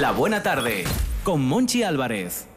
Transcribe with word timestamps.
La 0.00 0.12
Buena 0.12 0.42
Tarde 0.42 0.84
con 1.22 1.46
Monchi 1.46 1.82
Álvarez. 1.82 2.48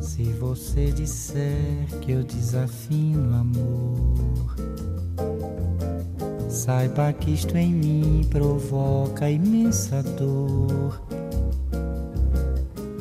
Se 0.00 0.22
você 0.34 0.92
disser 0.92 1.86
que 2.00 2.12
eu 2.12 2.22
desafino 2.22 3.34
amor, 3.36 4.54
saiba 6.48 7.12
que 7.12 7.32
isto 7.32 7.56
em 7.56 7.72
mim 7.72 8.28
provoca 8.30 9.28
imensa 9.28 10.02
dor. 10.02 11.02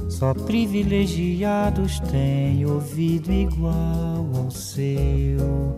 Só 0.10 0.34
privilegiados 0.34 2.00
têm 2.12 2.66
ouvido 2.66 3.32
igual 3.32 4.28
ao 4.36 4.50
seu. 4.50 5.78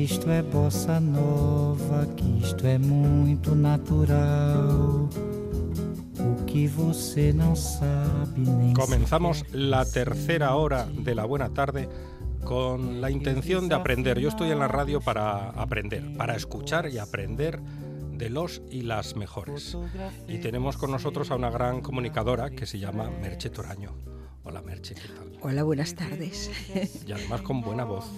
que 0.00 0.04
isto 0.04 0.30
é 0.30 0.40
bossa 0.40 0.98
nova, 0.98 2.06
que 2.16 2.38
isto 2.38 2.66
é 2.66 2.78
muito 2.78 3.54
natural. 3.54 5.10
O 6.18 6.44
que 6.46 6.66
você 6.66 7.32
não 7.34 7.54
sabe 7.54 8.40
nem 8.40 8.72
Comenzamos 8.72 9.44
la 9.52 9.84
tercera 9.84 10.54
hora 10.54 10.86
de 10.86 11.14
la 11.14 11.26
buena 11.26 11.50
tarde 11.50 11.88
con 12.44 13.02
la 13.02 13.10
intención 13.10 13.68
de 13.68 13.74
aprender. 13.74 14.18
Yo 14.18 14.30
estoy 14.30 14.50
en 14.50 14.58
la 14.58 14.68
radio 14.68 15.02
para 15.02 15.50
aprender, 15.50 16.16
para 16.16 16.34
escuchar 16.34 16.88
y 16.88 16.96
aprender 16.96 17.60
de 17.60 18.30
los 18.30 18.62
y 18.70 18.82
las 18.82 19.16
mejores. 19.16 19.76
Y 20.28 20.38
tenemos 20.38 20.78
con 20.78 20.90
nosotros 20.90 21.30
a 21.30 21.36
una 21.36 21.50
gran 21.50 21.82
comunicadora 21.82 22.48
que 22.50 22.64
se 22.64 22.78
llama 22.78 23.10
Merche 23.10 23.50
Toraño. 23.50 23.92
Hola 24.44 24.62
Merche, 24.62 24.94
¿qué 24.94 25.08
tal? 25.08 25.38
Hola, 25.42 25.62
buenas 25.62 25.94
tardes. 25.94 26.50
Y 27.06 27.12
además 27.12 27.42
con 27.42 27.60
buena 27.60 27.84
voz. 27.84 28.10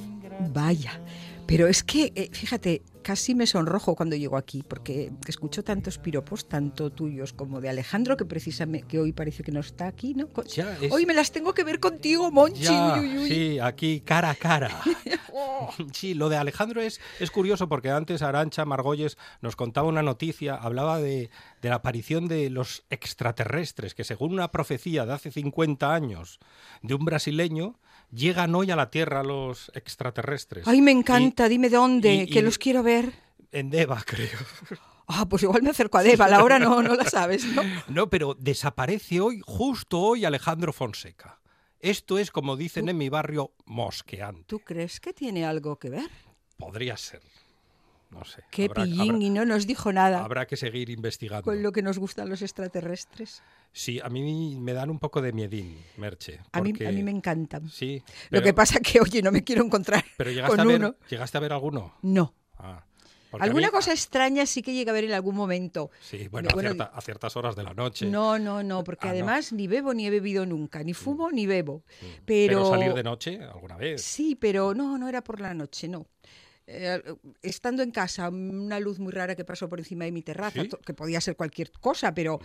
Vaya, 0.52 1.00
pero 1.46 1.66
es 1.66 1.82
que, 1.82 2.12
eh, 2.14 2.28
fíjate, 2.32 2.82
casi 3.02 3.34
me 3.34 3.46
sonrojo 3.46 3.94
cuando 3.96 4.16
llego 4.16 4.36
aquí, 4.36 4.62
porque 4.66 5.10
escucho 5.26 5.62
tantos 5.64 5.98
piropos, 5.98 6.48
tanto 6.48 6.90
tuyos 6.90 7.32
como 7.32 7.60
de 7.60 7.68
Alejandro, 7.68 8.16
que 8.16 8.24
precisamente 8.24 8.86
que 8.86 8.98
hoy 8.98 9.12
parece 9.12 9.42
que 9.42 9.52
no 9.52 9.60
está 9.60 9.86
aquí, 9.88 10.14
¿no? 10.14 10.28
Ya 10.54 10.78
es- 10.80 10.90
Hoy 10.92 11.04
me 11.04 11.12
las 11.14 11.32
tengo 11.32 11.52
que 11.52 11.64
ver 11.64 11.80
contigo, 11.80 12.30
Monchi. 12.30 12.62
Ya, 12.62 12.94
uy, 13.00 13.08
uy, 13.08 13.18
uy. 13.18 13.28
sí, 13.28 13.58
aquí 13.58 14.00
cara 14.00 14.30
a 14.30 14.34
cara. 14.34 14.70
Oh, 15.34 15.70
Sí, 15.94 16.12
lo 16.12 16.28
de 16.28 16.36
Alejandro 16.36 16.82
es, 16.82 17.00
es 17.18 17.30
curioso 17.30 17.66
porque 17.66 17.88
antes 17.88 18.20
Arancha 18.20 18.66
Margolles 18.66 19.16
nos 19.40 19.56
contaba 19.56 19.88
una 19.88 20.02
noticia, 20.02 20.54
hablaba 20.56 20.98
de, 21.00 21.30
de 21.62 21.68
la 21.70 21.76
aparición 21.76 22.28
de 22.28 22.50
los 22.50 22.84
extraterrestres, 22.90 23.94
que 23.94 24.04
según 24.04 24.34
una 24.34 24.50
profecía 24.50 25.06
de 25.06 25.14
hace 25.14 25.30
50 25.30 25.94
años 25.94 26.38
de 26.82 26.92
un 26.92 27.06
brasileño, 27.06 27.78
llegan 28.12 28.54
hoy 28.54 28.70
a 28.70 28.76
la 28.76 28.90
Tierra 28.90 29.22
los 29.22 29.70
extraterrestres. 29.74 30.66
Ay, 30.68 30.80
me 30.80 30.90
encanta, 30.92 31.48
dime 31.48 31.68
dónde, 31.70 32.14
y- 32.14 32.26
que 32.28 32.38
y- 32.38 32.42
los 32.42 32.58
quiero 32.58 32.82
ver. 32.82 33.12
En 33.50 33.70
Deva, 33.70 34.02
creo. 34.06 34.38
Ah, 35.06 35.26
pues 35.28 35.42
igual 35.42 35.62
me 35.62 35.70
acerco 35.70 35.98
a 35.98 36.02
Deva, 36.02 36.28
la 36.28 36.42
hora 36.42 36.58
no, 36.58 36.82
no 36.82 36.94
la 36.94 37.04
sabes, 37.04 37.44
¿no? 37.46 37.62
No, 37.88 38.08
pero 38.08 38.34
desaparece 38.38 39.20
hoy, 39.20 39.42
justo 39.44 39.98
hoy, 40.00 40.24
Alejandro 40.24 40.72
Fonseca. 40.72 41.40
Esto 41.80 42.16
es, 42.18 42.30
como 42.30 42.56
dicen 42.56 42.88
en 42.88 42.96
mi 42.96 43.08
barrio, 43.08 43.52
mosqueante. 43.66 44.44
¿Tú 44.46 44.60
crees 44.60 45.00
que 45.00 45.12
tiene 45.12 45.44
algo 45.44 45.78
que 45.78 45.90
ver? 45.90 46.08
Podría 46.56 46.96
ser. 46.96 47.20
No 48.10 48.24
sé. 48.24 48.42
Qué 48.50 48.66
habrá- 48.66 48.84
pillín 48.84 49.00
habrá- 49.16 49.18
y 49.24 49.30
no 49.30 49.44
nos 49.44 49.66
dijo 49.66 49.92
nada 49.92 50.22
Habrá 50.24 50.46
que 50.46 50.56
seguir 50.56 50.90
investigando. 50.90 51.42
con 51.44 51.62
lo 51.62 51.72
que 51.72 51.82
nos 51.82 51.98
gustan 51.98 52.28
los 52.28 52.40
extraterrestres. 52.42 53.42
Sí, 53.72 54.00
a 54.02 54.08
mí 54.10 54.56
me 54.60 54.72
dan 54.74 54.90
un 54.90 54.98
poco 54.98 55.22
de 55.22 55.32
miedín, 55.32 55.76
Merche. 55.96 56.40
A 56.52 56.60
mí, 56.60 56.72
a 56.86 56.90
mí 56.92 57.02
me 57.02 57.10
encantan. 57.10 57.68
Sí. 57.70 58.02
Lo 58.24 58.30
pero- 58.30 58.42
que 58.44 58.54
pasa 58.54 58.80
que, 58.80 59.00
oye, 59.00 59.22
no 59.22 59.32
me 59.32 59.42
quiero 59.42 59.64
encontrar 59.64 60.04
Pero 60.18 60.30
llegaste, 60.30 60.50
con 60.56 60.60
a 60.60 60.64
ver, 60.64 60.76
uno. 60.76 60.94
¿llegaste 61.08 61.38
a 61.38 61.40
ver 61.40 61.52
alguno? 61.52 61.94
No. 62.02 62.34
Ah, 62.58 62.84
Alguna 63.40 63.68
mí- 63.68 63.72
cosa 63.72 63.92
extraña 63.92 64.44
sí 64.44 64.60
que 64.60 64.74
llega 64.74 64.92
a 64.92 64.94
ver 64.94 65.04
en 65.04 65.12
algún 65.14 65.34
momento. 65.34 65.90
Sí, 66.02 66.28
bueno, 66.28 66.50
a, 66.50 66.54
bueno, 66.54 66.68
cierta- 66.72 66.92
a 66.94 67.00
ciertas 67.00 67.34
horas 67.34 67.56
de 67.56 67.62
la 67.62 67.72
noche. 67.72 68.04
No, 68.04 68.38
no, 68.38 68.62
no, 68.62 68.84
porque 68.84 69.06
Ah, 69.08 69.12
no. 69.12 69.12
además 69.14 69.54
ni 69.54 69.66
bebo 69.66 69.94
ni 69.94 70.06
he 70.06 70.10
bebido 70.10 70.44
nunca, 70.44 70.82
ni 70.84 70.92
fumo 70.92 71.30
ni 71.30 71.46
bebo. 71.46 71.78
Mm. 72.02 72.06
Pero, 72.26 72.68
salir 72.68 72.92
de 72.92 73.02
noche 73.02 73.42
alguna 73.42 73.78
vez. 73.78 74.02
Sí, 74.02 74.36
pero 74.38 74.74
no, 74.74 74.98
no 74.98 75.08
era 75.08 75.24
por 75.24 75.40
la 75.40 75.54
noche, 75.54 75.88
no. 75.88 76.06
Eh, 76.66 77.02
estando 77.42 77.82
en 77.82 77.90
casa, 77.90 78.28
una 78.28 78.78
luz 78.78 78.98
muy 78.98 79.12
rara 79.12 79.34
que 79.34 79.44
pasó 79.44 79.68
por 79.68 79.80
encima 79.80 80.04
de 80.04 80.12
mi 80.12 80.22
terraza, 80.22 80.62
que 80.84 80.94
podía 80.94 81.20
ser 81.20 81.36
cualquier 81.36 81.72
cosa, 81.72 82.14
pero 82.14 82.40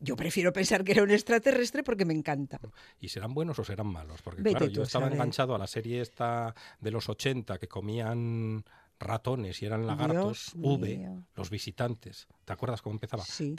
yo 0.00 0.16
prefiero 0.16 0.52
pensar 0.52 0.82
que 0.82 0.92
era 0.92 1.02
un 1.02 1.10
extraterrestre 1.10 1.82
porque 1.82 2.04
me 2.04 2.14
encanta. 2.14 2.58
¿Y 3.00 3.08
serán 3.08 3.32
buenos 3.32 3.58
o 3.58 3.64
serán 3.64 3.86
malos? 3.86 4.22
Porque 4.22 4.42
Vete 4.42 4.58
claro, 4.58 4.72
yo 4.72 4.82
estaba 4.82 5.04
saber. 5.04 5.14
enganchado 5.16 5.54
a 5.54 5.58
la 5.58 5.66
serie 5.66 6.00
esta 6.00 6.54
de 6.80 6.90
los 6.90 7.08
80 7.08 7.58
que 7.58 7.68
comían 7.68 8.64
ratones 9.00 9.60
y 9.62 9.66
eran 9.66 9.86
lagartos, 9.86 10.52
Dios 10.54 10.78
V, 10.78 10.96
mío. 10.98 11.24
los 11.34 11.50
visitantes. 11.50 12.28
¿Te 12.44 12.52
acuerdas 12.52 12.82
cómo 12.82 12.94
empezaba? 12.94 13.24
Sí. 13.24 13.54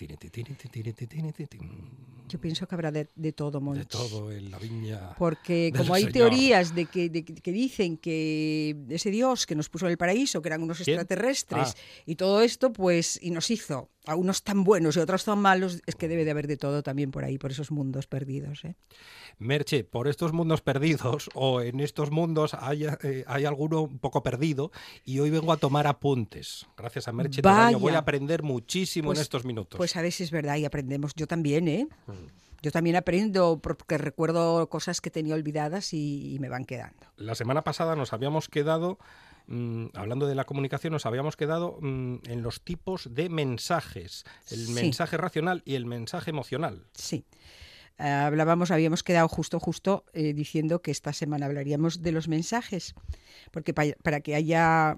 Yo 2.27 2.39
pienso 2.39 2.65
que 2.67 2.75
habrá 2.75 2.91
de, 2.91 3.09
de 3.15 3.33
todo, 3.33 3.59
Monchi. 3.59 3.79
De 3.79 3.85
todo 3.85 4.31
en 4.31 4.51
la 4.51 4.57
viña. 4.59 5.15
Porque 5.17 5.73
como 5.75 5.93
hay 5.93 6.03
Señor. 6.03 6.13
teorías 6.29 6.73
de 6.73 6.85
que, 6.85 7.09
de 7.09 7.25
que- 7.25 7.51
dicen 7.51 7.97
que 7.97 8.75
ese 8.89 9.11
Dios 9.11 9.45
que 9.45 9.55
nos 9.55 9.67
puso 9.69 9.85
en 9.85 9.91
el 9.91 9.97
paraíso, 9.97 10.41
que 10.41 10.47
eran 10.49 10.63
unos 10.63 10.77
¿Quién? 10.77 10.99
extraterrestres, 10.99 11.73
Ah. 11.75 12.03
y 12.05 12.15
todo 12.15 12.41
esto, 12.41 12.71
pues, 12.71 13.19
y 13.21 13.31
nos 13.31 13.49
hizo 13.51 13.89
a 14.07 14.15
unos 14.15 14.43
tan 14.43 14.63
buenos 14.63 14.95
y 14.95 14.99
otros 14.99 15.25
tan 15.25 15.39
malos, 15.39 15.81
es 15.85 15.95
que 15.95 16.07
debe 16.07 16.23
de 16.25 16.31
haber 16.31 16.47
de 16.47 16.57
todo 16.57 16.81
también 16.83 17.11
por 17.11 17.23
ahí, 17.23 17.37
por 17.37 17.51
esos 17.51 17.69
mundos 17.69 18.07
perdidos. 18.07 18.63
¿eh? 18.65 18.75
Merche, 19.37 19.83
por 19.83 20.07
estos 20.07 20.33
mundos 20.33 20.61
perdidos 20.61 21.29
o 21.35 21.61
en 21.61 21.79
estos 21.81 22.11
mundos 22.11 22.53
hay, 22.53 22.85
eh, 22.85 23.23
hay 23.27 23.45
alguno 23.45 23.81
un 23.81 23.99
poco 23.99 24.23
perdido 24.23 24.71
y 25.05 25.19
hoy 25.19 25.29
vengo 25.31 25.51
a 25.51 25.57
tomar 25.57 25.87
apuntes. 25.87 26.67
Gracias 26.77 27.07
a 27.07 27.11
Merche 27.11 27.41
voy 27.41 27.93
a 27.93 27.97
aprender 27.99 28.43
muchísimo 28.43 29.07
Pues- 29.07 29.19
en 29.19 29.21
estos 29.23 29.45
minutos. 29.45 29.77
Pues 29.77 29.95
a 29.95 30.01
veces 30.01 30.21
es 30.21 30.31
verdad 30.31 30.57
y 30.57 30.65
aprendemos. 30.65 31.13
Yo 31.15 31.27
también, 31.27 31.67
¿eh? 31.67 31.87
Mm. 32.07 32.11
Yo 32.61 32.71
también 32.71 32.95
aprendo 32.95 33.59
porque 33.59 33.97
recuerdo 33.97 34.69
cosas 34.69 35.01
que 35.01 35.09
tenía 35.09 35.33
olvidadas 35.33 35.93
y, 35.93 36.35
y 36.35 36.39
me 36.39 36.47
van 36.47 36.65
quedando. 36.65 37.07
La 37.17 37.33
semana 37.33 37.63
pasada 37.63 37.95
nos 37.95 38.13
habíamos 38.13 38.49
quedado, 38.49 38.99
mm, 39.47 39.87
hablando 39.95 40.27
de 40.27 40.35
la 40.35 40.43
comunicación, 40.43 40.93
nos 40.93 41.07
habíamos 41.07 41.35
quedado 41.35 41.79
mm, 41.81 42.17
en 42.27 42.43
los 42.43 42.61
tipos 42.61 43.09
de 43.15 43.29
mensajes, 43.29 44.25
el 44.51 44.67
Sí. 44.67 44.73
mensaje 44.73 45.17
racional 45.17 45.63
y 45.65 45.73
el 45.73 45.87
mensaje 45.87 46.29
emocional. 46.29 46.85
Sí. 46.93 47.25
Eh, 47.97 48.07
hablábamos, 48.07 48.69
habíamos 48.69 49.01
quedado 49.03 49.27
justo, 49.27 49.59
justo 49.59 50.05
eh, 50.13 50.33
diciendo 50.33 50.83
que 50.83 50.91
esta 50.91 51.13
semana 51.13 51.47
hablaríamos 51.47 52.01
de 52.03 52.11
los 52.11 52.27
mensajes, 52.27 52.93
porque 53.51 53.73
pa- 53.73 53.95
para 54.03 54.21
que 54.21 54.35
haya 54.35 54.97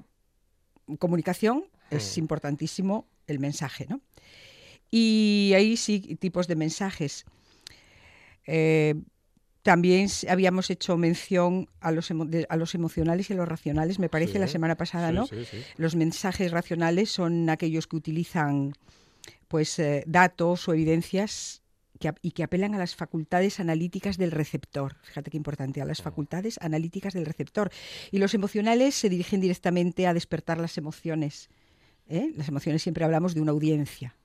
comunicación 0.99 1.65
es 1.89 2.17
Mm. 2.17 2.19
importantísimo 2.21 3.07
el 3.27 3.39
mensaje, 3.39 3.85
¿no? 3.89 4.01
Y 4.91 5.53
ahí 5.55 5.75
sí, 5.77 5.99
tipos 6.19 6.47
de 6.47 6.55
mensajes. 6.55 7.25
Eh, 8.45 8.95
también 9.63 10.09
habíamos 10.29 10.69
hecho 10.69 10.97
mención 10.97 11.69
a 11.79 11.91
los, 11.91 12.11
emo- 12.11 12.25
de- 12.27 12.45
a 12.49 12.57
los 12.57 12.75
emocionales 12.75 13.29
y 13.29 13.33
a 13.33 13.37
los 13.37 13.47
racionales, 13.47 13.97
me 13.97 14.09
parece, 14.09 14.33
Sí, 14.33 14.39
la 14.39 14.47
semana 14.47 14.75
pasada, 14.75 15.09
Sí, 15.09 15.15
¿no? 15.15 15.25
sí. 15.27 15.45
Los 15.77 15.95
mensajes 15.95 16.51
racionales 16.51 17.09
son 17.09 17.49
aquellos 17.49 17.87
que 17.87 17.95
utilizan 17.95 18.73
pues 19.47 19.79
eh, 19.79 20.03
datos 20.05 20.67
o 20.67 20.73
evidencias 20.73 21.62
que, 22.03 22.13
y 22.21 22.31
que 22.31 22.43
apelan 22.43 22.75
a 22.75 22.77
las 22.77 22.95
facultades 22.95 23.59
analíticas 23.59 24.17
del 24.17 24.31
receptor. 24.31 24.95
Fíjate 25.03 25.31
qué 25.31 25.37
importante, 25.37 25.81
a 25.81 25.85
las 25.85 26.01
facultades 26.01 26.59
analíticas 26.61 27.13
del 27.13 27.25
receptor. 27.25 27.71
Y 28.11 28.17
los 28.19 28.33
emocionales 28.33 28.95
se 28.95 29.09
dirigen 29.09 29.39
directamente 29.41 30.05
a 30.07 30.13
despertar 30.13 30.57
las 30.59 30.77
emociones. 30.77 31.49
¿eh? 32.07 32.31
Las 32.35 32.47
emociones 32.49 32.81
siempre 32.83 33.05
hablamos 33.05 33.33
de 33.33 33.41
una 33.41 33.51
audiencia. 33.51 34.15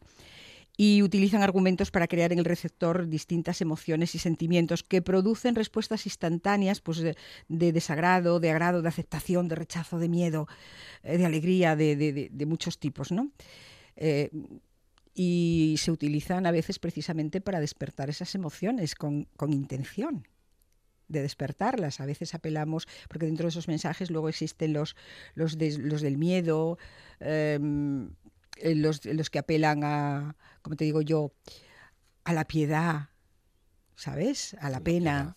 Y 0.80 1.02
utilizan 1.02 1.42
argumentos 1.42 1.90
para 1.90 2.06
crear 2.06 2.32
en 2.32 2.38
el 2.38 2.44
receptor 2.44 3.08
distintas 3.08 3.60
emociones 3.60 4.14
y 4.14 4.18
sentimientos 4.20 4.84
que 4.84 5.02
producen 5.02 5.56
respuestas 5.56 6.06
instantáneas 6.06 6.80
pues, 6.80 6.98
de, 6.98 7.16
de 7.48 7.72
desagrado, 7.72 8.38
de 8.38 8.50
agrado, 8.50 8.80
de 8.80 8.88
aceptación, 8.88 9.48
de 9.48 9.56
rechazo, 9.56 9.98
de 9.98 10.08
miedo, 10.08 10.46
eh, 11.02 11.18
de 11.18 11.26
alegría, 11.26 11.74
de, 11.74 11.96
de- 11.96 12.12
de- 12.12 12.28
de 12.30 12.46
muchos 12.46 12.78
tipos, 12.78 13.10
¿no? 13.10 13.30
Eh, 13.96 14.30
y 15.20 15.74
se 15.78 15.90
utilizan 15.90 16.46
a 16.46 16.52
veces 16.52 16.78
precisamente 16.78 17.40
para 17.40 17.58
despertar 17.58 18.08
esas 18.08 18.36
emociones 18.36 18.94
con, 18.94 19.24
con 19.36 19.52
intención 19.52 20.28
de 21.08 21.22
despertarlas. 21.22 21.98
A 21.98 22.06
veces 22.06 22.34
apelamos, 22.34 22.86
porque 23.08 23.26
dentro 23.26 23.46
de 23.46 23.48
esos 23.48 23.66
mensajes 23.66 24.12
luego 24.12 24.28
existen 24.28 24.72
los, 24.72 24.94
los, 25.34 25.58
de- 25.58 25.76
los 25.78 26.02
del 26.02 26.18
miedo, 26.18 26.78
em, 27.18 28.10
eh, 28.58 28.76
los, 28.76 29.04
los 29.06 29.28
que 29.28 29.40
apelan 29.40 29.82
a, 29.82 30.36
como 30.62 30.76
te 30.76 30.84
digo 30.84 31.02
yo, 31.02 31.32
a 32.22 32.32
la 32.32 32.44
piedad, 32.46 33.08
¿sabes? 33.96 34.54
A 34.60 34.70
la 34.70 34.80
pena. 34.84 35.36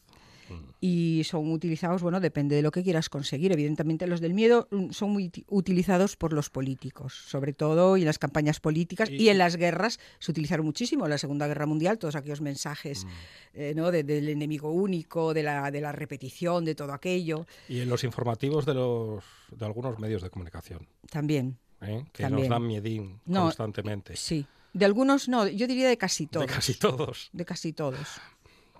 Y 0.79 1.23
son 1.25 1.51
utilizados, 1.51 2.01
bueno, 2.01 2.19
depende 2.19 2.55
de 2.55 2.61
lo 2.61 2.71
que 2.71 2.83
quieras 2.83 3.09
conseguir. 3.09 3.51
Evidentemente 3.51 4.07
los 4.07 4.19
del 4.21 4.33
miedo 4.33 4.67
mm, 4.71 4.91
son 4.91 5.11
muy 5.11 5.25
uti- 5.29 5.45
utilizados 5.47 6.15
por 6.15 6.33
los 6.33 6.49
políticos, 6.49 7.13
sobre 7.27 7.53
todo 7.53 7.97
y 7.97 8.01
en 8.01 8.07
las 8.07 8.17
campañas 8.19 8.59
políticas 8.59 9.09
y, 9.09 9.15
Y- 9.15 9.29
en 9.29 9.37
las 9.37 9.55
guerras 9.57 9.99
se 10.19 10.31
utilizaron 10.31 10.65
muchísimo. 10.65 11.05
En 11.05 11.11
la 11.11 11.17
Segunda 11.17 11.47
Guerra 11.47 11.65
Mundial, 11.65 11.97
todos 11.99 12.15
aquellos 12.15 12.41
mensajes 12.41 13.05
eh, 13.53 13.73
¿no? 13.75 13.91
de- 13.91 14.03
del 14.03 14.29
enemigo 14.29 14.71
único, 14.71 15.33
de 15.33 15.43
la, 15.43 15.69
de 15.71 15.81
la 15.81 15.91
repetición, 15.91 16.65
de 16.65 16.73
todo 16.75 16.93
aquello, 16.93 17.45
Y 17.69 17.79
en 17.81 17.89
los 17.89 18.03
informativos 18.03 18.65
de, 18.65 18.73
los, 18.73 19.23
de 19.51 19.65
algunos 19.65 19.99
medios 19.99 20.21
de 20.21 20.29
comunicación, 20.29 20.87
también. 21.09 21.57
¿eh? 21.81 22.05
que 22.13 22.23
También. 22.23 22.49
nos 22.49 22.49
dan 22.49 22.67
miedín 22.67 23.19
No, 23.25 23.43
constantemente. 23.43 24.15
Sí. 24.15 24.45
De 24.73 24.85
algunos 24.85 25.27
no, 25.27 25.47
yo 25.47 25.67
diría 25.67 25.89
de 25.89 25.97
casi 25.97 26.27
todos. 26.27 26.47
De 26.47 26.53
casi 26.53 26.73
todos. 26.75 27.29
De 27.33 27.43
casi 27.45 27.73
todos. 27.73 28.07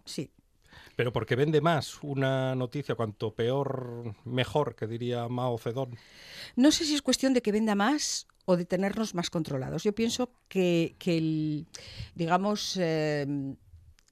Sí. 0.06 0.30
Pero 0.96 1.12
porque 1.12 1.36
vende 1.36 1.62
más 1.62 2.02
una 2.04 2.56
noticia, 2.56 2.96
cuanto 2.96 3.34
peor, 3.34 4.16
mejor, 4.26 4.76
que 4.76 4.88
diría 4.88 5.28
Mao 5.28 5.58
Zedong. 5.58 5.96
No 6.56 6.72
sé 6.72 6.86
si 6.86 6.96
es 6.96 7.02
cuestión 7.02 7.34
de 7.34 7.42
que 7.42 7.52
venda 7.52 7.76
más 7.76 8.28
o 8.46 8.58
de 8.58 8.66
tenernos 8.66 9.16
más 9.16 9.30
controlados. 9.30 9.84
Yo 9.84 9.94
pienso 9.94 10.34
que, 10.48 10.96
que 11.00 11.18
el, 11.18 11.68
digamos, 12.16 12.78
eh, 12.80 13.26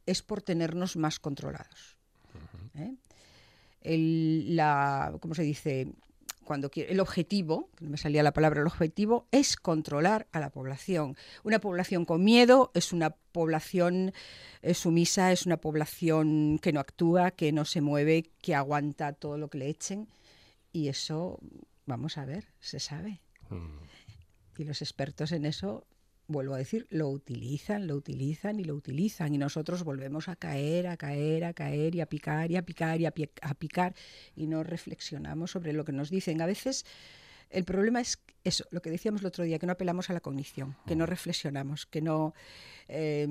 es 0.06 0.22
por 0.22 0.42
tenernos 0.42 0.96
más 0.96 1.20
controlados. 1.20 1.98
¿eh? 2.76 2.96
El, 3.82 4.56
la, 4.56 5.16
¿Cómo 5.20 5.36
se 5.36 5.44
dice? 5.44 5.94
Cuando 6.50 6.72
quiere- 6.72 6.92
el 6.92 7.00
objetivo, 7.00 7.70
que 7.78 7.86
no 7.86 7.92
me 7.92 7.98
salía 8.00 8.24
la 8.24 8.34
palabra, 8.34 8.62
el 8.62 8.66
objetivo 8.66 9.28
es 9.30 9.56
controlar 9.56 10.26
a 10.32 10.40
la 10.40 10.50
población. 10.50 11.16
Una 11.44 11.60
población 11.60 12.06
con 12.06 12.24
miedo 12.24 12.72
es 12.74 12.92
una 12.92 13.12
población 13.12 14.14
eh, 14.64 14.74
sumisa, 14.74 15.32
es 15.32 15.46
una 15.46 15.58
población 15.58 16.58
que 16.60 16.74
no 16.74 16.80
actúa, 16.80 17.30
que 17.30 17.52
no 17.52 17.66
se 17.66 17.82
mueve, 17.82 18.32
que 18.42 18.56
aguanta 18.56 19.14
todo 19.14 19.38
lo 19.38 19.48
que 19.50 19.60
le 19.60 19.70
echen. 19.70 20.08
Y 20.74 20.88
eso, 20.88 21.38
vamos 21.86 22.18
a 22.18 22.26
ver, 22.26 22.48
se 22.60 22.80
sabe. 22.80 23.22
Y 24.58 24.64
los 24.64 24.82
expertos 24.82 25.32
en 25.32 25.46
eso, 25.46 25.86
vuelvo 26.30 26.54
a 26.54 26.58
decir, 26.60 26.88
lo 26.90 27.10
utilizan, 27.10 27.88
lo 27.88 27.96
utilizan 27.96 28.60
y 28.60 28.64
lo 28.64 28.76
utilizan. 28.76 29.34
Y 29.34 29.38
nosotros 29.38 29.84
volvemos 29.84 30.30
a 30.30 30.38
caer, 30.38 30.88
a 30.88 30.96
caer, 30.96 31.44
a 31.44 31.54
caer 31.54 31.96
y 31.96 32.02
a 32.02 32.06
picar 32.06 32.50
y 32.52 32.56
a 32.56 32.66
picar 32.66 33.02
y 33.02 33.06
a, 33.06 33.12
pi- 33.12 33.32
a 33.42 33.54
picar. 33.56 33.96
Y 34.36 34.48
no 34.48 34.64
reflexionamos 34.64 35.52
sobre 35.52 35.74
lo 35.74 35.84
que 35.84 35.92
nos 35.92 36.10
dicen. 36.10 36.42
A 36.42 36.46
veces 36.46 36.86
el 37.50 37.66
problema 37.66 38.00
es 38.00 38.20
eso, 38.44 38.64
lo 38.70 38.82
que 38.82 38.92
decíamos 38.92 39.22
el 39.22 39.28
otro 39.28 39.44
día, 39.44 39.60
que 39.60 39.66
no 39.66 39.74
apelamos 39.74 40.10
a 40.10 40.14
la 40.14 40.22
cognición, 40.22 40.78
que 40.86 40.96
no 40.96 41.06
reflexionamos, 41.08 41.88
que 41.88 42.02
no 42.02 42.34
eh, 42.88 43.28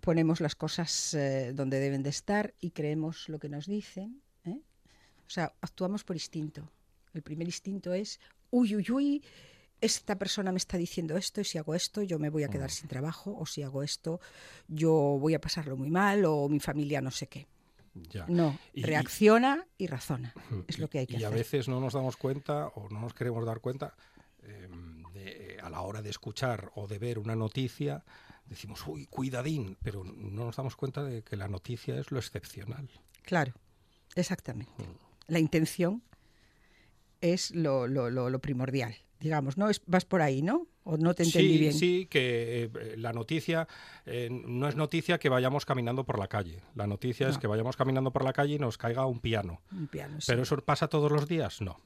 ponemos 0.00 0.40
las 0.40 0.56
cosas 0.56 1.14
eh, 1.14 1.52
donde 1.54 1.78
deben 1.78 2.02
de 2.02 2.10
estar 2.10 2.52
y 2.60 2.72
creemos 2.72 3.28
lo 3.28 3.38
que 3.38 3.48
nos 3.48 3.66
dicen. 3.66 4.20
¿eh? 4.44 4.60
O 5.26 5.30
sea, 5.30 5.54
actuamos 5.60 6.02
por 6.02 6.16
instinto. 6.16 6.68
El 7.14 7.22
primer 7.22 7.46
instinto 7.46 7.94
es, 7.94 8.20
uy, 8.50 8.74
uy, 8.76 8.90
uy, 8.90 9.22
esta 9.80 10.16
persona 10.18 10.52
me 10.52 10.58
está 10.58 10.76
diciendo 10.78 11.16
esto 11.16 11.40
y 11.40 11.44
si 11.44 11.58
hago 11.58 11.74
esto 11.74 12.02
yo 12.02 12.18
me 12.18 12.30
voy 12.30 12.44
a 12.44 12.48
quedar 12.48 12.70
sin 12.70 12.88
trabajo 12.88 13.36
o 13.38 13.44
si 13.46 13.62
hago 13.62 13.82
esto 13.82 14.20
yo 14.68 14.90
voy 14.92 15.34
a 15.34 15.40
pasarlo 15.40 15.76
muy 15.76 15.90
mal 15.90 16.24
o 16.24 16.48
mi 16.48 16.60
familia 16.60 17.00
no 17.00 17.10
sé 17.10 17.26
qué. 17.28 17.46
Ya. 18.10 18.26
No, 18.28 18.58
Y- 18.74 18.80
y- 18.80 18.82
reacciona 18.84 19.66
y 19.78 19.86
razona. 19.86 20.34
Es 20.68 20.78
lo 20.78 20.88
que 20.88 20.98
hay 21.00 21.06
que 21.06 21.16
y 21.16 21.24
a 21.24 21.28
hacer. 21.28 21.38
veces 21.38 21.68
no 21.68 21.80
nos 21.80 21.94
damos 21.94 22.16
cuenta 22.16 22.68
o 22.68 22.88
no 22.90 23.00
nos 23.00 23.14
queremos 23.14 23.44
dar 23.46 23.60
cuenta 23.60 23.94
eh, 24.42 24.68
de- 25.14 25.58
a 25.62 25.70
la 25.70 25.80
hora 25.80 26.02
de 26.02 26.10
escuchar 26.10 26.70
o 26.74 26.86
de 26.86 26.98
ver 26.98 27.18
una 27.18 27.34
noticia 27.34 28.04
decimos 28.44 28.86
uy 28.86 29.06
cuidadín 29.06 29.76
pero 29.82 30.04
no 30.04 30.44
nos 30.44 30.56
damos 30.56 30.76
cuenta 30.76 31.02
de 31.02 31.22
que 31.22 31.36
la 31.36 31.48
noticia 31.48 31.98
es 31.98 32.10
lo 32.12 32.18
excepcional 32.18 32.88
Claro, 33.22 33.54
exactamente. 34.14 34.70
La 35.26 35.40
intención 35.40 36.02
es 37.20 37.50
lo, 37.54 37.86
lo- 37.86 38.10
lo- 38.10 38.30
lo 38.30 38.38
primordial, 38.40 38.94
digamos, 39.20 39.56
¿no? 39.56 39.68
Es, 39.70 39.80
vas 39.86 40.04
por 40.04 40.22
ahí, 40.22 40.42
¿no? 40.42 40.66
O 40.84 40.96
no 40.96 41.14
te 41.14 41.24
entendí 41.24 41.48
sí 41.54 41.58
bien. 41.58 41.72
sí 41.72 42.06
que 42.08 42.70
eh, 42.72 42.94
la 42.96 43.12
noticia 43.12 43.66
eh, 44.04 44.28
no 44.30 44.68
es 44.68 44.76
noticia 44.76 45.18
que 45.18 45.28
vayamos 45.28 45.66
caminando 45.66 46.04
por 46.04 46.16
la 46.18 46.28
calle 46.28 46.62
la 46.76 46.86
noticia 46.86 47.28
es 47.28 47.34
No. 47.34 47.40
que 47.40 47.46
vayamos 47.48 47.76
caminando 47.76 48.12
por 48.12 48.22
la 48.22 48.32
calle 48.32 48.54
y 48.54 48.58
nos 48.60 48.78
caiga 48.78 49.04
un 49.04 49.18
piano 49.18 49.60
Un 49.72 49.88
piano, 49.88 50.20
sí. 50.20 50.26
pero 50.28 50.42
eso 50.42 50.56
pasa 50.58 50.86
todos 50.86 51.10
los 51.10 51.26
días 51.26 51.60
no 51.60 51.80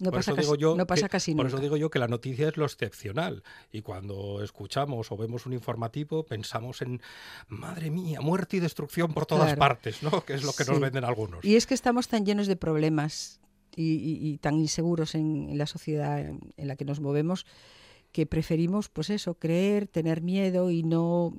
no 0.00 0.10
por 0.10 0.18
pasa, 0.20 0.30
eso 0.32 0.36
casi, 0.36 0.46
digo 0.46 0.54
yo 0.56 0.76
no 0.76 0.86
pasa 0.86 1.06
que, 1.08 1.12
casi 1.12 1.34
por 1.34 1.46
nunca. 1.46 1.56
eso 1.56 1.62
digo 1.62 1.76
yo 1.76 1.90
que 1.90 1.98
la 1.98 2.06
noticia 2.06 2.48
es 2.48 2.56
lo 2.58 2.66
excepcional 2.66 3.42
y 3.72 3.80
cuando 3.82 4.42
escuchamos 4.44 5.10
o 5.10 5.16
vemos 5.16 5.44
un 5.46 5.54
informativo 5.54 6.24
pensamos 6.26 6.82
en 6.82 7.00
madre 7.48 7.90
mía 7.90 8.20
muerte 8.20 8.58
y 8.58 8.60
destrucción 8.60 9.12
por 9.14 9.24
todas 9.26 9.46
Claro. 9.54 9.58
partes 9.58 10.02
no 10.02 10.20
que 10.24 10.34
es 10.34 10.44
lo 10.44 10.52
que 10.52 10.64
nos 10.66 10.78
venden 10.78 11.04
algunos 11.04 11.42
Y 11.44 11.56
es 11.56 11.66
que 11.66 11.72
estamos 11.74 12.06
tan 12.08 12.26
llenos 12.26 12.46
de 12.46 12.56
problemas 12.56 13.40
y, 13.78 13.94
y- 13.94 14.28
y 14.32 14.38
tan 14.38 14.56
inseguros 14.58 15.14
en, 15.14 15.48
en 15.50 15.56
la 15.58 15.66
sociedad 15.66 16.18
en, 16.20 16.40
la 16.56 16.76
que 16.76 16.84
nos 16.84 17.00
movemos 17.00 17.46
que 18.12 18.26
preferimos, 18.26 18.88
pues 18.88 19.10
eso, 19.10 19.34
creer, 19.34 19.86
tener 19.86 20.22
miedo 20.22 20.70
y 20.70 20.82
no, 20.82 21.34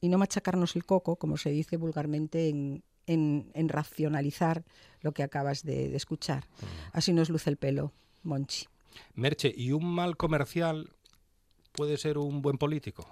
y 0.00 0.08
no 0.08 0.18
machacarnos 0.18 0.76
el 0.76 0.84
coco, 0.84 1.16
como 1.16 1.36
se 1.38 1.50
dice 1.50 1.76
vulgarmente, 1.78 2.48
en, 2.50 2.82
en- 3.06 3.50
en 3.54 3.68
racionalizar 3.68 4.64
lo 5.00 5.12
que 5.12 5.22
acabas 5.22 5.62
de, 5.64 5.88
de 5.88 5.96
escuchar. 5.96 6.44
Así 6.92 7.12
nos 7.12 7.28
luce 7.30 7.50
el 7.50 7.56
pelo, 7.56 7.92
Monchi. 8.22 8.66
Merche 9.14 9.52
y 9.56 9.72
un 9.72 9.84
mal 9.86 10.16
comercial 10.16 10.90
puede 11.72 11.96
ser 11.96 12.18
un 12.18 12.40
buen 12.42 12.58
político 12.58 13.06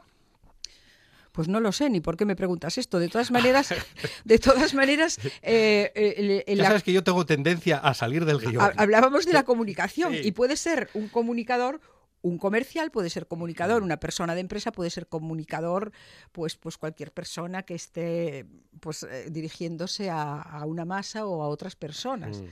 Pues 1.33 1.49
no 1.49 1.61
lo 1.61 1.73
sé, 1.73 1.89
ni 1.91 2.01
por 2.01 2.17
qué 2.19 2.25
me 2.27 2.37
preguntas 2.37 2.77
esto. 2.79 2.99
De 2.99 3.09
todas 3.09 3.31
maneras, 3.31 3.69
de 4.25 4.39
todas 4.39 4.75
maneras, 4.75 5.19
eh, 5.43 5.91
eh, 5.95 6.45
ya 6.47 6.55
la- 6.63 6.67
sabes 6.69 6.83
que 6.83 6.93
yo 6.93 7.03
tengo 7.03 7.25
tendencia 7.27 7.79
a 7.79 7.95
salir 7.95 8.25
del 8.27 8.39
guion 8.39 8.61
Ha- 8.61 8.73
Hablábamos 8.77 9.25
de 9.25 9.33
la 9.33 9.43
comunicación 9.45 10.13
Sí. 10.13 10.21
y 10.25 10.33
puede 10.33 10.57
ser 10.57 10.91
un 10.95 11.09
comunicador, 11.09 11.81
un 12.21 12.39
comercial 12.39 12.91
puede 12.91 13.09
ser 13.11 13.27
comunicador, 13.27 13.83
una 13.83 13.97
persona 13.99 14.35
de 14.35 14.43
empresa 14.43 14.71
puede 14.73 14.91
ser 14.91 15.07
comunicador, 15.09 15.91
pues, 16.33 16.57
pues 16.57 16.77
cualquier 16.77 17.11
persona 17.13 17.63
que 17.65 17.75
esté 17.75 18.47
pues, 18.81 19.03
eh, 19.03 19.27
dirigiéndose 19.31 20.11
a, 20.11 20.41
a 20.41 20.67
una 20.67 20.85
masa 20.85 21.27
o 21.27 21.43
a 21.43 21.49
otras 21.49 21.75
personas. 21.77 22.41
Mm. 22.43 22.47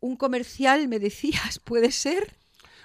Un 0.00 0.16
comercial, 0.16 0.86
me 0.88 0.98
decías, 0.98 1.58
puede 1.64 1.90
ser 1.92 2.36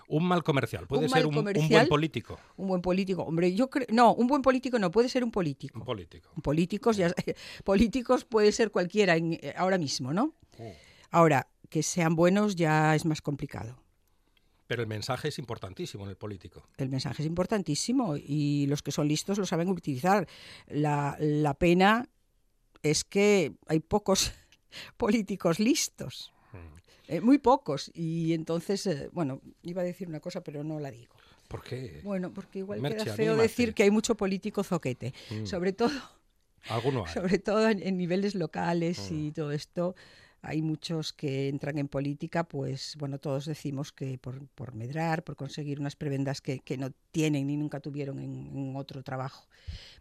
un 0.09 0.23
mal 0.25 0.43
comercial 0.43 0.87
puede 0.87 1.03
Un 1.03 1.09
ser 1.09 1.25
un, 1.25 1.35
un 1.37 1.43
buen 1.69 1.87
político 1.87 2.39
un 2.55 2.67
buen 2.67 2.81
político. 2.81 3.23
Hombre, 3.23 3.53
yo 3.53 3.69
creo, 3.69 3.85
no, 3.91 4.13
un 4.13 4.27
buen 4.27 4.41
político 4.41 4.79
no, 4.79 4.89
puede 4.89 5.09
ser 5.09 5.23
un 5.23 5.31
político. 5.31 5.77
un 5.79 5.85
político 5.85 6.31
Políticos, 6.41 6.97
ya, 6.97 7.13
políticos 7.65 8.23
puede 8.25 8.51
ser 8.51 8.71
cualquiera 8.71 9.15
en- 9.17 9.33
eh, 9.33 9.53
ahora 9.57 9.77
mismo, 9.77 10.13
¿no? 10.13 10.33
Oh. 10.59 10.71
Ahora, 11.11 11.47
que 11.69 11.83
sean 11.83 12.15
buenos 12.15 12.55
ya 12.55 12.95
es 12.95 13.03
más 13.05 13.21
complicado. 13.21 13.77
pero 14.67 14.81
el 14.81 14.87
mensaje 14.87 15.27
es 15.29 15.39
importantísimo 15.39 16.03
en 16.05 16.09
el 16.11 16.17
político 16.17 16.67
El 16.77 16.89
mensaje 16.89 17.21
es 17.23 17.27
importantísimo 17.27 18.15
y 18.17 18.65
los 18.67 18.81
que 18.81 18.91
son 18.91 19.07
listos 19.07 19.37
lo 19.37 19.45
saben 19.45 19.67
utilizar. 19.69 20.27
La, 20.67 21.15
la 21.19 21.53
pena 21.53 22.07
es 22.81 23.03
que 23.03 23.53
hay 23.67 23.79
pocos 23.81 24.31
políticos 24.97 25.59
listos, 25.59 26.31
eh, 27.07 27.21
muy 27.21 27.37
pocos. 27.37 27.91
Y 27.93 28.33
entonces, 28.33 28.85
eh, 28.87 29.09
bueno, 29.11 29.41
iba 29.63 29.81
a 29.81 29.85
decir 29.85 30.07
una 30.07 30.19
cosa, 30.19 30.41
pero 30.41 30.63
no 30.63 30.79
la 30.79 30.91
digo. 30.91 31.13
¿por 31.47 31.63
qué? 31.63 32.01
Bueno, 32.03 32.33
porque 32.33 32.59
igual 32.59 32.81
Merche, 32.81 33.05
queda 33.05 33.15
feo 33.15 33.31
anímate. 33.31 33.47
decir 33.47 33.73
que 33.73 33.83
hay 33.83 33.91
mucho 33.91 34.15
político 34.15 34.63
zoquete, 34.65 35.13
Mm. 35.31 35.45
sobre 35.45 35.71
todo, 35.71 35.91
alguno 36.67 37.05
hay 37.05 37.13
sobre 37.13 37.39
todo 37.39 37.69
en, 37.69 37.81
en 37.81 37.97
niveles 37.97 38.35
locales 38.35 39.09
Mm. 39.11 39.15
y 39.27 39.31
todo 39.31 39.51
esto. 39.53 39.95
Hay 40.41 40.61
muchos 40.61 41.13
que 41.13 41.47
entran 41.49 41.77
en 41.77 41.87
política, 41.87 42.43
pues 42.43 42.95
bueno, 42.99 43.17
todos 43.17 43.45
decimos 43.45 43.91
que 43.91 44.17
por, 44.17 44.45
por 44.49 44.75
medrar, 44.75 45.23
por 45.23 45.35
conseguir 45.35 45.79
unas 45.79 45.95
prebendas 45.95 46.41
que, 46.41 46.59
que 46.59 46.77
no 46.77 46.91
tienen 47.11 47.47
ni 47.47 47.57
nunca 47.57 47.79
tuvieron 47.79 48.19
en, 48.19 48.55
en 48.55 48.75
otro 48.75 49.01
trabajo. 49.01 49.47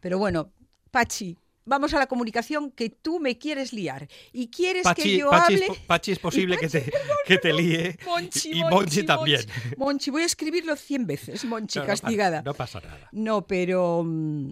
Pero 0.01 0.19
bueno, 0.19 0.51
Pachi, 0.91 1.39
vamos 1.67 1.93
a 1.93 1.99
la 1.99 2.07
comunicación 2.07 2.71
que 2.71 2.89
tú 2.89 3.21
me 3.21 3.37
quieres 3.37 3.73
liar 3.73 4.09
y 4.33 4.49
quieres 4.49 4.87
que 4.95 5.19
yo 5.19 5.29
Pachi 5.31 5.55
hable. 5.57 5.67
Pachi 5.87 6.13
es 6.13 6.19
posible 6.19 6.57
que 6.57 6.69
te, 6.69 6.91
que 7.27 7.37
te 7.39 7.53
líe 7.53 7.99
Monchi, 8.07 8.53
y 8.53 8.65
Monchi 8.65 9.03
también. 9.05 9.41
Monchi. 9.47 9.77
Monchi, 9.77 10.11
voy 10.11 10.23
a 10.23 10.27
escribirlo 10.27 10.75
100 10.77 11.07
veces, 11.07 11.45
Monchi, 11.45 11.79
No, 11.79 11.85
no 11.85 11.89
pasa- 11.91 12.03
castigada. 12.03 12.43
No 12.43 12.55
pasa 12.55 12.81
nada. 12.81 13.09
No, 13.13 13.47
pero, 13.47 14.03
mm, 14.05 14.51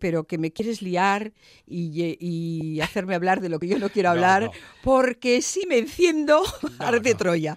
pero 0.00 0.24
que 0.24 0.38
me 0.38 0.52
quieres 0.52 0.82
liar 0.82 1.32
y, 1.66 2.80
hacerme 2.80 3.14
hablar 3.14 3.40
de 3.40 3.48
lo 3.48 3.58
que 3.58 3.68
yo 3.68 3.78
no 3.78 3.88
quiero 3.88 4.10
hablar, 4.10 4.44
no. 4.44 4.50
porque 4.82 5.42
si 5.42 5.66
me 5.66 5.78
enciendo, 5.78 6.42
No, 6.62 6.70
arde. 6.86 7.14
Troya. 7.14 7.56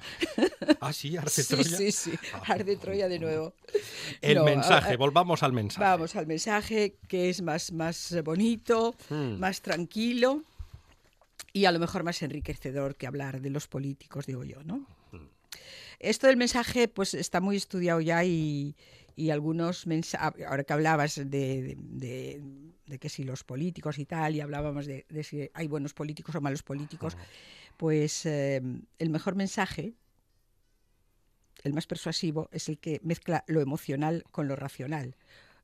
Ah, 0.79 0.93
sí, 0.93 1.17
Arce 1.17 1.43
Sí, 1.43 1.53
Troya. 1.55 1.77
sí, 1.77 1.91
sí, 1.91 2.11
Ah. 2.33 2.43
arde 2.47 2.75
Troya 2.77 3.07
de 3.07 3.19
nuevo. 3.19 3.53
El 4.21 4.41
mensaje, 4.43 4.97
volvamos 4.97 5.43
al 5.43 5.53
mensaje. 5.53 5.83
Vamos 5.83 6.15
al 6.15 6.27
mensaje 6.27 6.95
que 7.07 7.29
es 7.29 7.41
más, 7.41 7.71
más 7.71 8.15
bonito, 8.23 8.95
Hmm. 9.09 9.39
más 9.39 9.61
tranquilo 9.61 10.43
y 11.53 11.65
a 11.65 11.71
lo 11.71 11.79
mejor 11.79 12.03
más 12.03 12.21
enriquecedor 12.21 12.95
que 12.95 13.07
hablar 13.07 13.41
de 13.41 13.49
los 13.49 13.67
políticos, 13.67 14.25
digo 14.25 14.43
yo, 14.43 14.63
¿no? 14.63 14.85
Hmm. 15.11 15.27
Esto 15.99 16.27
del 16.27 16.37
mensaje 16.37 16.87
pues 16.87 17.13
está 17.13 17.41
muy 17.41 17.55
estudiado 17.57 17.99
ya 18.01 18.23
y, 18.23 18.75
y 19.17 19.31
algunos 19.31 19.87
mensajes, 19.87 20.45
ahora 20.45 20.63
que 20.63 20.73
hablabas 20.73 21.15
de, 21.15 21.25
de, 21.25 22.39
de, 22.85 22.99
que 22.99 23.09
si 23.09 23.23
los 23.23 23.43
políticos 23.43 23.97
y 23.97 24.05
tal, 24.05 24.35
y 24.35 24.41
hablábamos 24.41 24.85
de, 24.85 25.05
si 25.23 25.49
hay 25.55 25.67
buenos 25.67 25.95
políticos 25.95 26.35
o 26.35 26.39
malos 26.39 26.61
políticos, 26.61 27.17
pues 27.77 28.27
eh, 28.27 28.61
el 28.99 29.09
mejor 29.09 29.33
mensaje, 29.35 29.95
el 31.63 31.73
más 31.73 31.87
persuasivo, 31.87 32.47
es 32.51 32.69
el 32.69 32.77
que 32.77 32.99
mezcla 33.01 33.43
lo 33.47 33.59
emocional 33.59 34.23
con 34.29 34.47
lo 34.47 34.55
racional. 34.55 35.15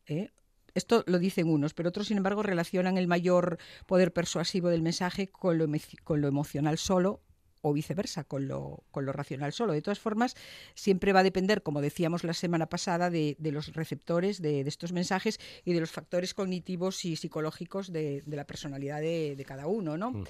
¿eh? 0.08 0.32
Esto 0.74 1.04
lo 1.06 1.20
dicen 1.20 1.48
unos, 1.48 1.76
pero 1.76 1.90
otros, 1.90 2.08
sin 2.08 2.18
embargo, 2.18 2.42
relacionan 2.42 2.98
el 2.98 3.08
mayor 3.08 3.60
poder 3.86 4.12
persuasivo 4.12 4.70
del 4.70 4.82
mensaje 4.82 5.28
con 5.28 5.60
lo, 5.60 5.68
con 6.04 6.22
lo 6.22 6.28
emocional 6.28 6.80
solo 6.80 7.22
o 7.64 7.72
viceversa, 7.72 8.26
con 8.26 8.48
lo, 8.48 8.84
con 8.92 9.06
lo 9.06 9.14
racional 9.14 9.54
solo. 9.54 9.72
De 9.72 9.82
todas 9.82 10.00
formas, 10.00 10.36
siempre 10.76 11.14
va 11.14 11.22
a 11.22 11.24
depender, 11.24 11.64
como 11.64 11.82
decíamos 11.82 12.26
la 12.26 12.34
semana 12.34 12.68
pasada, 12.68 13.10
de, 13.10 13.38
los 13.40 13.74
receptores 13.74 14.42
de, 14.42 14.62
estos 14.62 14.92
mensajes 14.92 15.40
y 15.64 15.74
de 15.74 15.80
los 15.80 15.90
factores 15.90 16.34
cognitivos 16.34 17.06
y 17.06 17.16
psicológicos 17.16 17.92
de, 17.92 18.22
la 18.28 18.46
personalidad 18.46 19.00
de, 19.00 19.44
cada 19.48 19.68
uno. 19.68 19.98
¿no? 19.98 20.26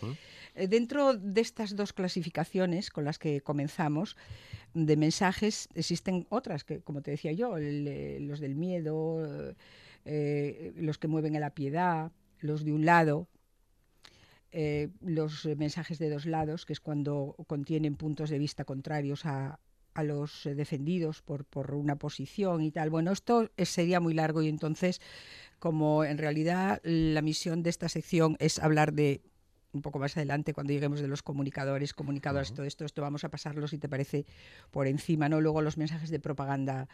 Eh, 0.53 0.67
dentro 0.67 1.15
de 1.15 1.41
estas 1.41 1.75
dos 1.75 1.91
clasificaciones 1.91 2.91
con 2.91 3.03
las 3.03 3.17
que 3.17 3.41
comenzamos, 3.41 4.15
de 4.75 4.95
mensajes, 4.95 5.69
existen 5.75 6.25
otras, 6.29 6.63
que 6.63 6.81
como 6.81 7.01
te 7.01 7.11
decía 7.11 7.31
yo, 7.31 7.57
eh, 7.57 8.19
los 8.21 8.39
del 8.39 8.55
miedo, 8.55 9.55
eh, 10.05 10.73
los 10.75 10.97
que 10.97 11.07
mueven 11.07 11.35
a 11.35 11.39
la 11.39 11.51
piedad, 11.51 12.11
los 12.39 12.63
de 12.63 12.73
un 12.73 12.85
lado, 12.85 13.27
eh, 14.53 14.89
los 15.01 15.45
mensajes 15.57 15.99
de 15.99 16.09
dos 16.09 16.25
lados, 16.25 16.65
que 16.65 16.73
es 16.73 16.79
cuando 16.79 17.35
contienen 17.47 17.95
puntos 17.95 18.29
de 18.29 18.39
vista 18.39 18.63
contrarios 18.63 19.25
a, 19.25 19.59
a 19.93 20.03
los 20.03 20.43
defendidos 20.43 21.21
por, 21.21 21.45
por, 21.45 21.73
una 21.73 21.97
posición 21.97 22.61
y 22.61 22.71
tal. 22.71 22.89
Bueno, 22.89 23.11
esto 23.11 23.49
sería 23.57 23.99
muy 23.99 24.13
largo 24.13 24.41
y 24.41 24.47
entonces, 24.47 25.01
como 25.59 26.03
en 26.03 26.17
realidad 26.17 26.81
la 26.83 27.21
misión 27.21 27.63
de 27.63 27.69
esta 27.69 27.89
sección 27.89 28.37
es 28.39 28.59
hablar 28.59 28.93
de 28.93 29.21
un 29.73 29.81
poco 29.81 29.99
más 29.99 30.15
adelante 30.15 30.53
cuando 30.53 30.71
lleguemos 30.71 31.01
de 31.01 31.07
los 31.07 31.23
comunicadores, 31.23 31.93
comunicadores, 31.93 32.53
todo 32.53 32.65
esto, 32.65 32.85
esto 32.85 33.01
vamos 33.01 33.23
a 33.23 33.29
pasarlo 33.29 33.67
si 33.67 33.77
te 33.77 33.89
parece 33.89 34.25
por 34.71 34.87
encima, 34.87 35.27
¿no? 35.29 35.41
Luego 35.41 35.61
los 35.61 35.77
mensajes 35.77 36.09
de 36.09 36.19
propaganda 36.19 36.87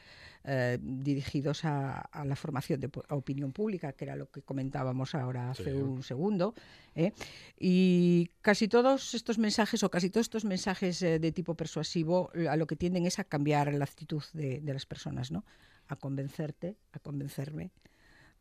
eh, 0.46 0.78
dirigidos 0.82 1.66
a, 1.66 2.10
la 2.26 2.36
formación 2.36 2.80
de 2.80 2.90
opinión 3.10 3.52
pública, 3.52 3.94
que 3.94 4.06
era 4.06 4.16
lo 4.16 4.32
que 4.32 4.42
comentábamos 4.42 5.14
ahora 5.16 5.52
hace 5.52 5.74
un 5.74 6.04
segundo, 6.04 6.54
¿eh? 6.96 7.14
y 7.60 8.32
casi 8.42 8.68
todos 8.68 9.14
estos 9.14 9.38
mensajes 9.38 9.84
o 9.84 9.92
casi 9.92 10.10
todos 10.10 10.26
estos 10.26 10.46
mensajes 10.46 11.02
eh, 11.02 11.20
de 11.20 11.32
tipo 11.32 11.56
persuasivo 11.56 12.32
a 12.50 12.56
lo 12.56 12.68
que 12.68 12.76
tienden 12.76 13.06
es 13.06 13.20
a 13.20 13.24
cambiar 13.24 13.74
la 13.74 13.84
actitud 13.84 14.24
de, 14.34 14.62
de 14.62 14.74
las 14.74 14.86
personas, 14.86 15.32
¿no? 15.32 15.44
A 15.88 15.96
convencerte, 15.96 16.78
a 16.94 17.00
convencerme 17.00 17.72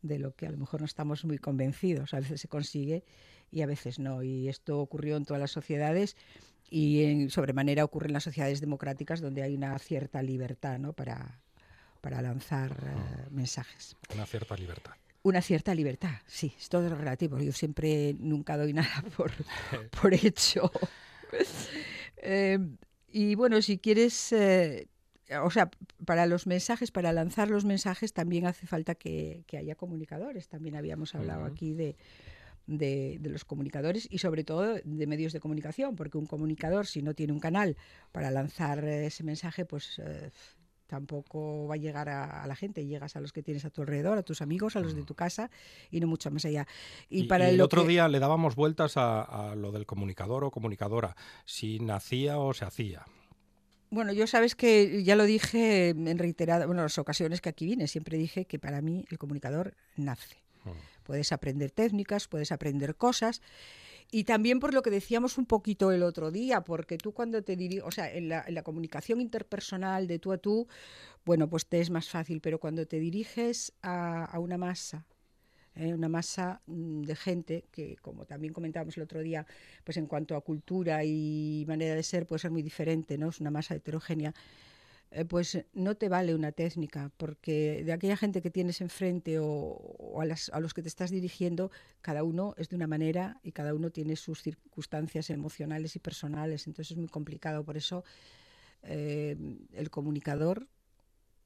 de 0.03 0.19
lo 0.19 0.35
que 0.35 0.47
a 0.47 0.51
lo 0.51 0.59
mejor 0.59 0.81
no 0.81 0.87
estamos 0.87 1.25
muy 1.25 1.39
convencidos. 1.39 2.15
A 2.15 2.21
veces 2.21 2.41
se 2.41 2.49
consigue 2.49 3.05
y 3.51 3.63
a 3.63 3.67
veces 3.67 3.99
no. 3.99 4.23
Y 4.23 4.49
esto 4.49 4.81
ocurrió 4.81 5.17
en 5.17 5.25
todas 5.25 5.41
las 5.41 5.51
sociedades 5.51 6.17
y 6.71 7.05
en 7.05 7.31
sobremanera 7.31 7.85
ocurre 7.85 8.09
en 8.09 8.13
las 8.13 8.25
sociedades 8.25 8.61
democráticas 8.61 9.21
donde 9.21 9.43
hay 9.43 9.55
una 9.55 9.79
cierta 9.79 10.23
libertad 10.23 10.79
¿no? 10.79 10.93
para, 10.93 11.41
para 12.01 12.21
lanzar 12.23 12.73
eh, 12.73 13.29
mensajes. 13.31 13.97
Una 14.15 14.27
cierta 14.27 14.57
libertad. 14.57 14.93
Una 15.23 15.43
cierta 15.43 15.75
libertad, 15.75 16.15
sí, 16.27 16.55
es 16.57 16.69
todo 16.69 16.89
relativo. 16.95 17.39
Yo 17.41 17.53
siempre 17.53 18.15
nunca 18.19 18.57
doy 18.57 18.73
nada 18.73 19.03
por, 19.17 19.33
por 20.01 20.15
hecho. 20.15 20.71
Eh, 22.21 22.59
y 23.13 23.37
bueno, 23.37 23.63
si 23.63 23.79
quieres, 23.79 24.33
eh, 24.33 24.89
o 25.43 25.51
sea, 25.51 25.71
para 26.05 26.27
los 26.27 26.47
mensajes, 26.47 26.91
para 26.91 27.13
lanzar 27.13 27.51
los 27.51 27.65
mensajes 27.65 28.13
también 28.13 28.47
hace 28.47 28.67
falta 28.67 28.95
que, 28.95 29.45
haya 29.59 29.75
comunicadores. 29.75 30.49
También 30.49 30.77
habíamos 30.77 31.15
hablado 31.15 31.45
aquí 31.45 31.75
de, 31.75 31.97
de, 32.67 33.19
los 33.23 33.45
comunicadores 33.45 34.09
y 34.11 34.19
sobre 34.19 34.45
todo 34.45 34.75
de 34.83 35.07
medios 35.07 35.33
de 35.33 35.41
comunicación, 35.41 35.97
porque 35.97 36.19
un 36.19 36.27
comunicador 36.27 36.87
si 36.87 37.03
no 37.03 37.15
tiene 37.15 37.33
un 37.33 37.41
canal 37.41 37.77
para 38.13 38.31
lanzar 38.31 38.85
ese 38.85 39.23
mensaje, 39.23 39.67
pues 39.67 39.99
eh, 39.99 40.31
tampoco 40.87 41.67
va 41.67 41.75
a 41.75 41.79
llegar 41.79 42.09
a, 42.09 42.47
la 42.47 42.57
gente. 42.57 42.87
Llegas 42.87 43.15
a 43.15 43.21
los 43.21 43.33
que 43.33 43.43
tienes 43.43 43.67
a 43.67 43.71
tu 43.71 43.83
alrededor, 43.83 44.17
a 44.17 44.23
tus 44.23 44.41
amigos, 44.41 44.77
a 44.77 44.81
los 44.81 44.95
de 44.95 45.05
tu 45.05 45.15
casa 45.15 45.51
y 45.91 46.01
no 46.01 46.07
mucho 46.07 46.31
más 46.31 46.47
allá. 46.47 46.67
Y, 47.11 47.25
para 47.25 47.51
el 47.51 47.61
otro 47.61 47.85
día 47.85 48.09
le 48.09 48.19
dábamos 48.19 48.57
vueltas 48.57 48.97
a, 48.97 49.23
a 49.23 49.55
lo 49.55 49.73
del 49.73 49.85
comunicador 49.85 50.45
o 50.45 50.51
comunicadora, 50.51 51.17
si 51.45 51.81
nacía 51.81 52.39
o 52.39 52.55
se 52.55 52.65
hacía. 52.65 53.05
Bueno, 53.91 54.13
yo 54.13 54.27
sabes 54.27 54.55
que 54.55 55.03
ya 55.03 55.17
lo 55.17 55.25
dije 55.25 55.91
en 55.91 56.19
reiteradas, 56.19 56.67
bueno, 56.67 56.83
las 56.83 56.99
ocasiones 56.99 57.41
que 57.41 57.49
aquí 57.49 57.67
vine, 57.67 57.89
siempre 57.89 58.19
dije 58.19 58.45
que 58.45 58.59
para 58.59 58.83
mí 58.83 59.05
el 59.11 59.19
comunicador 59.19 59.75
nace. 59.97 60.37
Mm. 60.65 60.71
Puedes 61.05 61.33
aprender 61.33 61.71
técnicas, 61.71 62.29
puedes 62.29 62.53
aprender 62.53 62.97
cosas. 62.97 63.41
Y 64.11 64.25
también 64.25 64.59
por 64.59 64.73
lo 64.73 64.83
que 64.83 64.91
decíamos 64.91 65.37
un 65.37 65.47
poquito 65.47 65.93
el 65.93 66.03
otro 66.03 66.31
día, 66.31 66.63
porque 66.63 66.97
tú 66.97 67.13
cuando 67.13 67.43
te 67.43 67.57
diriges, 67.57 67.85
o 67.85 67.91
sea, 67.91 68.11
en 68.11 68.29
la, 68.31 68.45
en 68.47 68.55
la, 68.55 68.63
comunicación 68.63 69.21
interpersonal 69.21 70.07
de 70.07 70.19
tú 70.19 70.33
a 70.33 70.39
tú, 70.39 70.67
bueno, 71.27 71.49
pues 71.49 71.67
te 71.67 71.81
es 71.81 71.91
más 71.91 72.09
fácil, 72.09 72.41
pero 72.41 72.59
cuando 72.59 72.87
te 72.87 73.01
diriges 73.01 73.75
a, 73.83 74.25
a 74.25 74.39
una 74.39 74.57
masa, 74.57 75.05
¿eh? 75.79 75.95
una 75.95 76.09
masa 76.09 76.61
mm, 76.67 77.03
de 77.03 77.17
gente 77.17 77.65
que, 77.71 77.97
como 78.03 78.27
también 78.27 78.53
comentábamos 78.53 78.97
el 78.97 79.05
otro 79.05 79.21
día, 79.21 79.47
pues 79.85 79.97
en 79.97 80.07
cuanto 80.07 80.37
a 80.37 80.41
cultura 80.43 81.05
y 81.05 81.65
manera 81.67 81.95
de 81.95 82.03
ser 82.03 82.27
puede 82.27 82.41
ser 82.41 82.51
muy 82.51 82.63
diferente, 82.63 83.17
¿no? 83.17 83.29
Es 83.31 83.41
una 83.41 83.51
masa 83.51 83.75
heterogénea. 83.75 84.35
Eh, 85.11 85.25
pues 85.25 85.65
no 85.73 85.95
te 85.95 86.11
vale 86.11 86.35
una 86.35 86.53
técnica, 86.53 87.11
porque 87.17 87.83
de 87.85 87.93
aquella 87.93 88.17
gente 88.17 88.43
que 88.43 88.51
tienes 88.51 88.83
enfrente 88.83 89.39
o, 89.41 90.21
a, 90.21 90.27
las, 90.27 90.51
a, 90.51 90.61
los 90.61 90.75
que 90.75 90.83
te 90.83 90.89
estás 90.89 91.11
dirigiendo, 91.11 91.71
cada 92.03 92.23
uno 92.25 92.55
es 92.59 92.69
de 92.69 92.77
una 92.77 92.87
manera 92.87 93.41
y 93.43 93.53
cada 93.53 93.73
uno 93.75 93.91
tiene 93.91 94.17
sus 94.17 94.43
circunstancias 94.43 95.31
emocionales 95.31 95.97
y 95.97 95.99
personales, 95.99 96.67
entonces 96.67 96.93
es 96.93 96.99
muy 96.99 97.09
complicado. 97.09 97.65
Por 97.65 97.79
eso 97.79 98.05
eh, 98.83 99.37
el 99.73 99.91
comunicador, 99.91 100.69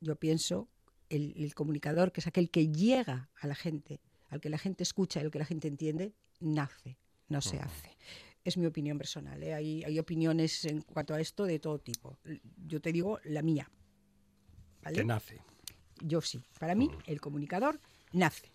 yo 0.01 0.17
pienso, 0.17 0.69
el, 1.09 1.35
el, 1.37 1.55
comunicador, 1.55 2.11
que 2.11 2.21
es 2.21 2.27
aquel 2.27 2.51
que 2.51 2.69
llega 2.73 3.29
a 3.41 3.47
la 3.47 3.55
gente, 3.55 4.01
al 4.33 4.41
que 4.41 4.49
la 4.49 4.57
gente 4.57 4.83
escucha 4.83 5.21
y 5.21 5.25
al 5.25 5.31
que 5.31 5.39
la 5.39 5.45
gente 5.45 5.69
entiende, 5.69 6.15
nace, 6.41 6.97
no 7.29 7.43
se 7.43 7.59
hace. 7.61 7.99
Es 8.43 8.57
mi 8.57 8.65
opinión 8.65 8.97
personal. 8.97 9.43
¿eh? 9.43 9.53
Hay, 9.53 9.85
hay, 9.85 9.99
opiniones 9.99 10.65
en 10.65 10.81
cuanto 10.81 11.13
a 11.13 11.21
esto 11.21 11.45
de 11.45 11.59
todo 11.59 11.79
tipo. 11.79 12.19
Yo 12.67 12.81
te 12.81 12.93
digo 12.93 13.21
la 13.25 13.43
mía. 13.43 13.71
¿vale? 14.83 14.97
Que 14.97 15.05
nace. 15.05 15.43
Yo 16.01 16.23
sí. 16.23 16.43
Para 16.59 16.75
mí, 16.75 16.91
el 17.05 17.21
comunicador 17.21 17.79
nace. 18.13 18.51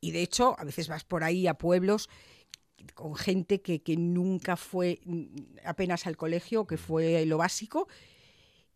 Y 0.00 0.10
de 0.10 0.22
hecho, 0.22 0.58
a 0.58 0.64
veces 0.64 0.88
vas 0.88 1.04
por 1.04 1.22
ahí 1.22 1.46
a 1.46 1.54
pueblos 1.54 2.10
con 2.94 3.14
gente 3.14 3.62
que, 3.62 3.82
que 3.82 3.96
nunca 3.96 4.56
fue 4.56 4.98
apenas 5.64 6.08
al 6.08 6.16
colegio, 6.16 6.66
que 6.66 6.76
fue 6.76 7.24
lo 7.24 7.38
básico, 7.38 7.86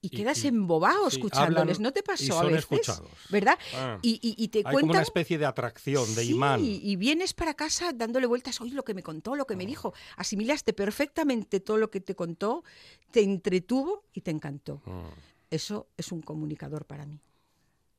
y, 0.05 0.11
quedas 0.11 0.45
embobado 0.45 1.09
escuchándoles. 1.09 1.81
¿No 1.81 1.93
te 1.93 2.03
pasó 2.03 2.41
a 2.41 2.45
veces? 2.45 2.61
Escuchados. 2.61 3.11
¿Verdad? 3.31 3.59
Ah. 3.75 3.99
y, 4.03 4.49
te 4.49 4.59
Hay 4.59 4.75
como 4.75 4.91
una 4.91 5.03
especie 5.03 5.39
de 5.39 5.47
atracción, 5.47 6.15
de 6.15 6.25
imán. 6.25 6.61
Y 6.63 6.97
vienes 6.97 7.33
para 7.33 7.55
casa 7.55 7.93
dándole 7.93 8.27
vueltas, 8.27 8.61
oye, 8.61 8.75
lo 8.75 8.85
que 8.85 8.95
me 8.95 9.03
contó, 9.03 9.35
lo 9.35 9.47
que 9.47 9.57
me 9.57 9.65
ah. 9.65 9.69
dijo. 9.69 9.95
Asimilaste 10.17 10.73
perfectamente 10.73 11.61
todo 11.61 11.79
lo 11.79 11.91
que 11.91 12.01
te 12.01 12.15
contó, 12.15 12.65
te 13.11 13.23
entretuvo 13.23 14.05
y 14.13 14.21
te 14.21 14.31
encantó. 14.31 14.83
Ah. 14.87 15.11
Eso 15.51 15.89
es 15.97 16.13
un 16.13 16.21
comunicador 16.21 16.85
para 16.85 17.07
mí. 17.07 17.21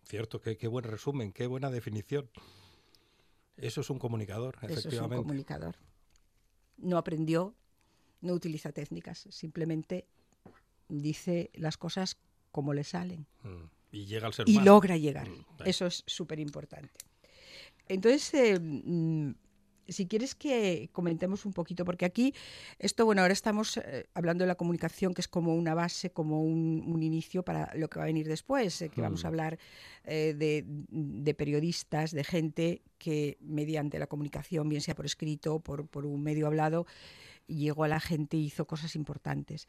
Cierto, 0.03 0.39
qué, 0.39 0.57
qué, 0.57 0.67
buen 0.67 0.83
resumen, 0.83 1.31
qué 1.31 1.47
buena 1.47 1.71
definición. 1.71 2.29
Eso 3.57 3.81
es 3.81 3.89
un 3.89 3.97
comunicador, 3.97 4.55
efectivamente. 4.61 4.95
Eso 4.95 5.03
es 5.05 5.09
un 5.11 5.23
comunicador. 5.23 5.75
No 6.77 6.97
aprendió, 6.97 7.55
no 8.21 8.33
utiliza 8.33 8.71
técnicas, 8.71 9.27
simplemente 9.29 10.07
dice 10.89 11.51
las 11.53 11.77
cosas 11.77 12.17
como 12.51 12.73
le 12.73 12.83
salen. 12.83 13.27
Mm. 13.43 13.69
Y 13.91 14.05
llega 14.05 14.27
al 14.27 14.33
ser 14.33 14.47
Y 14.49 14.59
logra 14.59 14.97
llegar. 14.97 15.29
Mm, 15.29 15.45
Eso 15.65 15.85
es 15.85 16.03
súper 16.05 16.39
importante. 16.39 16.91
Entonces, 17.87 18.33
eh, 18.33 18.59
mm, 18.59 19.33
si 19.87 20.07
quieres 20.07 20.35
que 20.35 20.89
comentemos 20.91 21.45
un 21.45 21.53
poquito, 21.53 21.85
porque 21.85 22.05
aquí, 22.05 22.33
esto, 22.79 23.05
bueno, 23.05 23.21
ahora 23.21 23.33
estamos 23.33 23.77
eh, 23.77 24.07
hablando 24.13 24.43
de 24.43 24.47
la 24.47 24.55
comunicación, 24.55 25.13
que 25.13 25.21
es 25.21 25.27
como 25.27 25.55
una 25.55 25.73
base, 25.73 26.11
como 26.11 26.43
un, 26.43 27.03
inicio 27.03 27.43
para 27.43 27.73
lo 27.75 27.89
que 27.89 27.99
va 27.99 28.03
a 28.03 28.07
venir 28.07 28.27
después, 28.27 28.81
eh, 28.81 28.89
que 28.89 29.01
vamos 29.01 29.25
a 29.25 29.27
hablar 29.27 29.59
de, 30.05 30.63
de, 30.65 31.33
periodistas, 31.33 32.11
de 32.11 32.23
gente 32.23 32.81
que 32.97 33.37
mediante 33.41 33.99
la 33.99 34.07
comunicación, 34.07 34.69
bien 34.69 34.81
sea 34.81 34.95
por 34.95 35.05
escrito, 35.05 35.59
por, 35.59 35.87
por 35.87 36.05
un 36.05 36.21
medio 36.21 36.47
hablado, 36.47 36.85
llegó 37.47 37.83
a 37.83 37.87
la 37.87 37.99
gente 37.99 38.37
y 38.37 38.45
hizo 38.45 38.65
cosas 38.65 38.95
importantes. 38.95 39.67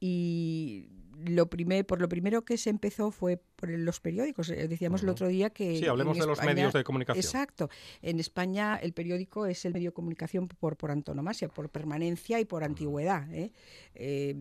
Y 0.00 0.88
lo 1.24 1.50
primer, 1.50 1.86
por 1.86 2.00
lo 2.00 2.08
primero 2.08 2.44
que 2.44 2.56
se 2.56 2.70
empezó 2.70 3.10
fue 3.10 3.42
por 3.58 3.70
los 3.70 3.98
periódicos. 3.98 4.50
Eh, 4.50 4.68
decíamos 4.68 5.02
el 5.02 5.08
otro 5.08 5.26
día 5.26 5.50
que... 5.50 5.78
Sí, 5.78 5.86
hablemos 5.86 6.16
de 6.16 6.26
los 6.26 6.40
medios 6.42 6.72
de 6.72 6.84
comunicación. 6.84 7.24
Exacto. 7.24 7.68
En 8.02 8.20
España 8.20 8.76
el 8.76 8.92
periódico 8.92 9.46
es 9.46 9.64
el 9.64 9.72
medio 9.72 9.90
de 9.90 9.94
comunicación 9.94 10.46
por, 10.46 10.76
por 10.76 10.92
antonomasia, 10.92 11.48
por 11.48 11.68
permanencia 11.68 12.38
y 12.38 12.44
por 12.44 12.62
antigüedad. 12.62 13.30
¿eh? 13.34 13.50
Eh, 13.96 14.36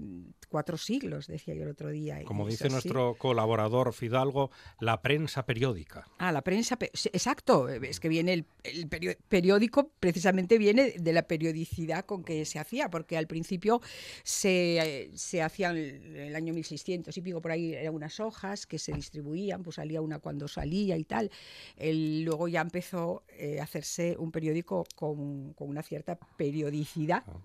cuatro 0.49 0.77
siglos, 0.77 1.25
decía 1.25 1.55
yo 1.55 1.63
el 1.63 1.69
otro 1.69 1.89
día. 1.89 2.23
Como 2.25 2.47
dice 2.47 2.69
nuestro 2.69 3.15
colaborador 3.15 3.91
Fidalgo, 3.91 4.51
la 4.79 5.01
prensa 5.01 5.45
periódica. 5.47 6.07
Ah, 6.19 6.31
la 6.31 6.43
prensa... 6.43 6.77
exacto. 6.79 7.69
Es 7.69 7.99
que 7.99 8.09
viene 8.09 8.33
el, 8.33 8.45
el 8.63 8.87
periódico, 8.87 9.91
precisamente 9.99 10.59
viene 10.59 10.91
de 10.91 11.13
la 11.13 11.23
periodicidad 11.23 12.05
con 12.05 12.23
que 12.23 12.45
se 12.45 12.59
hacía, 12.59 12.89
porque 12.91 13.17
al 13.17 13.25
principio 13.25 13.81
se, 14.23 15.09
se 15.15 15.41
hacían 15.41 15.75
en 15.75 16.15
el 16.17 16.35
año 16.35 16.53
1600 16.53 17.17
y 17.17 17.21
pico 17.21 17.41
por 17.41 17.51
ahí 17.51 17.73
eran 17.73 17.95
unas 17.95 18.19
hojas 18.19 18.67
que 18.67 18.77
se 18.77 18.93
distribuían, 19.07 19.63
pues 19.63 19.77
salía 19.77 20.01
una 20.01 20.19
cuando 20.19 20.47
salía 20.47 20.97
y 20.97 21.03
tal. 21.03 21.31
luego 21.79 22.47
ya 22.47 22.61
empezó 22.61 23.23
eh, 23.29 23.59
a 23.59 23.63
hacerse 23.63 24.15
un 24.17 24.31
periódico 24.31 24.83
con, 24.95 25.55
una 25.57 25.83
cierta 25.83 26.17
periodicidad. 26.37 27.23
Ah. 27.27 27.37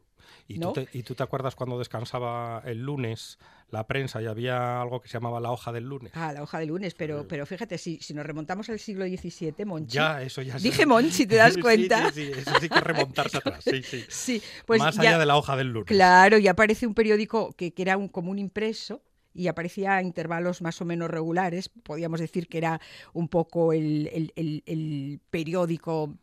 ¿Y, 0.47 0.59
tú 0.59 0.73
te, 0.73 0.89
¿Y, 0.93 1.03
tú 1.03 1.15
te, 1.17 1.23
acuerdas 1.25 1.57
cuando 1.57 1.79
descansaba 1.79 2.63
el 2.65 2.79
lunes 2.79 3.39
la 3.71 3.89
prensa 3.89 4.23
y 4.23 4.27
había 4.27 4.81
algo 4.81 5.01
que 5.01 5.09
se 5.09 5.15
llamaba 5.15 5.41
la 5.41 5.51
hoja 5.51 5.73
del 5.73 5.85
lunes? 5.85 6.13
Ah, 6.15 6.33
la 6.33 6.43
hoja 6.43 6.61
del 6.61 6.69
lunes, 6.69 6.95
pero, 6.95 7.27
pero 7.27 7.45
fíjate, 7.45 7.77
si, 7.77 7.99
si 7.99 8.15
nos 8.15 8.25
remontamos 8.25 8.69
al 8.71 8.79
siglo 8.79 9.05
XVII, 9.05 9.65
Monchi. 9.65 9.95
Ya, 9.95 10.23
eso 10.23 10.41
ya 10.43 10.57
Dije 10.59 10.87
Monchi, 10.87 11.27
¿te 11.27 11.37
das 11.37 11.57
cuenta? 11.61 12.13
sí, 12.13 12.27
sí, 12.27 12.35
sí, 12.35 12.41
eso 12.41 12.61
sí 12.61 12.69
que 12.69 12.81
remontarse 12.81 13.39
atrás, 13.39 13.65
sí, 13.65 13.83
sí. 13.83 14.05
sí 14.09 14.43
pues 14.65 14.81
Más 14.81 14.97
allá 14.97 15.19
de 15.19 15.27
la 15.27 15.37
hoja 15.37 15.57
del 15.57 15.69
lunes. 15.69 15.89
Claro, 15.89 16.39
y 16.39 16.47
aparece 16.47 16.87
un 16.87 16.95
periódico 16.95 17.53
que, 17.57 17.75
que 17.75 17.83
era 17.83 17.97
un, 17.97 18.09
como 18.09 18.31
un 18.31 18.39
impreso 18.39 19.03
y 19.35 19.49
aparecía 19.49 19.97
a 19.97 20.03
intervalos 20.03 20.63
más 20.63 20.81
o 20.81 20.85
menos 20.85 21.11
regulares. 21.11 21.69
Podríamos 21.69 22.21
decir 22.21 22.49
que 22.49 22.59
era 22.59 22.81
un 23.13 23.29
poco 23.29 23.73
el, 23.73 25.21
periódico 25.31 26.15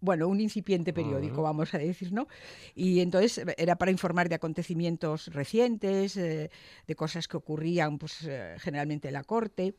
bueno, 0.00 0.26
un 0.26 0.40
incipiente 0.40 0.92
periódico, 0.92 1.42
vamos 1.42 1.72
a 1.74 1.78
decir, 1.78 2.12
¿no? 2.12 2.26
Y 2.74 2.98
entonces 2.98 3.40
era 3.56 3.76
para 3.76 3.92
informar 3.92 4.28
de 4.28 4.34
acontecimientos 4.34 5.28
recientes, 5.28 6.16
eh, 6.16 6.50
de 6.88 6.94
cosas 6.96 7.28
que 7.28 7.36
ocurrían, 7.36 7.98
pues 7.98 8.24
eh, 8.24 8.56
generalmente 8.58 9.08
en 9.08 9.14
la 9.14 9.22
corte. 9.22 9.76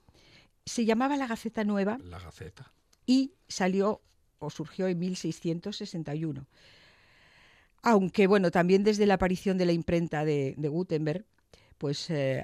Se 0.65 0.85
llamaba 0.85 1.17
La 1.17 1.27
Gaceta 1.27 1.65
Nueva. 1.65 1.97
La 2.05 2.19
Gaceta. 2.19 2.71
Y 3.05 3.33
salió 3.49 3.99
o 4.39 4.49
surgió 4.49 4.87
en 4.87 4.97
1661. 4.97 6.47
Aunque, 7.81 8.25
bueno, 8.25 8.49
también 8.49 8.85
desde 8.85 9.05
la 9.05 9.15
aparición 9.15 9.57
de 9.57 9.65
la 9.65 9.73
imprenta 9.73 10.23
de 10.23 10.55
Gutenberg, 10.57 11.25
pues 11.77 12.09
eh, 12.09 12.43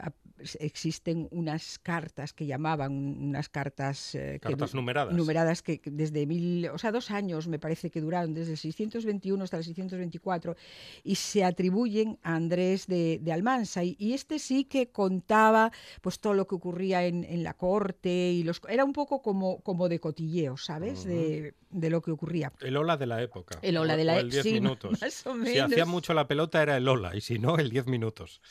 existen 0.60 1.28
unas 1.32 1.80
cartas 1.80 2.34
que 2.34 2.46
llamaban 2.46 2.92
unas 2.94 3.50
cartas, 3.50 4.16
eh, 4.16 4.40
cartas 4.42 4.74
numeradas. 4.74 5.14
numeradas 5.14 5.62
que 5.62 5.82
desde 5.86 6.26
mil 6.26 6.68
o 6.70 6.78
sea 6.78 6.92
dos 6.92 7.12
años 7.12 7.48
me 7.48 7.60
parece 7.60 7.90
que 7.90 8.02
duraron 8.02 8.34
desde 8.34 8.52
el 8.54 8.58
621 8.58 9.44
hasta 9.44 9.58
el 9.58 9.64
624 9.64 10.56
y 11.04 11.16
se 11.16 11.44
atribuyen 11.44 12.18
a 12.24 12.36
Andrés 12.36 12.88
de, 12.88 13.22
Almansa. 13.32 13.84
Y, 13.84 14.14
este 14.14 14.40
sí 14.40 14.66
que 14.66 14.90
contaba 14.90 15.72
pues 16.02 16.20
todo 16.20 16.34
lo 16.34 16.48
que 16.48 16.56
ocurría 16.56 17.06
en, 17.06 17.44
la 17.44 17.54
corte 17.54 18.10
y 18.10 18.44
los 18.44 18.62
era 18.68 18.84
un 18.84 18.92
poco 18.92 19.22
como 19.22 19.60
como 19.62 19.88
de 19.88 20.00
cotilleo 20.00 20.58
sabes 20.58 21.06
de, 21.06 21.54
lo 21.72 22.02
que 22.02 22.12
ocurría. 22.12 22.52
El 22.60 22.76
ola 22.76 22.98
de 22.98 23.06
la 23.06 23.22
época. 23.22 23.60
El 23.62 23.78
ola 23.78 23.96
de 23.96 24.04
la 24.04 24.20
época 24.20 24.44
sí, 24.44 24.54
minutos. 24.60 25.02
más 25.02 25.28
o 25.28 25.36
menos. 25.36 25.54
si 25.54 25.60
hacía 25.60 25.86
mucho 25.86 26.14
la 26.14 26.28
pelota 26.28 26.62
era 26.62 26.78
el 26.78 26.88
ola 26.88 27.16
y 27.16 27.22
si 27.22 27.40
no 27.40 27.58
el 27.58 27.70
10 27.70 27.88
minutos 27.88 28.42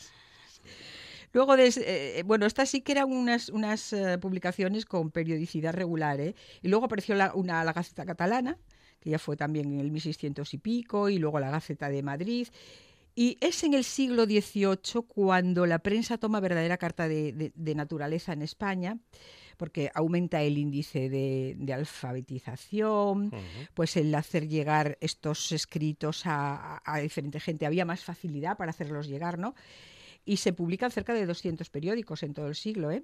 Luego, 1.32 1.56
de, 1.56 1.72
eh, 1.76 2.22
bueno, 2.24 2.46
estas 2.46 2.70
sí 2.70 2.80
que 2.80 2.92
eran 2.92 3.10
unas, 3.10 3.48
unas 3.48 3.92
eh, 3.92 4.18
publicaciones 4.18 4.84
con 4.86 5.10
periodicidad 5.10 5.74
regular. 5.74 6.20
¿eh? 6.20 6.34
Y 6.62 6.68
luego 6.68 6.86
apareció 6.86 7.14
la, 7.14 7.34
una, 7.34 7.62
la 7.64 7.72
Gaceta 7.72 8.06
Catalana, 8.06 8.58
que 9.00 9.10
ya 9.10 9.18
fue 9.18 9.36
también 9.36 9.72
en 9.72 9.80
el 9.80 9.90
1600 9.90 10.54
y 10.54 10.58
pico, 10.58 11.08
y 11.08 11.18
luego 11.18 11.40
la 11.40 11.50
Gaceta 11.50 11.88
de 11.88 12.02
Madrid. 12.02 12.48
Y 13.14 13.36
es 13.40 13.64
en 13.64 13.74
el 13.74 13.84
siglo 13.84 14.26
XVIII 14.26 15.02
cuando 15.06 15.66
la 15.66 15.80
prensa 15.80 16.18
toma 16.18 16.40
verdadera 16.40 16.76
carta 16.76 17.08
de, 17.08 17.52
naturaleza 17.56 18.32
en 18.32 18.42
España 18.42 18.98
porque 19.56 19.90
aumenta 19.92 20.40
el 20.42 20.56
índice 20.56 21.08
de, 21.08 21.74
alfabetización, 21.74 23.32
pues 23.74 23.96
el 23.96 24.14
hacer 24.14 24.46
llegar 24.46 24.98
estos 25.00 25.50
escritos 25.50 26.26
a, 26.26 26.80
a, 26.84 27.00
diferente 27.00 27.40
gente, 27.40 27.66
había 27.66 27.84
más 27.84 28.04
facilidad 28.04 28.56
para 28.56 28.70
hacerlos 28.70 29.08
llegar, 29.08 29.36
¿no? 29.36 29.56
Y 30.28 30.36
se 30.36 30.52
publican 30.52 30.90
cerca 30.90 31.14
de 31.14 31.24
200 31.24 31.70
periódicos 31.70 32.22
en 32.22 32.34
todo 32.34 32.48
el 32.48 32.54
siglo, 32.54 32.90
¿eh? 32.90 33.02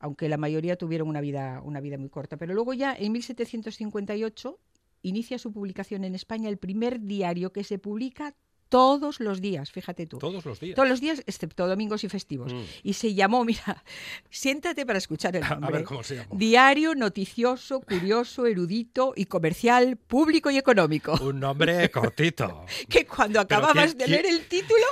aunque 0.00 0.28
la 0.28 0.38
mayoría 0.38 0.74
tuvieron 0.74 1.08
una 1.08 1.20
vida, 1.20 1.62
una 1.64 1.80
vida 1.80 1.98
muy 1.98 2.08
corta. 2.08 2.36
Pero 2.36 2.52
luego 2.52 2.74
ya 2.74 2.96
en 2.98 3.12
1758 3.12 4.58
inicia 5.02 5.38
su 5.38 5.52
publicación 5.52 6.02
en 6.02 6.16
España 6.16 6.48
el 6.48 6.58
primer 6.58 7.00
diario 7.00 7.52
que 7.52 7.62
se 7.62 7.78
publica 7.78 8.34
todos 8.68 9.20
los 9.20 9.40
días, 9.40 9.70
fíjate 9.70 10.06
tú. 10.06 10.18
Todos 10.18 10.44
los 10.44 10.60
días. 10.60 10.76
Todos 10.76 10.88
los 10.88 11.00
días, 11.00 11.22
excepto 11.26 11.66
domingos 11.66 12.04
y 12.04 12.08
festivos. 12.08 12.52
Mm. 12.52 12.62
Y 12.82 12.92
se 12.94 13.14
llamó, 13.14 13.44
mira, 13.46 13.84
siéntate 14.30 14.84
para 14.86 14.98
escuchar 14.98 15.36
el 15.36 15.42
nombre. 15.42 15.68
A 15.68 15.70
ver 15.70 15.84
cómo 15.84 16.02
se 16.02 16.16
llama. 16.16 16.28
Diario 16.32 16.94
noticioso, 16.94 17.80
curioso, 17.80 18.46
erudito 18.46 19.12
y 19.16 19.26
comercial, 19.26 19.96
público 19.96 20.50
y 20.50 20.58
económico. 20.58 21.14
Un 21.20 21.40
nombre 21.40 21.90
cortito. 21.90 22.64
que 22.88 23.06
cuando 23.06 23.40
acababas 23.40 23.96
de 23.96 24.06
leer 24.06 24.26
el 24.26 24.46
título, 24.46 24.86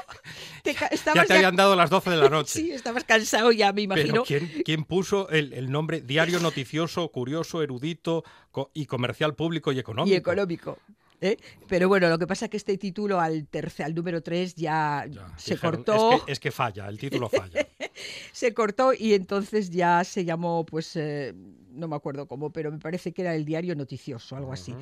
te, 0.63 0.71
estabas 0.91 1.23
ya 1.23 1.25
te 1.27 1.35
habían 1.35 1.57
dado 1.57 1.77
las 1.77 1.91
12 1.91 2.11
de 2.11 2.17
la 2.17 2.29
noche. 2.29 2.61
sí, 2.61 2.71
estabas 2.71 3.05
cansado 3.05 3.53
ya, 3.53 3.73
me 3.73 3.83
imagino. 3.83 4.25
Pero 4.27 4.47
¿quién, 4.65 4.85
puso 4.85 5.29
el, 5.29 5.53
el, 5.53 5.71
nombre 5.71 6.01
Diario 6.01 6.41
noticioso, 6.41 7.09
curioso, 7.09 7.63
erudito 7.63 8.25
y 8.73 8.87
comercial, 8.87 9.35
público 9.35 9.73
y 9.73 9.79
económico? 9.79 10.13
Y 10.13 10.17
económico. 10.17 10.79
¿Eh? 11.21 11.37
Pero 11.69 11.89
bueno, 11.89 12.09
lo 12.09 12.19
que 12.19 12.27
pasa 12.27 12.47
es 12.47 12.51
que 12.51 12.57
este 12.57 12.77
título 12.79 13.21
al, 13.21 13.47
tercer, 13.49 13.87
al 13.87 13.95
número 13.95 14.23
3 14.23 14.55
ya, 14.55 15.07
se 15.37 15.59
cortó. 15.59 16.25
Es 16.27 16.41
que, 16.41 16.51
falla, 16.51 16.89
el 16.89 16.99
título 16.99 17.29
falla. 17.29 17.67
se 18.33 18.55
cortó 18.55 18.93
y 18.93 19.15
entonces 19.15 19.71
ya 19.71 20.05
se 20.05 20.25
llamó, 20.25 20.65
pues, 20.67 20.97
eh, 20.97 21.35
no 21.71 21.89
me 21.89 21.97
acuerdo 21.97 22.27
cómo, 22.27 22.53
pero 22.53 22.71
me 22.71 22.79
parece 22.79 23.13
que 23.13 23.23
era 23.23 23.35
el 23.35 23.45
diario 23.45 23.75
noticioso, 23.75 24.37
algo 24.37 24.53
así. 24.53 24.75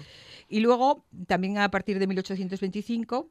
Y 0.49 0.61
luego, 0.61 1.05
también 1.27 1.59
a 1.59 1.71
partir 1.71 1.99
de 1.99 2.07
1825 2.07 3.31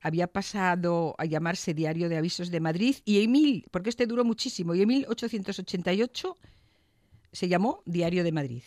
había 0.00 0.26
pasado 0.26 1.14
a 1.18 1.26
llamarse 1.26 1.74
Diario 1.74 2.08
de 2.08 2.16
Avisos 2.16 2.50
de 2.50 2.60
Madrid 2.60 2.96
y 3.04 3.22
en 3.22 3.30
mil, 3.32 3.66
porque 3.70 3.90
este 3.90 4.06
duró 4.06 4.24
muchísimo, 4.24 4.74
y 4.74 4.82
en 4.82 4.88
1888 4.88 6.36
se 7.32 7.48
llamó 7.48 7.82
Diario 7.84 8.24
de 8.24 8.32
Madrid. 8.32 8.62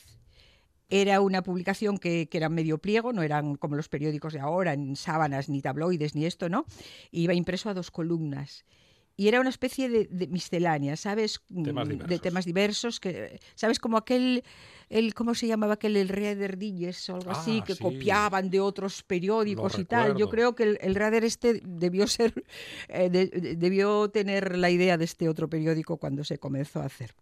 Era 0.96 1.22
una 1.22 1.42
publicación 1.42 1.98
que, 1.98 2.30
era 2.32 2.50
medio 2.50 2.78
pliego, 2.78 3.14
no 3.14 3.24
eran 3.24 3.56
como 3.56 3.76
los 3.76 3.90
periódicos 3.90 4.34
de 4.34 4.40
ahora, 4.40 4.74
en 4.74 4.96
sábanas, 4.96 5.50
ni 5.50 5.60
tabloides, 5.60 6.14
ni 6.14 6.26
esto, 6.26 6.50
¿no? 6.50 6.66
Iba 7.12 7.34
impreso 7.34 7.70
a 7.70 7.74
dos 7.74 7.90
columnas 7.90 8.64
y 9.16 9.28
era 9.28 9.40
una 9.40 9.50
especie 9.50 9.90
de, 9.90 10.28
miscelánea, 10.28 10.96
¿sabes? 10.96 11.42
Mm, 11.50 12.08
de 12.08 12.20
temas 12.20 12.46
diversos, 12.46 13.00
que, 13.00 13.40
¿sabes? 13.54 13.80
Como 13.80 13.98
aquel, 13.98 14.44
el, 14.90 15.14
¿cómo 15.14 15.36
se 15.36 15.48
llamaba 15.48 15.74
aquel? 15.74 15.98
El 15.98 16.10
Reader 16.10 16.58
Digest 16.58 17.10
o 17.10 17.16
algo 17.16 17.32
así, 17.32 17.60
ah, 17.62 17.64
que 17.66 17.76
copiaban 17.76 18.50
de 18.50 18.60
otros 18.60 19.04
periódicos 19.04 19.78
y 19.78 19.86
tal. 19.86 20.16
Yo 20.16 20.30
creo 20.30 20.56
que 20.56 20.64
el, 20.64 20.78
el 20.82 20.96
Reader 20.96 21.24
este 21.24 21.62
debió 21.64 22.08
ser, 22.08 22.44
eh, 22.88 23.10
debió 23.58 24.10
tener 24.10 24.58
la 24.58 24.70
idea 24.70 24.98
de 24.98 25.06
este 25.06 25.30
otro 25.30 25.48
periódico 25.48 25.98
cuando 25.98 26.24
se 26.24 26.40
comenzó 26.40 26.82
a 26.82 26.86
hacer. 26.86 27.16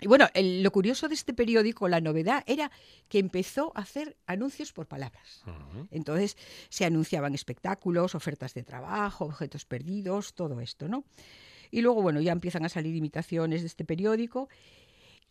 Y 0.00 0.08
bueno, 0.08 0.26
lo 0.34 0.70
curioso 0.72 1.08
de 1.08 1.14
este 1.14 1.34
periódico, 1.34 1.88
la 1.88 2.00
novedad, 2.00 2.42
era 2.46 2.70
que 3.08 3.18
empezó 3.18 3.72
a 3.74 3.80
hacer 3.80 4.16
anuncios 4.26 4.72
por 4.72 4.86
palabras. 4.86 5.42
Entonces 5.90 6.36
se 6.68 6.84
anunciaban 6.84 7.34
espectáculos, 7.34 8.14
ofertas 8.14 8.54
de 8.54 8.64
trabajo, 8.64 9.26
objetos 9.26 9.64
perdidos, 9.64 10.34
todo 10.34 10.60
esto, 10.60 10.88
¿no? 10.88 11.04
Y 11.70 11.80
luego, 11.80 12.02
bueno, 12.02 12.20
ya 12.20 12.32
empiezan 12.32 12.64
a 12.64 12.68
salir 12.68 12.94
imitaciones 12.96 13.62
de 13.62 13.68
este 13.68 13.84
periódico 13.84 14.48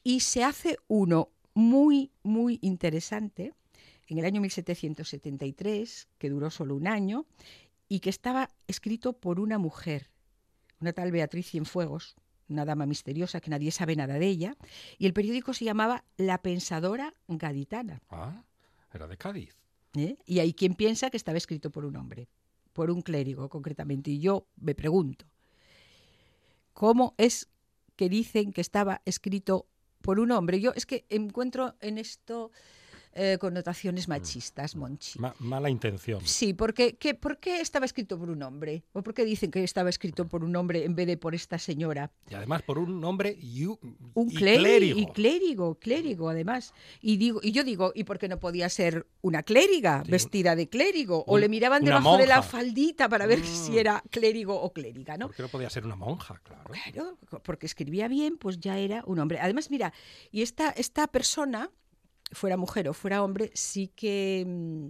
y 0.04 0.21
se 0.21 0.43
hace 0.43 0.78
uno 0.88 1.30
muy, 1.54 2.12
muy 2.23 2.60
interesante 2.62 3.54
en 4.08 4.17
el 4.17 4.26
año 4.26 4.41
1773, 4.41 6.08
que 6.17 6.30
duró 6.30 6.49
solo 6.49 6.76
un 6.76 6.88
año, 6.88 7.26
y 7.88 7.99
que 7.99 8.10
estaba 8.10 8.49
escrito 8.67 9.13
por 9.13 9.39
una 9.39 9.58
mujer, 9.58 10.10
una 10.80 10.93
tal 10.93 11.12
Beatriz 11.12 11.49
Cienfuegos, 11.49 12.15
una 12.54 12.66
dama 12.66 12.86
misteriosa 12.86 13.42
que 13.42 13.50
nadie 13.50 13.72
sabe 13.72 13.96
nada 13.96 14.16
de 14.16 14.28
ella, 14.28 14.56
y 14.98 15.06
el 15.06 15.13
periódico 15.13 15.54
se 15.54 15.66
llamaba 15.66 16.06
La 16.18 16.42
Pensadora 16.42 17.13
Gaditana. 17.28 18.02
Ah, 18.10 18.44
era 18.94 19.08
de 19.08 19.18
Cádiz. 19.18 19.58
¿Eh? 19.96 20.18
Y 20.26 20.39
hay 20.39 20.54
quien 20.54 20.76
piensa 20.76 21.10
que 21.10 21.18
estaba 21.18 21.38
escrito 21.38 21.70
por 21.72 21.86
un 21.86 21.96
hombre, 21.96 22.28
por 22.72 22.89
un 22.89 23.02
clérigo 23.02 23.50
concretamente. 23.50 24.12
Y 24.12 24.20
yo 24.20 24.48
me 24.56 24.74
pregunto, 24.74 25.26
¿cómo 26.74 27.13
es 27.18 27.50
que 27.96 28.10
dicen 28.10 28.54
que 28.54 28.62
estaba 28.62 29.02
escrito 29.06 29.68
por 30.02 30.20
un 30.20 30.32
hombre? 30.32 30.60
Yo 30.60 30.74
es 30.76 30.86
que 30.86 31.06
encuentro 31.10 31.76
en 31.80 31.98
esto 31.98 32.52
eh, 33.15 33.38
connotaciones 33.39 34.08
machistas, 34.08 34.76
Monchi. 34.76 35.19
Ma- 35.19 35.36
mala 35.39 35.69
intención. 35.69 36.21
Sí, 36.26 36.54
porque 36.54 36.95
¿qué, 36.95 37.13
¿por 37.13 37.38
qué 37.39 37.62
estaba 37.62 37.86
escrito 37.86 38.17
por 38.17 38.30
un 38.30 38.41
hombre? 38.43 38.84
¿O 38.93 39.02
por 39.04 39.13
qué 39.13 39.26
dicen 39.26 39.52
que 39.52 39.63
estaba 39.63 39.89
escrito 39.89 40.28
por 40.28 40.43
un 40.43 40.56
hombre 40.56 40.86
en 40.86 40.95
vez 40.95 41.08
de 41.08 41.17
por 41.17 41.36
esta 41.36 41.58
señora? 41.60 42.12
Y 42.30 42.34
además 42.36 42.62
por 42.63 42.80
un 42.80 43.04
hombre 43.04 43.38
y, 43.39 43.65
Un 43.65 43.80
y 44.30 44.34
clérigo, 44.36 44.63
clérigo. 44.63 44.99
y 44.99 45.06
clérigo, 45.08 45.76
clérigo 45.76 46.30
además. 46.30 46.73
Y 47.02 47.17
digo, 47.17 47.39
y 47.43 47.52
yo 47.52 47.63
digo, 47.63 47.91
¿y 47.95 48.04
por 48.04 48.17
qué 48.19 48.28
no 48.28 48.39
podía 48.39 48.67
ser 48.69 49.08
una 49.21 49.43
clériga 49.43 50.04
Sí, 50.06 50.12
vestida 50.12 50.56
de 50.56 50.67
clérigo? 50.69 51.23
o 51.28 51.38
le 51.38 51.49
miraban 51.49 51.84
debajo 51.84 52.17
de 52.17 52.28
la 52.28 52.41
faldita 52.41 53.10
para 53.10 53.26
ver 53.26 53.39
Mm. 53.39 53.43
si 53.45 53.78
era 53.78 54.04
clérigo 54.10 54.60
o 54.62 54.73
clériga, 54.73 55.17
¿no? 55.17 55.28
¿Por 55.28 55.36
qué 55.36 55.41
no 55.43 55.49
podía 55.49 55.69
ser 55.69 55.86
una 55.86 55.95
monja? 55.95 56.39
Claro. 56.43 56.71
Claro, 56.91 57.17
porque 57.43 57.65
escribía 57.65 58.08
bien, 58.08 58.38
pues 58.38 58.60
ya 58.60 58.78
era 58.78 59.04
un 59.06 59.19
hombre. 59.19 59.39
Además, 59.39 59.69
mira, 59.71 59.93
y 60.32 60.41
esta, 60.41 60.69
esta 60.71 61.08
persona, 61.08 61.69
fuera 62.34 62.58
mujer 62.58 62.88
o 62.89 62.93
fuera 62.93 63.24
hombre, 63.24 63.52
sí 63.54 63.88
que, 63.96 64.43
mm, 64.48 64.88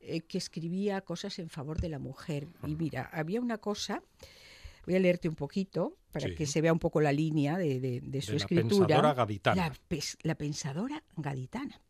eh, 0.00 0.20
que 0.22 0.38
escribía 0.38 1.00
cosas 1.00 1.38
en 1.38 1.48
favor 1.48 1.80
de 1.80 1.88
la 1.88 1.98
mujer. 1.98 2.48
Y 2.66 2.74
mira, 2.76 3.08
había 3.12 3.40
una 3.40 3.58
cosa, 3.58 4.02
voy 4.86 4.96
a 4.96 4.98
leerte 5.00 5.28
un 5.28 5.34
poquito 5.34 5.96
para 6.12 6.28
Sí. 6.28 6.34
que 6.34 6.46
se 6.46 6.60
vea 6.60 6.72
un 6.72 6.78
poco 6.78 7.00
la 7.00 7.12
línea 7.12 7.56
de, 7.58 7.80
de- 7.80 8.00
de 8.00 8.20
su 8.22 8.32
De 8.32 8.38
la 8.38 8.44
escritura. 8.44 8.86
pensadora 8.86 9.14
gaditana. 9.14 9.68
La, 9.68 9.74
pes- 9.88 10.18
la 10.22 10.34
pensadora 10.34 11.02
gaditana. 11.16 11.80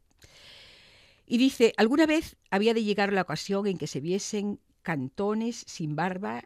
Y 1.27 1.39
dice, 1.39 1.73
alguna 1.77 2.07
vez 2.07 2.37
había 2.51 2.75
de 2.75 2.85
llegar 2.85 3.13
la 3.13 3.23
ocasión 3.23 3.67
en 3.67 3.79
que 3.79 3.87
se 3.87 4.01
viesen 4.01 4.61
cantones 4.83 5.65
sin 5.67 5.97
barba 5.97 6.45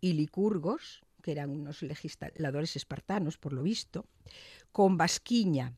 y 0.00 0.12
licurgos, 0.12 1.02
que 1.22 1.32
eran 1.32 1.50
unos 1.50 1.82
legisladores 1.82 2.76
espartanos, 2.76 3.38
por 3.38 3.52
lo 3.52 3.62
visto, 3.62 4.06
con 4.72 4.96
basquiña. 4.96 5.72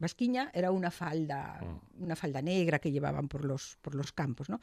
Basquiña 0.00 0.50
era 0.54 0.70
una 0.72 0.90
falda, 0.90 1.60
una 1.98 2.16
falda 2.16 2.40
negra 2.42 2.78
que 2.78 2.90
llevaban 2.90 3.28
por 3.28 3.44
los, 3.44 3.76
por 3.82 3.94
los 3.94 4.12
campos. 4.12 4.48
¿no? 4.48 4.60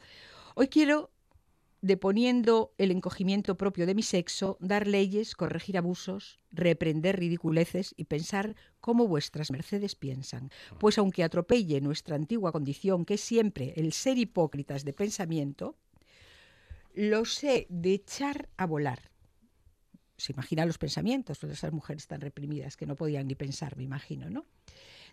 Hoy 0.56 0.66
quiero, 0.66 1.10
deponiendo 1.80 2.74
el 2.76 2.90
encogimiento 2.90 3.56
propio 3.56 3.86
de 3.86 3.94
mi 3.94 4.02
sexo, 4.02 4.58
dar 4.60 4.88
leyes, 4.88 5.36
corregir 5.36 5.78
abusos, 5.78 6.40
reprender 6.50 7.20
ridiculeces 7.20 7.94
y 7.96 8.04
pensar 8.04 8.56
como 8.80 9.06
vuestras 9.06 9.52
mercedes 9.52 9.94
piensan. 9.94 10.50
Pues 10.80 10.98
aunque 10.98 11.22
atropelle 11.22 11.80
nuestra 11.80 12.16
antigua 12.16 12.50
condición, 12.50 13.04
que 13.04 13.14
es 13.14 13.20
siempre 13.20 13.74
el 13.76 13.92
ser 13.92 14.18
hipócritas 14.18 14.84
de 14.84 14.92
pensamiento, 14.92 15.76
lo 16.94 17.24
sé 17.24 17.68
de 17.70 17.94
echar 17.94 18.48
a 18.56 18.66
volar. 18.66 19.12
Se 20.16 20.32
imagina 20.32 20.66
los 20.66 20.78
pensamientos 20.78 21.40
de 21.40 21.52
esas 21.52 21.72
mujeres 21.72 22.08
tan 22.08 22.20
reprimidas 22.20 22.76
que 22.76 22.86
no 22.86 22.96
podían 22.96 23.28
ni 23.28 23.36
pensar, 23.36 23.76
me 23.76 23.84
imagino, 23.84 24.28
¿no? 24.30 24.46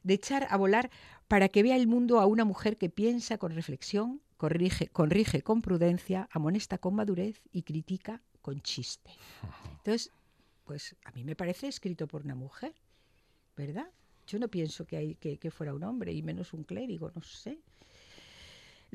De 0.06 0.14
echar 0.14 0.46
a 0.52 0.58
volar 0.58 0.92
para 1.28 1.50
que 1.50 1.64
vea 1.64 1.76
el 1.76 1.88
mundo 1.88 2.20
a 2.20 2.28
una 2.28 2.46
mujer 2.46 2.78
que 2.78 2.92
piensa 2.92 3.40
con 3.40 3.52
reflexión, 3.56 4.22
corrige, 4.38 4.88
corrige 4.88 5.42
con 5.42 5.64
prudencia, 5.64 6.30
amonesta 6.32 6.78
con 6.78 6.94
madurez 6.94 7.42
y 7.52 7.64
critica 7.64 8.22
con 8.44 8.62
chiste. 8.62 9.10
Entonces, 9.78 10.12
pues 10.64 10.96
a 11.06 11.12
mí 11.14 11.24
me 11.24 11.36
parece 11.36 11.68
escrito 11.68 12.08
por 12.08 12.22
una 12.22 12.36
mujer, 12.36 12.76
¿verdad? 13.58 13.90
Yo 14.28 14.38
no 14.38 14.48
pienso 14.48 14.86
que, 14.86 14.98
hay, 14.98 15.16
que, 15.16 15.40
que 15.40 15.50
fuera 15.50 15.74
un 15.74 15.84
hombre, 15.84 16.14
y 16.14 16.22
menos 16.22 16.54
un 16.54 16.64
clérigo, 16.64 17.12
no 17.16 17.24
sé. 17.24 17.60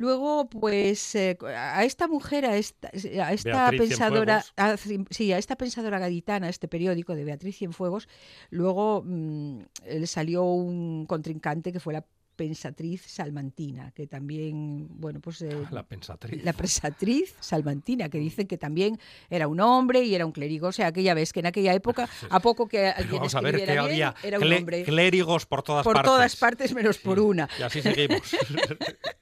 Luego, 0.01 0.49
pues 0.49 1.15
eh, 1.15 1.37
a 1.55 1.85
esta 1.85 2.09
mujer, 2.09 2.47
a 2.47 2.57
esta, 2.57 2.89
a 3.23 3.33
esta 3.35 3.69
pensadora, 3.71 4.43
a, 4.57 4.77
sí, 4.79 5.31
a 5.31 5.37
esta 5.37 5.57
pensadora 5.57 5.99
gaditana, 5.99 6.49
este 6.49 6.69
periódico 6.69 7.15
de 7.15 7.25
Beatriz 7.25 7.59
Cienfuegos, 7.59 8.09
luego 8.49 9.03
mm, 9.05 9.61
le 9.91 10.07
salió 10.07 10.45
un 10.45 11.05
contrincante 11.05 11.71
que 11.71 11.81
fue 11.81 11.93
la 11.93 12.07
pensatriz 12.35 13.03
salmantina, 13.03 13.91
que 13.91 14.07
también, 14.07 14.89
bueno, 14.89 15.21
pues 15.21 15.43
eh, 15.43 15.55
La 15.71 15.83
pensatriz. 15.83 16.43
la 16.43 16.55
pensatriz 16.55 17.35
salmantina, 17.39 18.09
que 18.09 18.17
dicen 18.19 18.47
que 18.47 18.57
también 18.57 18.99
era 19.29 19.47
un 19.49 19.61
hombre 19.61 20.03
y 20.05 20.15
era 20.15 20.25
un 20.25 20.33
clérigo. 20.33 20.69
O 20.69 20.73
sea, 20.73 20.87
aquella 20.87 21.13
vez 21.13 21.35
que 21.35 21.41
en 21.41 21.47
aquella 21.47 21.75
época, 21.75 22.09
a 22.31 22.41
poco 22.41 22.67
que 22.67 22.87
alguien 22.87 23.19
vamos 23.19 23.35
a 23.35 23.43
ver 23.43 23.57
que 23.59 23.67
bien, 23.67 23.79
había 23.79 24.15
era 24.23 24.39
un 24.39 24.51
hombre. 24.51 24.85
clérigos 24.85 25.45
por 25.45 25.63
todas 25.63 25.85
Por 25.85 25.93
partes. 25.97 26.11
todas 26.11 26.37
partes 26.37 26.73
menos 26.75 26.97
por 26.97 27.21
una. 27.21 27.47
Y 27.59 27.63
así 27.63 27.83
seguimos. 27.83 28.35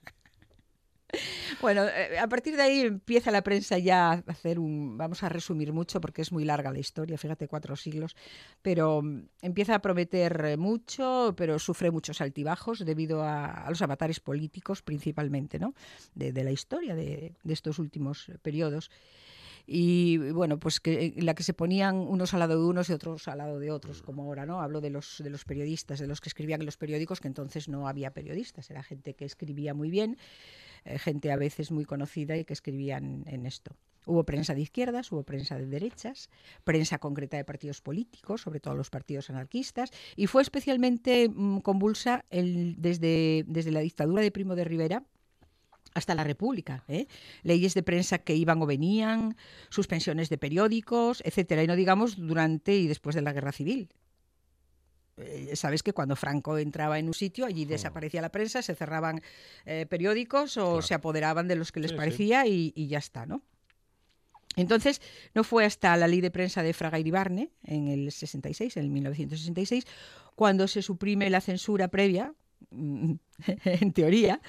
Bueno, 1.60 1.86
eh, 1.86 2.18
a 2.18 2.28
partir 2.28 2.56
de 2.56 2.62
ahí 2.62 2.80
empieza 2.80 3.30
la 3.30 3.42
prensa 3.42 3.78
ya 3.78 4.12
a 4.12 4.22
hacer 4.26 4.58
un. 4.58 4.96
Vamos 4.96 5.22
a 5.22 5.28
resumir 5.28 5.72
mucho 5.72 6.00
porque 6.00 6.22
es 6.22 6.32
muy 6.32 6.44
larga 6.44 6.70
la 6.70 6.78
historia, 6.78 7.18
fíjate, 7.18 7.48
cuatro 7.48 7.76
siglos. 7.76 8.14
Pero 8.62 9.02
mm, 9.02 9.22
empieza 9.42 9.74
a 9.74 9.80
prometer 9.80 10.56
mucho, 10.58 11.34
pero 11.36 11.58
sufre 11.58 11.90
muchos 11.90 12.20
altibajos 12.20 12.84
debido 12.84 13.22
a, 13.22 13.66
los 13.68 13.82
avatares 13.82 14.20
políticos, 14.20 14.82
principalmente, 14.82 15.58
¿no? 15.58 15.74
De, 16.14 16.32
la 16.44 16.52
historia 16.52 16.94
de, 16.94 17.34
de 17.42 17.52
estos 17.52 17.78
últimos 17.78 18.30
periodos. 18.42 18.90
Y 19.70 20.16
bueno, 20.30 20.58
pues 20.58 20.80
que 20.80 21.12
en 21.14 21.26
la 21.26 21.34
que 21.34 21.42
se 21.42 21.52
ponían 21.52 21.96
unos 21.96 22.32
al 22.32 22.40
lado 22.40 22.58
de 22.58 22.64
unos 22.64 22.88
y 22.88 22.94
otros 22.94 23.28
al 23.28 23.36
lado 23.36 23.58
de 23.58 23.70
otros, 23.70 24.00
como 24.00 24.22
ahora, 24.22 24.46
¿no? 24.46 24.62
Hablo 24.62 24.80
de 24.80 24.88
los, 24.88 25.20
de 25.22 25.28
los 25.28 25.44
periodistas, 25.44 25.98
de 25.98 26.06
los 26.06 26.22
que 26.22 26.30
escribían 26.30 26.62
en 26.62 26.64
los 26.64 26.78
periódicos, 26.78 27.20
que 27.20 27.28
entonces 27.28 27.68
no 27.68 27.86
había 27.86 28.14
periodistas, 28.14 28.70
era 28.70 28.82
gente 28.82 29.12
que 29.12 29.26
escribía 29.26 29.74
muy 29.74 29.90
bien, 29.90 30.16
eh, 30.84 30.98
gente 30.98 31.32
a 31.32 31.36
veces 31.36 31.70
muy 31.70 31.84
conocida 31.84 32.36
y 32.36 32.44
que 32.44 32.52
escribían 32.52 33.24
en 33.26 33.46
esto. 33.46 33.76
Hubo 34.06 34.24
prensa 34.24 34.54
de 34.54 34.62
izquierdas, 34.62 35.12
hubo 35.12 35.22
prensa 35.22 35.58
de 35.58 35.66
derechas, 35.66 36.30
prensa 36.64 36.98
concreta 36.98 37.36
de 37.36 37.44
partidos 37.44 37.82
políticos, 37.82 38.40
sobre 38.40 38.58
todo 38.58 38.74
los 38.74 38.88
partidos 38.88 39.28
anarquistas, 39.28 39.90
y 40.16 40.26
fue 40.26 40.40
especialmente 40.40 41.28
mm, 41.28 41.58
convulsa 41.58 42.24
desde, 42.30 43.44
desde 43.46 43.70
la 43.70 43.80
dictadura 43.80 44.22
de 44.22 44.30
Primo 44.30 44.54
de 44.54 44.64
Rivera 44.64 45.04
hasta 45.92 46.14
la 46.14 46.24
República. 46.24 46.84
¿eh? 46.88 47.06
Leyes 47.42 47.74
de 47.74 47.82
prensa 47.82 48.18
que 48.18 48.34
iban 48.34 48.62
o 48.62 48.66
venían, 48.66 49.36
suspensiones 49.68 50.30
de 50.30 50.38
periódicos, 50.38 51.22
etcétera. 51.24 51.62
Y 51.62 51.66
no 51.66 51.76
digamos 51.76 52.16
durante 52.16 52.76
y 52.76 52.86
después 52.88 53.14
de 53.14 53.22
la 53.22 53.32
Guerra 53.32 53.52
Civil. 53.52 53.90
Eh, 55.18 55.56
Sabes 55.56 55.82
que 55.82 55.92
cuando 55.92 56.16
Franco 56.16 56.56
entraba 56.58 56.98
en 56.98 57.06
un 57.08 57.14
sitio, 57.14 57.44
allí 57.46 57.64
desaparecía 57.64 58.20
la 58.22 58.30
prensa, 58.30 58.62
se 58.62 58.74
cerraban 58.74 59.20
eh, 59.66 59.86
periódicos 59.88 60.56
o 60.56 60.64
Claro. 60.74 60.82
se 60.82 60.94
apoderaban 60.94 61.48
de 61.48 61.56
los 61.56 61.72
que 61.72 61.80
les 61.80 61.90
Sí, 61.90 61.94
sí. 61.94 61.98
parecía 61.98 62.46
y, 62.46 62.72
y 62.76 62.86
ya 62.88 62.98
está, 62.98 63.26
¿no? 63.26 63.42
Entonces, 64.56 65.00
no 65.34 65.44
fue 65.44 65.64
hasta 65.64 65.96
la 65.96 66.08
ley 66.08 66.20
de 66.20 66.30
prensa 66.32 66.62
de 66.62 66.72
Fraga 66.72 66.98
Iribarne, 66.98 67.50
en 67.62 67.88
el 67.88 68.10
66, 68.10 68.76
en 68.76 68.84
el 68.84 68.90
1966, 68.90 69.84
cuando 70.34 70.66
se 70.66 70.82
suprime 70.82 71.30
la 71.30 71.40
censura 71.40 71.88
previa, 71.88 72.34
en 72.70 73.92
teoría, 73.92 74.40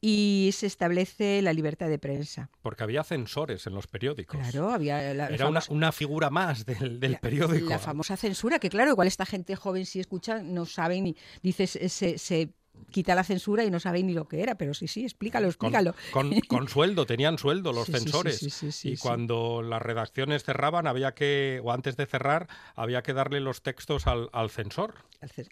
y 0.00 0.50
se 0.52 0.66
establece 0.66 1.40
la 1.42 1.52
libertad 1.52 1.88
de 1.88 1.98
prensa. 1.98 2.50
Porque 2.62 2.82
había 2.84 3.02
censores 3.02 3.66
en 3.66 3.74
los 3.74 3.86
periódicos. 3.86 4.38
Claro, 4.40 4.70
había 4.70 5.14
la, 5.14 5.28
Era 5.28 5.48
una, 5.48 5.60
famosa- 5.60 5.72
una 5.72 5.92
figura 5.92 6.30
más 6.30 6.64
del, 6.66 7.00
del 7.00 7.12
la- 7.12 7.18
periódico. 7.20 7.68
la 7.68 7.78
famosa 7.78 8.16
censura, 8.16 8.58
que 8.58 8.68
claro, 8.70 8.90
igual 8.90 9.08
esta 9.08 9.26
gente 9.26 9.56
joven 9.56 9.86
si 9.86 9.98
escucha 10.00 10.42
no 10.42 10.66
saben 10.66 11.04
ni 11.04 11.16
dices 11.42 11.78
se, 11.92 12.18
se 12.18 12.50
quita 12.90 13.14
la 13.14 13.24
censura 13.24 13.64
y 13.64 13.70
no 13.70 13.80
saben 13.80 14.06
ni 14.06 14.12
lo 14.12 14.28
que 14.28 14.42
era, 14.42 14.56
pero 14.56 14.74
sí, 14.74 14.86
sí, 14.86 15.02
explícalo, 15.04 15.48
explícalo. 15.48 15.94
con- 16.12 16.38
con 16.42 16.68
sueldo, 16.68 17.06
tenían 17.06 17.38
sueldo 17.38 17.72
los 17.72 17.86
Sí, 17.86 17.92
censores. 17.92 18.38
sí, 18.38 18.50
sí, 18.50 18.70
sí, 18.70 18.90
y 18.90 18.96
cuando 18.98 19.62
las 19.62 19.80
redacciones 19.80 20.44
cerraban, 20.44 20.86
había 20.86 21.14
que, 21.14 21.60
o 21.64 21.72
antes 21.72 21.96
de 21.96 22.04
cerrar, 22.04 22.48
había 22.74 23.02
que 23.02 23.14
darle 23.14 23.40
los 23.40 23.62
textos 23.62 24.06
al, 24.06 24.28
al 24.34 24.50
censor. 24.50 24.94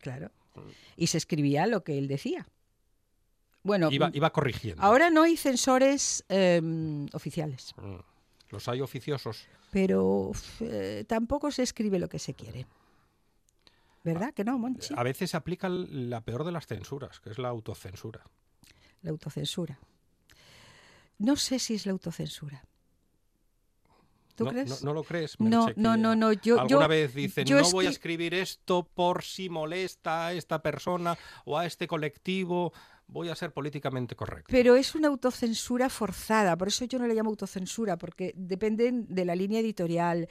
Claro. 0.03 0.31
Y 0.99 1.07
se 1.07 1.17
escribía 1.19 1.67
lo 1.67 1.83
que 1.83 1.97
él 1.99 2.09
decía. 2.09 2.47
Bueno, 3.65 3.91
Iba, 3.91 4.11
iba 4.13 4.31
corrigiendo. 4.31 4.83
ahora 4.83 5.09
no 5.11 5.23
hay 5.23 5.37
censores 5.37 6.23
eh, 6.29 6.61
oficiales, 7.13 7.75
Mm. 7.79 7.97
Los 8.51 8.69
hay 8.69 8.81
oficiosos. 8.83 9.47
pero 9.73 10.31
eh, 10.61 11.05
tampoco 11.09 11.51
se 11.51 11.63
escribe 11.65 11.99
lo 11.99 12.09
que 12.09 12.19
se 12.21 12.35
quiere. 12.35 12.67
¿Verdad 14.05 14.33
que 14.35 14.45
no, 14.45 14.59
Monchi? 14.59 14.95
A 14.97 15.03
veces 15.03 15.31
se 15.31 15.37
aplica 15.37 15.69
la 15.71 16.21
peor 16.21 16.45
de 16.45 16.53
las 16.53 16.67
censuras, 16.67 17.19
que 17.21 17.31
es 17.31 17.39
la 17.39 17.49
autocensura. 17.49 18.23
La 19.03 19.11
autocensura. 19.11 19.79
No 21.19 21.37
sé 21.37 21.59
si 21.59 21.75
es 21.75 21.87
la 21.87 21.93
autocensura. 21.93 22.63
¿Tú 24.37 24.45
¿No, 24.45 24.51
crees? 24.51 24.69
no- 24.69 24.77
no 24.89 24.93
lo 24.95 25.05
crees? 25.05 25.39
No, 25.41 25.67
Merche, 25.67 25.81
no, 25.81 25.97
no, 25.97 26.15
no, 26.15 26.33
yo- 26.33 26.61
alguna 26.61 26.83
yo- 26.85 26.89
vez 26.89 27.15
dicen, 27.15 27.47
yo 27.47 27.61
no 27.61 27.71
voy 27.71 27.87
a 27.87 27.91
escribir 27.91 28.35
esto 28.35 28.83
por 28.95 29.23
si 29.23 29.49
molesta 29.49 30.27
a 30.27 30.33
esta 30.35 30.61
persona 30.61 31.17
o 31.45 31.57
a 31.57 31.67
este 31.67 31.87
colectivo, 31.87 32.73
voy 33.07 33.29
a 33.29 33.35
ser 33.35 33.53
políticamente 33.53 34.17
correcto. 34.17 34.49
Pero 34.51 34.75
es 34.77 34.95
una 34.95 35.09
autocensura 35.09 35.89
forzada, 35.89 36.57
por 36.57 36.69
eso 36.69 36.85
yo 36.87 36.99
no 36.99 37.07
le 37.07 37.15
llamo 37.15 37.31
autocensura, 37.31 37.97
porque 37.97 38.33
dependen 38.37 39.07
de 39.09 39.25
la 39.25 39.35
línea 39.37 39.61
editorial, 39.61 40.29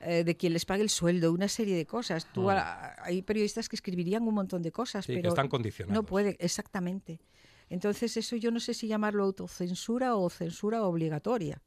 eh, 0.00 0.24
de 0.24 0.36
quien 0.36 0.52
les 0.52 0.64
pague 0.64 0.82
el 0.82 0.90
sueldo, 0.90 1.32
una 1.32 1.48
serie 1.48 1.76
de 1.76 1.86
cosas. 1.86 2.26
Tú, 2.32 2.44
Mm. 2.44 2.48
a- 2.50 2.94
hay 3.02 3.22
periodistas 3.22 3.68
que 3.68 3.76
escribirían 3.76 4.26
un 4.26 4.34
montón 4.34 4.62
de 4.62 4.72
cosas, 4.72 5.04
Sí, 5.04 5.12
que 5.12 5.18
pero 5.18 5.28
están 5.30 5.48
condicionados. 5.48 5.94
no 6.02 6.06
puede, 6.06 6.36
exactamente. 6.40 7.20
Entonces 7.70 8.16
eso 8.16 8.36
yo 8.36 8.50
no 8.50 8.60
sé 8.60 8.74
si 8.74 8.86
llamarlo 8.88 9.24
autocensura 9.24 10.16
o 10.16 10.28
censura 10.30 10.82
obligatoria. 10.84 11.62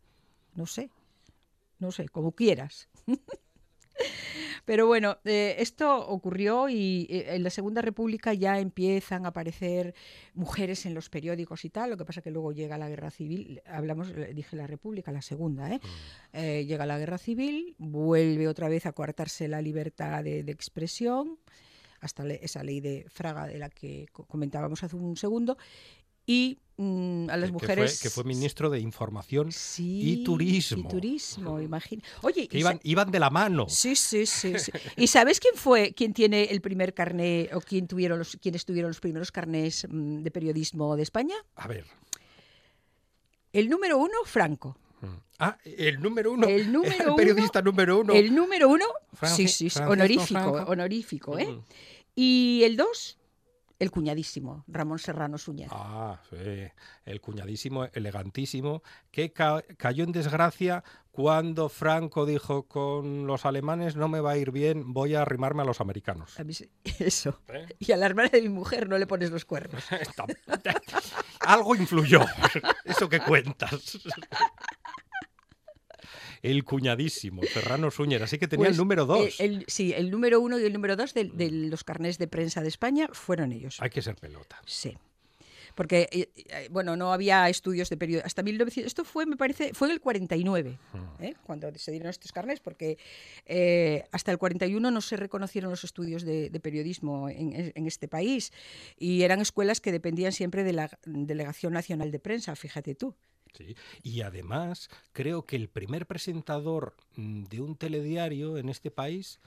No 0.56 0.65
sé. 0.65 0.89
No 1.80 1.91
sé, 1.91 2.08
como 2.10 2.32
quieras. 2.34 2.89
Pero 4.65 4.86
bueno, 4.88 5.17
eh, 5.23 5.55
esto 5.60 6.07
ocurrió 6.07 6.67
y 6.69 7.07
eh, 7.10 7.36
en 7.36 7.43
la 7.43 7.49
Segunda 7.49 7.81
República 7.81 8.33
ya 8.33 8.60
empiezan 8.60 9.25
a 9.25 9.29
aparecer 9.29 9.93
mujeres 10.33 10.86
en 10.86 10.93
los 10.93 11.10
periódicos 11.10 11.63
y 11.65 11.69
tal. 11.69 11.89
Lo 11.91 11.97
que 11.97 12.05
pasa 12.05 12.21
que 12.21 12.31
luego 12.31 12.51
llega 12.51 12.77
la 12.77 12.89
Guerra 12.89 13.10
Civil. 13.12 13.62
Hablamos, 13.65 14.13
dije 14.33 14.55
la 14.55 14.67
República, 14.67 15.12
la 15.12 15.21
Segunda, 15.21 15.73
¿eh? 15.73 15.79
Eh, 16.33 16.65
llega 16.67 16.86
la 16.86 16.97
Guerra 16.99 17.17
Civil, 17.17 17.75
vuelve 17.77 18.47
otra 18.47 18.67
vez 18.69 18.86
a 18.86 18.91
coartarse 18.91 19.47
la 19.47 19.62
libertad 19.62 20.23
de, 20.23 20.43
de 20.43 20.51
expresión 20.51 21.39
hasta 22.01 22.23
le- 22.23 22.39
esa 22.43 22.63
ley 22.63 22.79
de 22.81 23.05
Fraga 23.10 23.47
de 23.47 23.57
la 23.57 23.69
que 23.69 24.07
co- 24.12 24.25
comentábamos 24.25 24.83
hace 24.83 24.95
un 24.95 25.15
segundo, 25.17 25.57
y 26.25 26.60
mm, 26.77 27.29
a 27.29 27.37
las 27.37 27.49
Que- 27.49 27.53
mujeres... 27.53 27.91
Que 27.93 27.97
fue, 27.97 28.03
que 28.03 28.09
fue 28.09 28.23
ministro 28.23 28.69
de 28.69 28.79
Información 28.79 29.51
Sí, 29.51 30.13
y 30.21 30.23
Turismo. 30.23 30.87
Y 30.87 30.91
turismo, 30.91 31.59
imagina. 31.61 32.03
Oye, 32.21 32.47
que 32.47 32.57
iban, 32.59 32.79
iban 32.83 33.11
de 33.11 33.19
la 33.19 33.29
mano. 33.29 33.67
Sí, 33.69 33.95
sí, 33.95 34.25
sí, 34.25 34.57
sí. 34.59 34.71
¿Y 34.97 35.07
sabes 35.07 35.39
quién 35.39 35.55
fue, 35.55 35.93
quién 35.93 36.13
tiene 36.13 36.43
el 36.45 36.61
primer 36.61 36.93
carné 36.93 37.49
o 37.53 37.59
quién 37.61 37.87
tuvieron 37.87 38.19
los, 38.19 38.37
quiénes 38.41 38.65
tuvieron 38.65 38.89
los 38.89 38.99
primeros 38.99 39.31
carnés 39.31 39.85
mm, 39.89 40.21
de 40.23 40.31
periodismo 40.31 40.95
de 40.95 41.03
España? 41.03 41.35
A 41.55 41.67
ver. 41.67 41.85
El 43.53 43.69
número 43.69 43.97
uno, 43.97 44.13
Franco. 44.25 44.77
Ah, 45.39 45.55
el 45.63 46.01
número 46.01 46.31
uno. 46.31 46.47
El 46.47 46.71
número 46.71 47.09
el 47.11 47.15
periodista 47.15 47.61
número 47.61 47.99
uno. 47.99 48.13
El 48.13 48.33
número 48.33 48.69
uno, 48.69 48.85
Franci- 49.19 49.47
sí, 49.47 49.69
sí, 49.69 49.79
honorífico, 49.79 50.25
Franco. 50.25 50.71
honorífico, 50.71 51.37
¿eh? 51.37 51.45
Mm. 51.47 51.61
Y 52.15 52.61
el 52.63 52.75
dos, 52.75 53.17
el 53.79 53.91
cuñadísimo, 53.91 54.63
Ramón 54.67 54.99
Serrano 54.99 55.37
Suñer. 55.37 55.69
Ah, 55.71 56.19
sí. 56.29 56.35
El 57.05 57.21
cuñadísimo, 57.21 57.85
elegantísimo, 57.93 58.81
que 59.11 59.31
ca- 59.33 59.63
cayó 59.77 60.03
en 60.03 60.11
desgracia 60.11 60.83
cuando 61.11 61.67
Franco 61.69 62.25
dijo 62.25 62.67
con 62.67 63.25
los 63.25 63.45
alemanes 63.45 63.95
no 63.95 64.07
me 64.07 64.19
va 64.19 64.31
a 64.31 64.37
ir 64.37 64.51
bien, 64.51 64.93
voy 64.93 65.15
a 65.15 65.21
arrimarme 65.23 65.63
a 65.63 65.65
los 65.65 65.81
americanos. 65.81 66.39
A 66.39 66.43
mí 66.43 66.53
sí- 66.53 66.69
Eso. 66.99 67.41
¿Eh? 67.49 67.67
Y 67.79 67.91
a 67.91 67.97
la 67.97 68.05
hermana 68.05 68.29
de 68.29 68.41
mi 68.41 68.49
mujer 68.49 68.87
no 68.89 68.97
le 68.97 69.07
pones 69.07 69.31
los 69.31 69.45
cuernos. 69.45 69.83
Algo 71.41 71.75
influyó, 71.75 72.21
eso 72.85 73.07
que 73.09 73.19
cuentas. 73.19 73.97
El 76.41 76.63
cuñadísimo, 76.63 77.41
Serrano 77.43 77.91
Suñer, 77.91 78.23
así 78.23 78.38
que 78.38 78.47
tenía 78.47 78.65
Pues, 78.67 78.71
el 78.76 78.78
número 78.78 79.06
dos. 79.06 79.39
el- 79.39 79.58
el- 79.58 79.65
sí, 79.67 79.93
el 79.93 80.12
número 80.12 80.39
uno 80.39 80.60
y 80.60 80.63
el 80.65 80.73
número 80.73 80.95
dos 80.95 81.13
de, 81.13 81.26
de 81.26 81.50
los 81.52 81.84
carnés 81.84 82.17
de 82.17 82.28
prensa 82.28 82.62
de 82.62 82.67
España 82.67 83.10
fueron 83.12 83.52
ellos. 83.52 83.78
Hay 83.82 83.89
que 83.89 84.02
ser 84.02 84.15
pelota. 84.15 84.62
Sí. 84.65 84.97
Porque, 85.76 86.10
eh, 86.12 86.30
eh, 86.36 86.67
bueno, 86.71 86.95
no 86.95 87.13
había 87.13 87.47
estudios 87.50 87.88
de 87.91 87.97
periodismo. 87.97 88.26
Hasta 88.26 88.41
1900. 88.41 88.88
Esto 88.88 89.04
fue, 89.06 89.28
me 89.28 89.38
parece, 89.38 89.76
fue 89.76 89.88
en 89.89 89.93
el 89.93 90.02
49, 90.02 90.76
¿eh? 91.19 91.36
cuando 91.43 91.71
se 91.76 91.91
dieron 91.91 92.10
estos 92.10 92.32
carnés, 92.32 92.60
porque 92.62 92.97
eh, 93.45 94.04
hasta 94.12 94.32
el 94.32 94.39
41 94.39 94.89
no 94.89 95.02
se 95.02 95.17
reconocieron 95.17 95.69
los 95.69 95.84
estudios 95.84 96.23
de, 96.23 96.50
de 96.50 96.60
periodismo 96.60 97.30
en, 97.30 97.71
en 97.76 97.86
este 97.86 98.08
país. 98.08 98.52
Y 98.97 99.21
eran 99.21 99.39
escuelas 99.39 99.80
que 99.80 99.91
dependían 99.91 100.32
siempre 100.32 100.63
de 100.63 100.73
la 100.73 100.89
Delegación 101.06 101.73
Nacional 101.73 102.10
de 102.10 102.17
Prensa, 102.19 102.56
fíjate 102.56 102.95
tú. 102.95 103.13
Sí. 103.53 103.75
Y 104.03 104.21
además, 104.21 104.89
creo 105.13 105.43
que 105.45 105.55
el 105.55 105.69
primer 105.69 106.05
presentador 106.05 106.95
mm, 107.15 107.43
de 107.45 107.62
un 107.62 107.75
telediario 107.75 108.57
en 108.57 108.69
este 108.69 108.91
país 108.91 109.39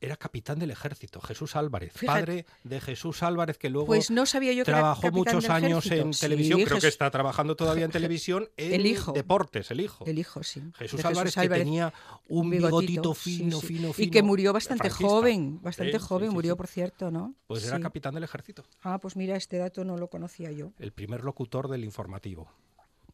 era 0.00 0.16
capitán 0.16 0.58
del 0.58 0.72
ejército, 0.72 1.20
Jesús 1.20 1.54
Álvarez, 1.54 1.92
Fíjate. 1.92 2.18
padre 2.20 2.46
de 2.64 2.80
Jesús 2.80 3.22
Álvarez, 3.22 3.56
que 3.56 3.70
luego 3.70 3.86
Pues 3.86 4.10
no 4.10 4.26
sabía 4.26 4.52
yo 4.52 4.64
trabajó 4.64 5.12
muchos 5.12 5.48
años 5.48 5.86
en 5.92 6.12
Sí, 6.12 6.22
televisión, 6.22 6.60
creo 6.64 6.80
que 6.80 6.88
está 6.88 7.08
trabajando 7.12 7.54
todavía 7.54 7.84
en 7.84 7.90
televisión, 7.92 8.48
en 8.56 8.72
El 8.72 8.86
hijo. 8.86 9.12
deportes, 9.12 9.70
el 9.70 9.80
hijo. 9.80 10.04
El 10.04 10.18
hijo, 10.18 10.42
sí. 10.42 10.60
Jesús 10.74 11.04
Álvarez, 11.04 11.36
que 11.36 11.48
tenía 11.48 11.94
un 12.28 12.50
bigotito 12.50 13.14
fino, 13.14 13.60
sí. 13.60 13.66
fino, 13.68 13.90
Y 13.90 13.92
fino. 13.92 14.10
que 14.10 14.22
murió 14.24 14.52
bastante 14.52 14.90
franquista. 14.90 15.08
joven, 15.08 15.62
bastante 15.62 16.00
joven, 16.00 16.30
murió, 16.32 16.56
por 16.56 16.66
cierto, 16.66 17.12
¿no? 17.12 17.36
Pues 17.46 17.64
era 17.64 17.78
capitán 17.78 18.14
del 18.14 18.24
ejército, 18.24 18.64
Ah, 18.82 18.98
pues 18.98 19.14
mira, 19.14 19.36
este 19.36 19.58
dato 19.58 19.84
no 19.84 19.96
lo 19.96 20.08
conocía 20.08 20.50
yo. 20.50 20.72
el 20.80 20.90
primer 20.90 21.22
locutor 21.22 21.68
del 21.68 21.84
informativo. 21.84 22.50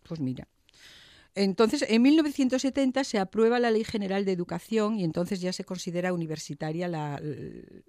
Pues 0.08 0.20
mira. 0.20 0.48
Entonces, 1.34 1.84
en 1.88 2.02
1970 2.02 3.04
se 3.04 3.18
aprueba 3.18 3.60
la 3.60 3.70
Ley 3.70 3.84
General 3.84 4.24
de 4.24 4.32
Educación 4.32 4.98
y 4.98 5.04
entonces 5.04 5.40
ya 5.40 5.52
se 5.52 5.62
considera 5.62 6.12
universitaria 6.12 6.88
la, 6.88 7.22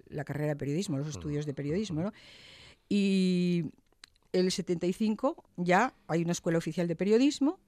la 0.08 0.24
carrera 0.24 0.50
de 0.50 0.56
periodismo, 0.56 0.98
los 0.98 1.08
estudios 1.08 1.46
de 1.46 1.54
periodismo. 1.54 2.02
¿no? 2.02 2.12
Y 2.88 3.64
el 4.32 4.52
75 4.52 5.42
ya 5.56 5.94
hay 6.06 6.22
una 6.22 6.32
escuela 6.32 6.58
oficial 6.58 6.86
de 6.86 6.94
periodismo 6.94 7.58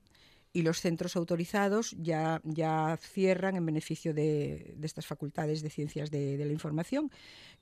y 0.53 0.63
los 0.63 0.81
centros 0.81 1.17
autorizados 1.17 1.97
ya, 1.99 2.41
ya 2.45 2.97
cierran 3.01 3.57
en 3.57 3.65
beneficio 3.65 4.13
de, 4.13 4.75
de 4.77 4.87
estas 4.87 5.07
facultades 5.07 5.63
de 5.63 5.71
ciencias 5.71 6.11
de, 6.11 6.37
de 6.37 6.45
la 6.45 6.53
información 6.53 7.11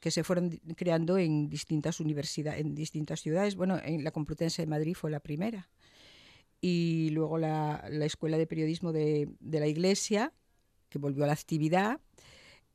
que 0.01 0.11
se 0.11 0.25
fueron 0.25 0.61
creando 0.77 1.17
en 1.17 1.49
distintas 1.49 2.01
universidades, 2.01 2.61
en 2.61 2.75
distintas 2.75 3.21
ciudades. 3.21 3.55
Bueno, 3.55 3.79
en 3.83 4.03
la 4.03 4.11
Complutense 4.11 4.63
de 4.63 4.67
Madrid 4.67 4.95
fue 4.95 5.11
la 5.11 5.21
primera 5.21 5.71
y 6.61 7.11
luego 7.11 7.39
la, 7.39 7.85
la 7.91 8.05
Escuela 8.05 8.37
de 8.39 8.47
Periodismo 8.47 8.93
de, 8.93 9.29
de 9.41 9.61
la 9.61 9.67
Iglesia, 9.67 10.33
que 10.89 10.99
volvió 10.99 11.25
a 11.25 11.27
la 11.29 11.33
actividad 11.33 12.01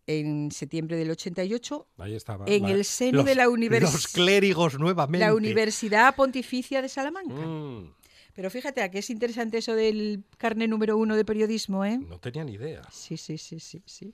en 0.07 0.51
septiembre 0.51 0.97
del 0.97 1.09
88, 1.11 1.87
Ahí 1.97 2.15
estaba. 2.15 2.45
en 2.47 2.65
el 2.65 2.85
seno 2.85 3.17
los- 3.19 3.25
de 3.25 3.35
la 3.35 3.49
universidad. 3.49 3.91
Los 3.91 4.07
clérigos 4.07 4.77
nuevamente. 4.79 5.25
La 5.25 5.33
Universidad 5.33 6.15
Pontificia 6.15 6.81
de 6.81 6.89
Salamanca. 6.89 7.33
Mm, 7.33 7.93
Pero 8.35 8.49
fíjate, 8.51 8.81
a 8.83 8.91
que 8.91 8.99
es 8.99 9.09
interesante 9.09 9.57
eso 9.59 9.73
del 9.75 10.23
carnet 10.37 10.69
número 10.69 10.97
uno 10.97 11.15
de 11.15 11.25
periodismo, 11.25 11.85
¿eh? 11.85 11.97
no 11.97 12.19
tenía 12.19 12.43
ni 12.43 12.53
idea. 12.53 12.81
Sí, 12.91 13.17
sí, 13.17 13.37
sí, 13.37 13.59
sí, 13.59 13.81
sí. 13.85 14.13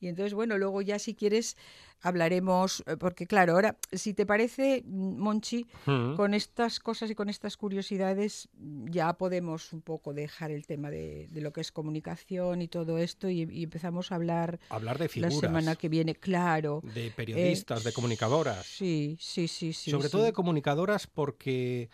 Y 0.00 0.08
entonces, 0.08 0.34
bueno, 0.34 0.56
luego 0.58 0.80
ya 0.82 0.98
si 0.98 1.14
quieres 1.14 1.56
hablaremos, 2.02 2.82
eh, 2.86 2.96
porque 2.96 3.26
claro, 3.26 3.52
ahora, 3.52 3.76
si 3.92 4.14
te 4.14 4.24
parece, 4.24 4.82
mm, 4.86 5.18
Monchi, 5.18 5.66
con 6.16 6.32
estas 6.34 6.80
cosas 6.80 7.10
y 7.10 7.14
con 7.14 7.28
estas 7.28 7.56
curiosidades 7.58 8.48
mm, 8.54 8.88
ya 8.90 9.12
podemos 9.14 9.72
un 9.74 9.82
poco 9.82 10.14
dejar 10.14 10.50
el 10.50 10.66
tema 10.66 10.90
de, 10.90 11.28
de 11.30 11.40
lo 11.42 11.52
que 11.52 11.60
es 11.60 11.70
comunicación 11.72 12.62
y 12.62 12.68
todo 12.68 12.96
esto 12.98 13.28
y, 13.28 13.42
y 13.50 13.62
empezamos 13.64 14.12
a 14.12 14.14
hablar 14.14 14.58
Hablar 14.70 14.96
de 14.98 15.04
la 15.04 15.08
figuras. 15.10 15.38
semana 15.40 15.76
que 15.76 15.88
viene, 15.90 16.14
claro. 16.14 16.80
de 16.94 17.10
periodistas, 17.10 17.84
de 17.84 17.92
comunicadoras. 17.92 18.64
Sí, 18.64 19.16
sí, 19.20 19.46
sí, 19.48 19.72
sí. 19.74 19.90
Sobre 19.90 20.08
sí. 20.08 20.12
todo 20.12 20.22
de 20.22 20.32
comunicadoras 20.32 21.06
porque 21.06 21.90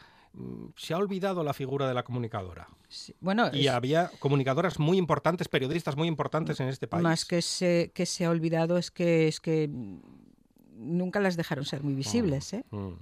se 0.76 0.94
ha 0.94 0.98
olvidado 0.98 1.42
la 1.44 1.52
figura 1.54 1.88
de 1.88 1.94
la 1.94 2.02
comunicadora. 2.04 2.68
Sí. 2.88 3.14
Bueno, 3.20 3.50
Y 3.52 3.66
es- 3.66 3.72
había 3.72 4.10
comunicadoras 4.18 4.78
muy 4.78 4.98
importantes, 4.98 5.48
periodistas 5.48 5.96
muy 5.96 6.08
importantes 6.08 6.60
en 6.60 6.68
este 6.68 6.86
país. 6.86 7.02
más 7.02 7.24
que 7.24 7.42
se, 7.42 7.90
que 7.94 8.06
se 8.06 8.24
ha 8.24 8.30
olvidado 8.30 8.78
es 8.78 8.90
que 8.90 9.28
es 9.28 9.40
que 9.40 9.68
mm, 9.68 9.98
nunca 10.76 11.20
las 11.20 11.36
dejaron 11.36 11.64
ser 11.64 11.82
muy 11.82 11.94
visibles, 11.94 12.52
¿eh? 12.52 12.64
Mm. 12.70 12.92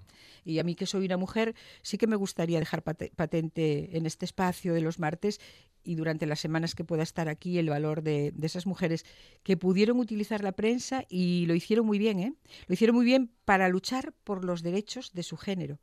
Y 0.47 0.59
a 0.59 0.63
mí 0.65 0.75
que 0.75 0.85
soy 0.87 1.07
una 1.07 1.17
mujer, 1.17 1.55
sí 1.83 1.97
que 1.97 2.07
me 2.07 2.17
gustaría 2.17 2.59
dejar 2.59 2.83
pate- 2.85 3.11
patente 3.17 3.97
en 3.97 4.05
este 4.05 4.27
espacio 4.27 4.75
de 4.75 4.83
los 4.83 4.99
martes 4.99 5.41
y 5.83 5.95
durante 5.97 6.27
las 6.27 6.39
semanas 6.41 6.75
que 6.75 6.85
pueda 6.85 7.03
estar 7.03 7.29
aquí 7.31 7.59
el 7.59 7.71
valor 7.71 8.03
de, 8.03 8.31
de 8.35 8.47
esas 8.47 8.67
mujeres 8.67 9.05
que 9.43 9.57
pudieron 9.57 9.99
utilizar 9.99 10.43
la 10.43 10.53
prensa 10.53 11.05
y 11.09 11.47
lo 11.47 11.55
hicieron 11.55 11.87
muy 11.87 11.99
bien, 11.99 12.21
¿eh? 12.21 12.35
Lo 12.69 12.75
hicieron 12.75 12.95
muy 12.95 13.07
bien 13.07 13.31
para 13.47 13.69
luchar 13.69 14.13
por 14.23 14.45
los 14.45 14.63
derechos 14.63 15.13
de 15.15 15.23
su 15.23 15.37
género. 15.39 15.79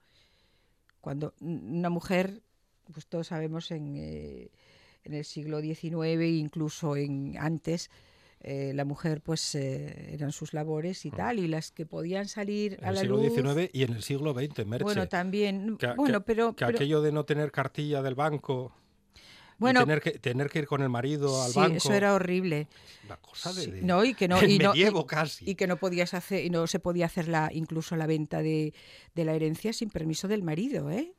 Cuando 1.01 1.33
una 1.41 1.89
mujer, 1.89 2.41
pues 2.93 3.07
todos 3.07 3.27
sabemos 3.27 3.71
en, 3.71 3.95
eh, 3.97 4.51
en 5.03 5.13
el 5.13 5.25
siglo 5.25 5.59
XIX 5.61 6.21
e 6.21 6.29
incluso 6.29 6.95
en 6.95 7.35
antes, 7.39 7.89
eh, 8.43 8.71
la 8.73 8.85
mujer 8.85 9.21
pues 9.21 9.53
eh, 9.55 10.13
eran 10.13 10.31
sus 10.31 10.53
labores 10.53 11.05
y 11.05 11.11
tal, 11.11 11.37
y 11.39 11.47
las 11.47 11.71
que 11.71 11.85
podían 11.85 12.27
salir 12.27 12.73
En 12.79 12.85
a 12.85 12.89
el 12.89 12.95
la 12.95 13.01
siglo 13.01 13.17
luz. 13.17 13.33
XIX 13.33 13.69
y 13.73 13.83
en 13.83 13.93
el 13.93 14.01
siglo 14.03 14.33
XX, 14.33 14.65
Merche. 14.65 14.83
Bueno, 14.83 15.07
también. 15.07 15.77
Que- 15.77 15.93
bueno, 15.93 16.19
que- 16.21 16.25
pero. 16.25 16.55
que 16.55 16.65
pero- 16.65 16.77
aquello 16.77 17.01
de 17.01 17.11
no 17.11 17.23
tener 17.25 17.51
cartilla 17.51 18.01
del 18.01 18.15
banco 18.15 18.73
bueno, 19.61 19.79
y 19.81 19.83
tener 19.85 20.01
que, 20.01 20.11
tener 20.19 20.49
que 20.49 20.59
ir 20.59 20.67
con 20.67 20.81
el 20.81 20.89
marido 20.89 21.41
al 21.41 21.51
sí, 21.51 21.59
banco. 21.59 21.77
eso 21.77 21.93
era 21.93 22.13
horrible. 22.13 22.67
Una 23.05 23.15
cosa 23.17 23.53
de, 23.53 23.61
Sí, 23.63 23.71
no, 23.81 24.03
y 24.03 24.13
que 24.13 24.27
no, 24.27 24.37
y 24.45 24.57
no, 24.59 24.73
y- 24.75 25.05
casi. 25.07 25.49
y 25.49 25.55
que 25.55 25.67
no 25.67 25.77
podías 25.77 26.13
hacer, 26.13 26.43
y 26.43 26.49
no 26.49 26.67
se 26.67 26.79
podía 26.79 27.05
hacer 27.05 27.27
la, 27.29 27.49
incluso 27.53 27.95
la 27.95 28.07
venta 28.07 28.41
de, 28.41 28.73
de 29.15 29.25
la 29.25 29.33
herencia 29.33 29.71
sin 29.71 29.89
permiso 29.89 30.27
del 30.27 30.43
marido, 30.43 30.91
¿eh? 30.91 31.13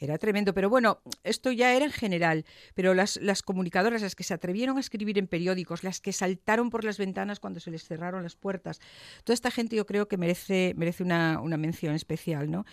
Era 0.00 0.16
tremendo, 0.16 0.54
pero 0.54 0.70
bueno, 0.70 1.00
esto 1.24 1.50
ya 1.50 1.74
era 1.74 1.84
en 1.84 1.90
general. 1.90 2.44
Pero 2.74 2.94
las, 2.94 3.16
las 3.20 3.42
comunicadoras, 3.42 4.00
las 4.00 4.14
que 4.14 4.22
se 4.22 4.32
atrevieron 4.32 4.76
a 4.76 4.80
escribir 4.80 5.18
en 5.18 5.26
periódicos, 5.26 5.82
las 5.82 6.00
que 6.00 6.12
saltaron 6.12 6.70
por 6.70 6.84
las 6.84 6.98
ventanas 6.98 7.40
cuando 7.40 7.58
se 7.58 7.72
les 7.72 7.82
cerraron 7.82 8.22
las 8.22 8.36
puertas, 8.36 8.78
toda 9.24 9.34
esta 9.34 9.50
gente 9.50 9.74
yo 9.74 9.86
creo 9.86 10.06
que 10.06 10.16
merece, 10.16 10.72
merece 10.76 11.02
una, 11.02 11.40
una 11.40 11.56
mención 11.56 11.96
especial, 11.96 12.48
¿no? 12.48 12.64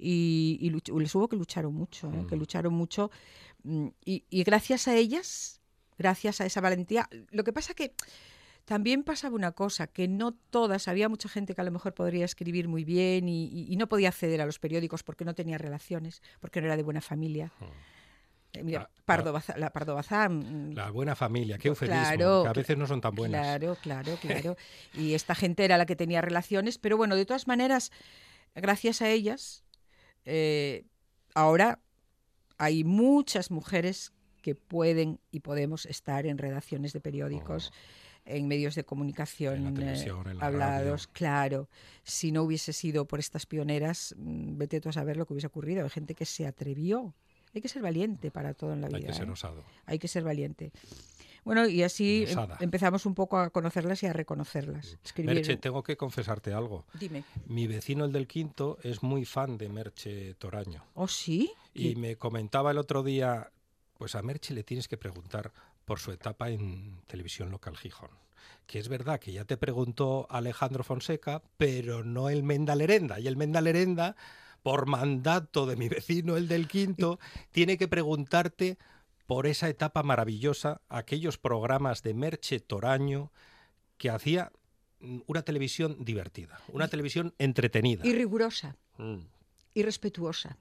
Y, 0.00 0.56
y 0.60 0.70
luch- 0.70 0.96
les 0.98 1.14
hubo 1.14 1.28
que 1.28 1.36
lucharon 1.36 1.74
mucho, 1.74 2.10
¿eh? 2.12 2.26
que 2.28 2.36
lucharon 2.36 2.72
mucho. 2.72 3.10
mm, 3.64 3.88
Y, 4.04 4.24
y 4.30 4.42
gracias 4.44 4.88
a 4.88 4.96
ellas, 4.96 5.60
gracias 5.98 6.40
a 6.40 6.46
esa 6.46 6.60
valentía, 6.62 7.08
lo 7.30 7.44
que 7.44 7.52
pasa 7.52 7.74
que 7.74 7.92
también 8.64 9.02
pasaba 9.02 9.34
una 9.34 9.52
cosa, 9.52 9.86
que 9.88 10.06
no 10.08 10.32
todas, 10.32 10.86
había 10.88 11.08
mucha 11.08 11.28
gente 11.28 11.54
que 11.54 11.60
a 11.60 11.64
lo 11.64 11.70
mejor 11.72 11.92
podría 11.92 12.24
escribir 12.24 12.68
muy 12.68 12.84
bien 12.84 13.28
y, 13.28 13.74
no 13.76 13.88
podía 13.88 14.08
acceder 14.08 14.40
a 14.40 14.46
los 14.46 14.58
periódicos 14.58 15.02
porque 15.02 15.24
no 15.24 15.34
tenía 15.34 15.58
relaciones, 15.58 16.22
porque 16.40 16.60
no 16.60 16.66
era 16.68 16.76
de 16.76 16.82
buena 16.82 17.00
familia. 17.00 17.52
Eh, 18.52 18.62
mira, 18.64 18.80
La- 18.80 18.90
Pardo 19.04 19.32
Bazán- 19.32 19.58
la 19.58 19.70
Pardo 19.72 19.94
Bazán, 19.94 20.70
mm, 20.70 20.74
La 20.74 20.90
buena 20.90 21.14
familia, 21.16 21.56
qué 21.58 21.68
eufemismo, 21.68 22.02
Claro, 22.02 22.42
que 22.44 22.48
a 22.48 22.52
veces 22.52 22.76
no 22.76 22.86
son 22.86 23.00
tan 23.00 23.14
buenas. 23.14 23.40
Claro, 23.42 23.76
claro, 23.82 24.16
claro. 24.20 24.56
Y 24.94 25.14
esta 25.14 25.34
gente 25.34 25.64
era 25.64 25.76
la 25.78 25.86
que 25.86 25.96
tenía 25.96 26.20
relaciones, 26.20 26.78
pero 26.78 26.96
bueno, 26.96 27.14
de 27.16 27.26
todas 27.26 27.46
maneras, 27.46 27.90
gracias 28.54 29.02
a 29.02 29.08
ellas, 29.08 29.64
eh, 30.24 30.84
ahora 31.34 31.80
hay 32.58 32.84
muchas 32.84 33.50
mujeres 33.50 34.12
que 34.42 34.54
pueden 34.54 35.20
y 35.30 35.40
podemos 35.40 35.86
estar 35.86 36.26
en 36.26 36.38
redacciones 36.38 36.92
de 36.92 37.00
periódicos, 37.00 37.72
en 38.24 38.48
medios 38.48 38.74
de 38.74 38.84
comunicación 38.84 39.66
En 39.66 39.82
eh, 39.82 40.04
en 40.04 40.38
la 40.38 40.46
hablados, 40.46 41.04
radio. 41.06 41.12
claro. 41.12 41.68
Si 42.02 42.32
no 42.32 42.42
hubiese 42.42 42.72
sido 42.72 43.06
por 43.06 43.18
estas 43.18 43.46
pioneras, 43.46 44.14
mm, 44.18 44.56
vete 44.56 44.80
tú 44.80 44.88
a 44.88 44.92
saber 44.92 45.16
lo 45.16 45.26
que 45.26 45.32
hubiese 45.34 45.46
ocurrido. 45.46 45.82
Hay 45.84 45.90
gente 45.90 46.14
que 46.14 46.26
se 46.26 46.46
atrevió. 46.46 47.14
Hay 47.54 47.60
que 47.60 47.68
ser 47.68 47.82
valiente 47.82 48.30
para 48.30 48.54
todo 48.54 48.72
en 48.72 48.80
la 48.80 48.88
vida. 48.88 48.98
Hay 48.98 49.06
que 49.06 49.12
ser 49.14 49.28
¿eh? 49.28 49.32
osado. 49.32 49.64
hay 49.86 49.98
que 49.98 50.08
ser 50.08 50.22
valiente. 50.22 50.70
Bueno, 51.44 51.66
y 51.66 51.82
así 51.82 52.24
em- 52.28 52.38
empezamos 52.60 53.06
un 53.06 53.14
poco 53.14 53.38
a 53.38 53.50
conocerlas 53.50 54.02
y 54.02 54.06
a 54.06 54.12
reconocerlas. 54.12 54.98
Escribir- 55.04 55.34
Merche, 55.34 55.56
tengo 55.56 55.82
que 55.82 55.96
confesarte 55.96 56.52
algo. 56.52 56.84
Dime. 56.98 57.24
Mi 57.46 57.66
vecino, 57.66 58.04
el 58.04 58.12
del 58.12 58.26
quinto, 58.26 58.78
es 58.82 59.02
muy 59.02 59.24
fan 59.24 59.56
de 59.58 59.68
Merche 59.68 60.34
Toraño. 60.34 60.84
¿Oh, 60.94 61.08
sí? 61.08 61.52
Y 61.74 61.94
¿Qué- 61.94 62.00
me 62.00 62.16
comentaba 62.16 62.70
el 62.70 62.78
otro 62.78 63.02
día, 63.02 63.50
pues 63.98 64.14
a 64.14 64.22
Merche 64.22 64.54
le 64.54 64.64
tienes 64.64 64.88
que 64.88 64.96
preguntar 64.96 65.52
por 65.84 65.98
su 65.98 66.12
etapa 66.12 66.50
en 66.50 67.00
televisión 67.06 67.50
local 67.50 67.76
Gijón. 67.76 68.10
Que 68.66 68.78
es 68.78 68.88
verdad 68.88 69.18
que 69.18 69.32
ya 69.32 69.44
te 69.44 69.56
preguntó 69.56 70.26
Alejandro 70.30 70.84
Fonseca, 70.84 71.42
pero 71.56 72.04
no 72.04 72.28
el 72.30 72.42
Menda 72.42 72.74
Lerenda. 72.76 73.18
Y 73.18 73.26
el 73.26 73.36
Menda 73.36 73.60
Lerenda, 73.60 74.14
por 74.62 74.86
mandato 74.86 75.66
de 75.66 75.76
mi 75.76 75.88
vecino, 75.88 76.36
el 76.36 76.46
del 76.48 76.68
quinto, 76.68 77.18
tiene 77.50 77.76
que 77.76 77.88
preguntarte 77.88 78.78
por 79.30 79.46
esa 79.46 79.68
etapa 79.68 80.02
maravillosa, 80.02 80.80
aquellos 80.88 81.38
programas 81.38 82.02
de 82.02 82.14
Merche 82.14 82.58
Toraño 82.58 83.30
que 83.96 84.10
hacía 84.10 84.50
mm, 84.98 85.20
una 85.28 85.42
televisión 85.42 85.96
divertida, 86.04 86.60
una 86.72 86.88
televisión 86.88 87.32
entretenida. 87.38 88.04
Y 88.04 88.12
rigurosa, 88.12 88.74
Mm. 88.98 89.18
y 89.74 89.82
respetuosa. 89.84 90.58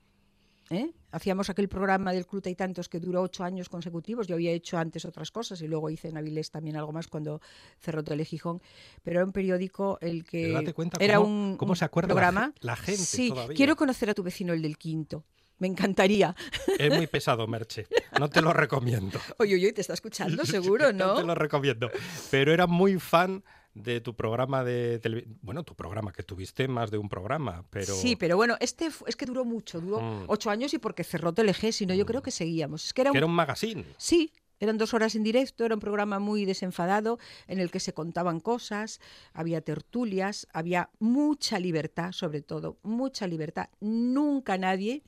¿eh? 0.69 0.91
Hacíamos 1.11 1.49
aquel 1.49 1.67
programa 1.67 2.13
del 2.13 2.27
Cluta 2.27 2.47
y 2.51 2.53
Tantos 2.55 2.89
que 2.89 2.99
duró 2.99 3.23
ocho 3.23 3.43
años 3.43 3.69
consecutivos. 3.69 4.27
Yo 4.27 4.35
había 4.35 4.51
hecho 4.51 4.77
antes 4.77 5.03
otras 5.03 5.31
cosas 5.31 5.59
y 5.63 5.67
luego 5.67 5.89
hice 5.89 6.09
en 6.09 6.17
Avilés 6.17 6.51
también 6.51 6.75
algo 6.77 6.91
más 6.91 7.07
cuando 7.07 7.41
cerró 7.79 8.03
Telegijón. 8.03 8.61
Pero 9.01 9.17
era 9.17 9.25
un 9.25 9.31
periódico 9.31 9.97
el 9.99 10.23
que 10.25 10.43
Pero 10.43 10.53
date 10.53 10.73
cuenta 10.75 11.03
era 11.03 11.15
cómo- 11.17 11.27
un, 11.27 11.57
cómo 11.57 11.75
se 11.75 11.85
acuerda 11.85 12.09
programa. 12.09 12.53
la 12.59 12.75
gente 12.75 13.01
Sí, 13.01 13.29
todavía. 13.29 13.57
quiero 13.57 13.75
conocer 13.75 14.11
a 14.11 14.13
tu 14.13 14.21
vecino, 14.21 14.53
el 14.53 14.61
del 14.61 14.77
quinto. 14.77 15.23
Me 15.59 15.67
encantaría. 15.67 16.35
Es 16.77 16.93
muy 16.95 17.07
pesado, 17.07 17.45
Merche. 17.47 17.87
No 18.19 18.29
te 18.29 18.41
lo 18.41 18.53
recomiendo. 18.53 19.19
Oye, 19.37 19.55
oye, 19.55 19.73
te 19.73 19.81
está 19.81 19.93
escuchando 19.93 20.45
seguro, 20.45 20.85
No 20.93 21.15
te 21.15 21.21
¿no? 21.21 21.27
lo 21.27 21.35
recomiendo. 21.35 21.91
Pero 22.31 22.53
era 22.53 22.65
muy 22.67 22.99
fan 22.99 23.43
de 23.73 24.01
tu 24.01 24.15
programa 24.15 24.63
de 24.63 24.99
televisión. 24.99 25.37
Bueno, 25.41 25.63
tu 25.63 25.75
programa, 25.75 26.11
que 26.11 26.23
tuviste 26.23 26.67
más 26.67 26.89
de 26.91 26.97
un 26.97 27.07
programa, 27.07 27.63
pero. 27.69 27.93
Sí, 27.93 28.15
pero 28.15 28.35
bueno, 28.35 28.55
este 28.59 28.89
es 29.05 29.15
que 29.15 29.25
duró 29.25 29.45
mucho, 29.45 29.79
duró 29.79 30.01
Mm. 30.01 30.23
ocho 30.27 30.49
años 30.49 30.73
y 30.73 30.79
porque 30.79 31.03
cerró 31.03 31.33
TLG, 31.33 31.71
si 31.71 31.85
no 31.85 31.93
yo 31.93 32.05
creo 32.05 32.21
que 32.21 32.31
seguíamos. 32.31 32.85
Es 32.85 32.93
que 32.93 33.01
era 33.01 33.11
un, 33.11 33.13
que 33.13 33.17
era 33.19 33.27
un 33.27 33.33
magazine. 33.35 33.85
Sí, 33.97 34.33
eran 34.59 34.77
dos 34.77 34.93
horas 34.93 35.15
en 35.15 35.23
directo, 35.23 35.63
era 35.65 35.75
un 35.75 35.79
programa 35.79 36.19
muy 36.19 36.43
desenfadado 36.45 37.19
en 37.47 37.59
el 37.59 37.69
que 37.71 37.79
se 37.79 37.93
contaban 37.93 38.39
cosas, 38.41 38.99
había 39.33 39.61
tertulias, 39.61 40.47
había 40.51 40.89
mucha 40.99 41.59
libertad, 41.59 42.11
sobre 42.11 42.41
todo, 42.41 42.77
mucha 42.83 43.27
libertad. 43.27 43.69
Nunca 43.79 44.57
nadie, 44.57 45.03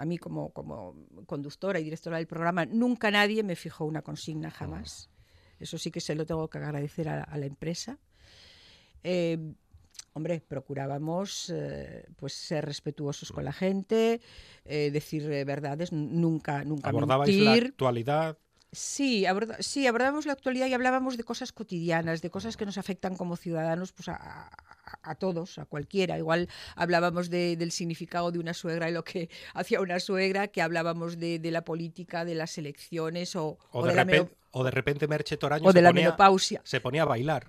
a 0.00 0.04
mí 0.06 0.16
como, 0.18 0.50
como 0.50 0.94
conductora 1.26 1.78
y 1.78 1.84
directora 1.84 2.16
del 2.16 2.26
programa, 2.26 2.64
nunca 2.64 3.10
nadie 3.10 3.42
me 3.42 3.54
fijó 3.54 3.84
una 3.84 4.00
consigna 4.02 4.50
jamás. 4.50 5.10
Eso 5.58 5.76
sí 5.76 5.90
que 5.90 6.00
se 6.00 6.14
lo 6.14 6.24
tengo 6.24 6.48
que 6.48 6.56
agradecer 6.58 7.08
a, 7.08 7.22
a 7.22 7.36
la 7.36 7.44
empresa. 7.44 7.98
Eh, 9.04 9.38
hombre, 10.14 10.40
procurábamos 10.40 11.50
eh, 11.54 12.06
pues 12.16 12.32
ser 12.32 12.64
respetuosos 12.64 13.30
con 13.30 13.44
la 13.44 13.52
gente, 13.52 14.20
eh, 14.64 14.90
decir 14.90 15.26
verdades, 15.44 15.92
nunca, 15.92 16.64
nunca 16.64 16.88
Abordabais 16.88 17.36
la 17.36 17.50
mentir. 17.52 17.66
actualidad. 17.72 18.38
Sí, 18.72 19.26
aborda- 19.26 19.56
sí, 19.60 19.86
abordábamos 19.86 20.26
la 20.26 20.32
actualidad 20.32 20.66
y 20.68 20.74
hablábamos 20.74 21.16
de 21.16 21.24
cosas 21.24 21.52
cotidianas, 21.52 22.22
de 22.22 22.30
cosas 22.30 22.56
que 22.56 22.64
nos 22.64 22.78
afectan 22.78 23.16
como 23.16 23.36
ciudadanos 23.36 23.92
pues 23.92 24.08
a, 24.08 24.48
a- 25.02 25.10
a 25.10 25.14
todos, 25.14 25.58
a 25.58 25.64
cualquiera. 25.64 26.18
Igual 26.18 26.48
hablábamos 26.76 27.30
de- 27.30 27.56
del 27.56 27.72
significado 27.72 28.30
de 28.32 28.38
una 28.38 28.54
suegra 28.54 28.88
y 28.88 28.92
lo 28.92 29.04
que 29.04 29.28
hacía 29.54 29.80
una 29.80 30.00
suegra, 30.00 30.48
que 30.48 30.62
hablábamos 30.62 31.18
de, 31.18 31.38
de 31.38 31.50
la 31.50 31.64
política, 31.64 32.24
de 32.24 32.34
las 32.34 32.56
elecciones 32.58 33.36
o, 33.36 33.58
O, 33.72 33.80
o 33.80 33.86
de, 33.86 33.94
la 33.94 34.04
repente, 34.04 34.34
o 34.52 34.64
de 34.64 34.70
repente 34.70 35.08
Merche 35.08 35.36
Toraño 35.36 35.68
o 35.68 35.72
se, 35.72 35.78
de 35.78 35.82
la 35.82 35.90
ponía, 35.90 36.04
menopausia. 36.04 36.60
se 36.64 36.80
ponía 36.80 37.02
a 37.02 37.06
bailar 37.06 37.46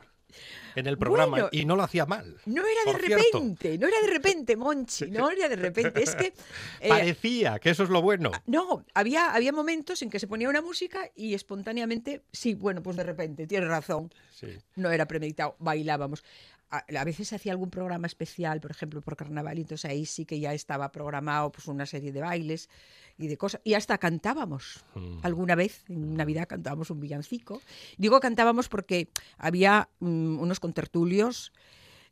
en 0.75 0.87
el 0.87 0.97
programa 0.97 1.31
Bueno, 1.31 1.49
y 1.51 1.65
no 1.65 1.75
lo 1.75 1.83
hacía 1.83 2.05
mal. 2.05 2.37
No 2.45 2.61
era 2.65 2.93
de 2.93 3.05
cierto. 3.05 3.25
repente, 3.39 3.77
no 3.77 3.87
era 3.87 3.99
de 4.01 4.07
repente, 4.07 4.55
Monchi, 4.55 5.11
no 5.11 5.29
era 5.29 5.49
de 5.49 5.57
repente. 5.57 6.01
Es 6.01 6.15
que 6.15 6.27
eh, 6.79 6.87
Parecía 6.87 7.59
que 7.59 7.69
eso 7.71 7.83
es 7.83 7.89
lo 7.89 8.01
bueno. 8.01 8.31
No, 8.45 8.85
había, 8.93 9.33
había 9.33 9.51
momentos 9.51 10.01
en 10.01 10.09
que 10.09 10.19
se 10.19 10.27
ponía 10.27 10.47
una 10.47 10.61
música 10.61 11.09
y 11.15 11.33
espontáneamente, 11.33 12.21
sí, 12.31 12.53
bueno, 12.53 12.81
pues 12.81 12.95
de 12.95 13.03
repente, 13.03 13.45
tienes 13.45 13.67
razón, 13.67 14.13
Sí. 14.33 14.47
no 14.77 14.89
era 14.91 15.05
premeditado, 15.05 15.57
bailábamos. 15.59 16.23
A, 16.71 16.85
a 16.99 17.03
veces 17.03 17.27
se 17.27 17.35
hacía 17.35 17.51
algún 17.51 17.69
programa 17.69 18.07
especial, 18.07 18.61
por 18.61 18.71
ejemplo, 18.71 19.01
por 19.01 19.15
carnaval, 19.15 19.57
y 19.57 19.61
entonces 19.61 19.89
ahí 19.89 20.05
sí 20.05 20.25
que 20.25 20.39
ya 20.39 20.53
estaba 20.53 20.91
programado 20.91 21.51
pues, 21.51 21.67
una 21.67 21.85
serie 21.85 22.11
de 22.11 22.21
bailes 22.21 22.69
y 23.17 23.27
de 23.27 23.37
cosas. 23.37 23.61
Y 23.63 23.73
hasta 23.73 23.97
cantábamos. 23.97 24.83
Mm. 24.95 25.19
Alguna 25.23 25.55
vez 25.55 25.83
en 25.89 26.15
Navidad 26.15 26.47
cantábamos 26.47 26.89
un 26.89 26.99
villancico. 26.99 27.61
Digo 27.97 28.19
cantábamos 28.19 28.69
porque 28.69 29.09
había 29.37 29.89
mm, 29.99 30.39
unos 30.39 30.59
contertulios, 30.59 31.51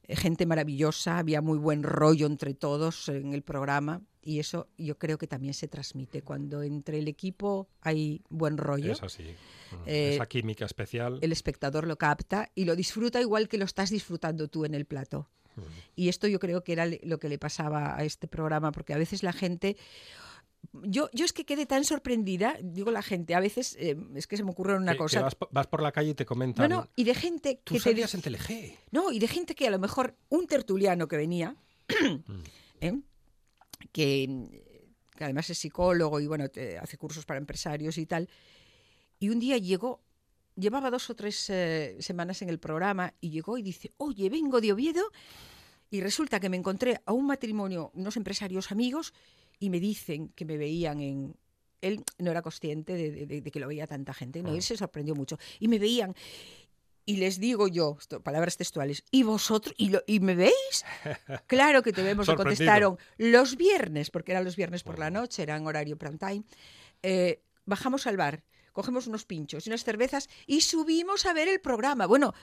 eh, 0.04 0.16
gente 0.16 0.46
maravillosa, 0.46 1.18
había 1.18 1.42
muy 1.42 1.58
buen 1.58 1.84
rollo 1.84 2.28
entre 2.28 2.54
todos 2.54 3.10
en 3.10 3.34
el 3.34 3.42
programa. 3.42 4.02
Y 4.22 4.40
eso 4.40 4.68
yo 4.78 4.98
creo 4.98 5.18
que 5.18 5.28
también 5.28 5.54
se 5.54 5.68
transmite. 5.68 6.22
Cuando 6.22 6.62
entre 6.64 7.00
el 7.00 7.08
equipo 7.08 7.68
hay 7.82 8.22
buen 8.30 8.58
rollo, 8.58 8.92
Es 8.92 9.02
así. 9.04 9.24
Mm. 9.24 9.76
Eh, 9.88 10.14
Esa 10.16 10.26
química 10.28 10.66
especial. 10.66 11.20
el 11.22 11.32
espectador 11.32 11.88
lo 11.88 11.98
capta 11.98 12.52
y 12.56 12.66
lo 12.66 12.76
disfruta 12.76 13.22
igual 13.22 13.48
que 13.48 13.58
lo 13.58 13.66
estás 13.66 13.90
disfrutando 13.90 14.48
tú 14.50 14.66
en 14.66 14.76
el 14.76 14.86
plato. 14.86 15.30
Y 15.96 16.08
esto 16.08 16.26
yo 16.28 16.40
creo 16.40 16.64
que 16.64 16.72
era 16.72 16.86
lo 17.04 17.20
que 17.20 17.28
le 17.28 17.38
pasaba 17.38 17.98
a 17.98 18.06
este 18.06 18.28
programa, 18.30 18.72
porque 18.72 18.94
a 18.94 18.98
veces 18.98 19.24
la 19.24 19.34
gente... 19.34 19.76
Yo, 20.84 21.10
yo 21.14 21.24
es 21.26 21.34
que 21.34 21.46
quedé 21.46 21.66
tan 21.66 21.84
sorprendida, 21.86 22.58
digo 22.62 22.92
la 22.92 23.02
gente, 23.02 23.34
a 23.36 23.40
veces 23.40 23.76
eh, 23.80 23.96
es 24.16 24.28
que 24.28 24.36
se 24.38 24.44
me 24.44 24.52
ocurre 24.52 24.76
una 24.76 24.92
que- 24.92 24.98
que 24.98 25.04
cosa. 25.04 25.22
vas, 25.22 25.36
po- 25.36 25.50
vas 25.52 25.68
por 25.68 25.82
la 25.82 25.92
calle 25.94 26.10
y 26.12 26.14
te 26.14 26.24
No, 26.24 26.28
comentan. 26.28 26.70
no, 26.70 26.88
y 26.96 27.06
de 27.06 27.16
gente 27.16 27.60
Tú 27.64 27.74
que 27.76 27.80
te 27.80 27.84
salías 27.86 28.12
dice- 28.12 28.68
en 28.68 28.76
no, 28.92 29.12
y 29.12 29.20
de 29.20 29.28
gente 29.30 29.56
que 29.56 29.68
a 29.68 29.72
lo 29.72 29.80
mejor 29.80 30.16
un 30.30 30.48
tertuliano 30.48 31.08
que 31.08 31.16
venía, 31.18 31.56
¿eh? 32.82 33.00
Que, 33.92 34.28
que 35.16 35.24
además 35.24 35.50
es 35.50 35.58
psicólogo 35.58 36.20
y 36.20 36.28
bueno, 36.28 36.50
te- 36.50 36.78
hace 36.78 36.98
cursos 36.98 37.26
para 37.26 37.38
empresarios 37.40 37.98
y 37.98 38.06
tal, 38.06 38.30
y 39.20 39.30
un 39.30 39.40
día 39.40 39.58
llegó, 39.58 40.02
llevaba 40.56 40.90
dos 40.92 41.10
o 41.10 41.16
tres 41.16 41.50
eh, 41.50 41.98
semanas 42.00 42.42
en 42.42 42.50
el 42.50 42.60
programa 42.60 43.14
y 43.22 43.30
llegó 43.30 43.58
y 43.58 43.62
dice, 43.64 43.92
oye, 43.98 44.30
vengo 44.30 44.62
de 44.62 44.72
Oviedo 44.74 45.04
y 45.92 46.02
resulta 46.02 46.40
que 46.40 46.50
me 46.50 46.58
encontré 46.58 47.02
a 47.06 47.14
un 47.14 47.26
matrimonio, 47.26 47.92
unos 47.96 48.16
empresarios 48.18 48.72
amigos, 48.72 49.14
y 49.60 49.70
me 49.70 49.80
dicen 49.80 50.30
que 50.30 50.46
me 50.46 50.58
veían 50.58 51.02
en... 51.02 51.36
Él 51.82 52.04
no 52.18 52.32
era 52.32 52.42
consciente 52.42 52.94
de, 52.94 53.10
de- 53.12 53.26
de- 53.26 53.42
de 53.42 53.52
que 53.52 53.60
lo 53.60 53.68
veía 53.68 53.88
tanta 53.88 54.14
gente, 54.14 54.44
no, 54.44 54.54
él 54.54 54.62
se 54.62 54.76
sorprendió 54.78 55.16
mucho. 55.16 55.38
Y 55.60 55.68
me 55.70 55.80
veían 55.80 56.14
y 57.10 57.18
les 57.18 57.40
digo 57.40 57.68
yo, 57.68 57.98
palabras 58.24 58.56
textuales, 58.58 59.04
¿y 59.10 59.24
vosotros? 59.24 59.74
¿Y, 59.78 59.90
lo- 59.90 60.04
y 60.06 60.20
me 60.20 60.36
veis? 60.36 60.86
Claro 61.48 61.82
que 61.82 61.92
te 61.94 62.04
vemos, 62.04 62.28
me 62.28 62.34
contestaron 62.38 62.98
los 63.18 63.56
viernes, 63.56 64.12
porque 64.12 64.32
eran 64.34 64.44
los 64.44 64.56
viernes 64.56 64.84
por 64.84 65.00
la 65.00 65.10
noche, 65.10 65.42
eran 65.42 65.66
horario 65.66 65.98
prime 65.98 66.18
time. 66.18 66.44
eh, 67.02 67.42
bajamos 67.66 68.06
al 68.08 68.18
bar, 68.18 68.44
cogemos 68.74 69.08
unos 69.08 69.26
pinchos 69.26 69.66
y 69.66 69.70
unas 69.70 69.84
cervezas 69.84 70.30
y 70.46 70.62
subimos 70.62 71.26
a 71.26 71.34
ver 71.34 71.48
el 71.48 71.60
programa. 71.60 72.06
Bueno, 72.06 72.34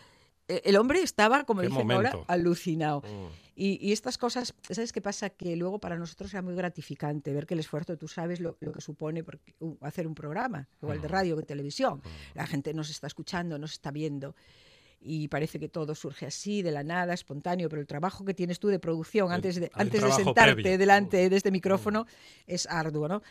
el 0.48 0.76
hombre 0.76 1.00
estaba, 1.02 1.44
como 1.44 1.62
dicen 1.62 1.90
ahora, 1.90 2.12
alucinado. 2.28 3.02
Mm. 3.02 3.26
Y, 3.58 3.78
y 3.80 3.92
estas 3.92 4.18
cosas, 4.18 4.54
¿sabes 4.68 4.92
qué 4.92 5.00
pasa? 5.00 5.30
Que 5.30 5.56
luego 5.56 5.78
para 5.78 5.96
nosotros 5.96 6.32
era 6.34 6.42
muy 6.42 6.54
gratificante 6.54 7.32
ver 7.32 7.46
que 7.46 7.54
el 7.54 7.60
esfuerzo, 7.60 7.96
tú 7.96 8.06
sabes 8.06 8.38
lo, 8.38 8.56
lo 8.60 8.72
que 8.72 8.80
supone 8.82 9.24
porque, 9.24 9.54
uh, 9.60 9.76
hacer 9.80 10.06
un 10.06 10.14
programa, 10.14 10.68
igual 10.82 11.00
de 11.00 11.08
radio 11.08 11.36
que 11.36 11.42
televisión. 11.42 12.02
La 12.34 12.46
gente 12.46 12.74
nos 12.74 12.90
está 12.90 13.06
escuchando, 13.06 13.58
nos 13.58 13.72
está 13.72 13.90
viendo. 13.90 14.34
Y 14.98 15.28
parece 15.28 15.60
que 15.60 15.68
todo 15.68 15.94
surge 15.94 16.26
así, 16.26 16.62
de 16.62 16.70
la 16.72 16.82
nada, 16.82 17.14
espontáneo, 17.14 17.68
pero 17.68 17.80
el 17.80 17.86
trabajo 17.86 18.24
que 18.24 18.34
tienes 18.34 18.58
tú 18.58 18.68
de 18.68 18.78
producción 18.78 19.28
El- 19.28 19.34
antes 19.36 19.56
de, 19.56 19.70
antes 19.74 20.02
de 20.02 20.10
sentarte 20.12 20.54
previo. 20.54 20.78
delante 20.78 21.28
de 21.28 21.36
este 21.36 21.50
micrófono 21.50 22.06
es 22.46 22.66
arduo, 22.66 23.06
¿no? 23.06 23.22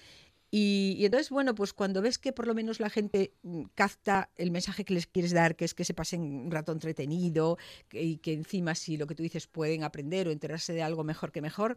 Y, 0.51 0.95
y 0.99 1.05
entonces, 1.05 1.29
bueno, 1.31 1.53
pues 1.55 1.73
cuando 1.73 2.01
ves 2.01 2.17
que 2.17 2.31
por 2.31 2.47
lo 2.47 2.53
menos 2.53 2.79
la 2.79 2.89
gente 2.89 3.33
mm, 3.43 3.63
capta 3.75 4.29
el 4.37 4.51
mensaje 4.51 4.85
que 4.85 4.93
les 4.93 5.07
quieres 5.07 5.33
dar, 5.33 5.55
que 5.55 5.65
es 5.65 5.73
que 5.73 5.83
se 5.83 5.93
pasen 5.93 6.21
un 6.21 6.51
rato 6.51 6.71
entretenido 6.71 7.57
que- 7.89 8.01
y 8.03 8.17
que 8.17 8.33
encima 8.33 8.75
si 8.75 8.95
lo 8.97 9.07
que 9.07 9.15
tú 9.15 9.23
dices 9.23 9.47
pueden 9.47 9.83
aprender 9.83 10.27
o 10.27 10.31
enterarse 10.31 10.73
de 10.73 10.83
algo 10.83 11.03
mejor 11.03 11.31
que 11.31 11.41
mejor, 11.41 11.75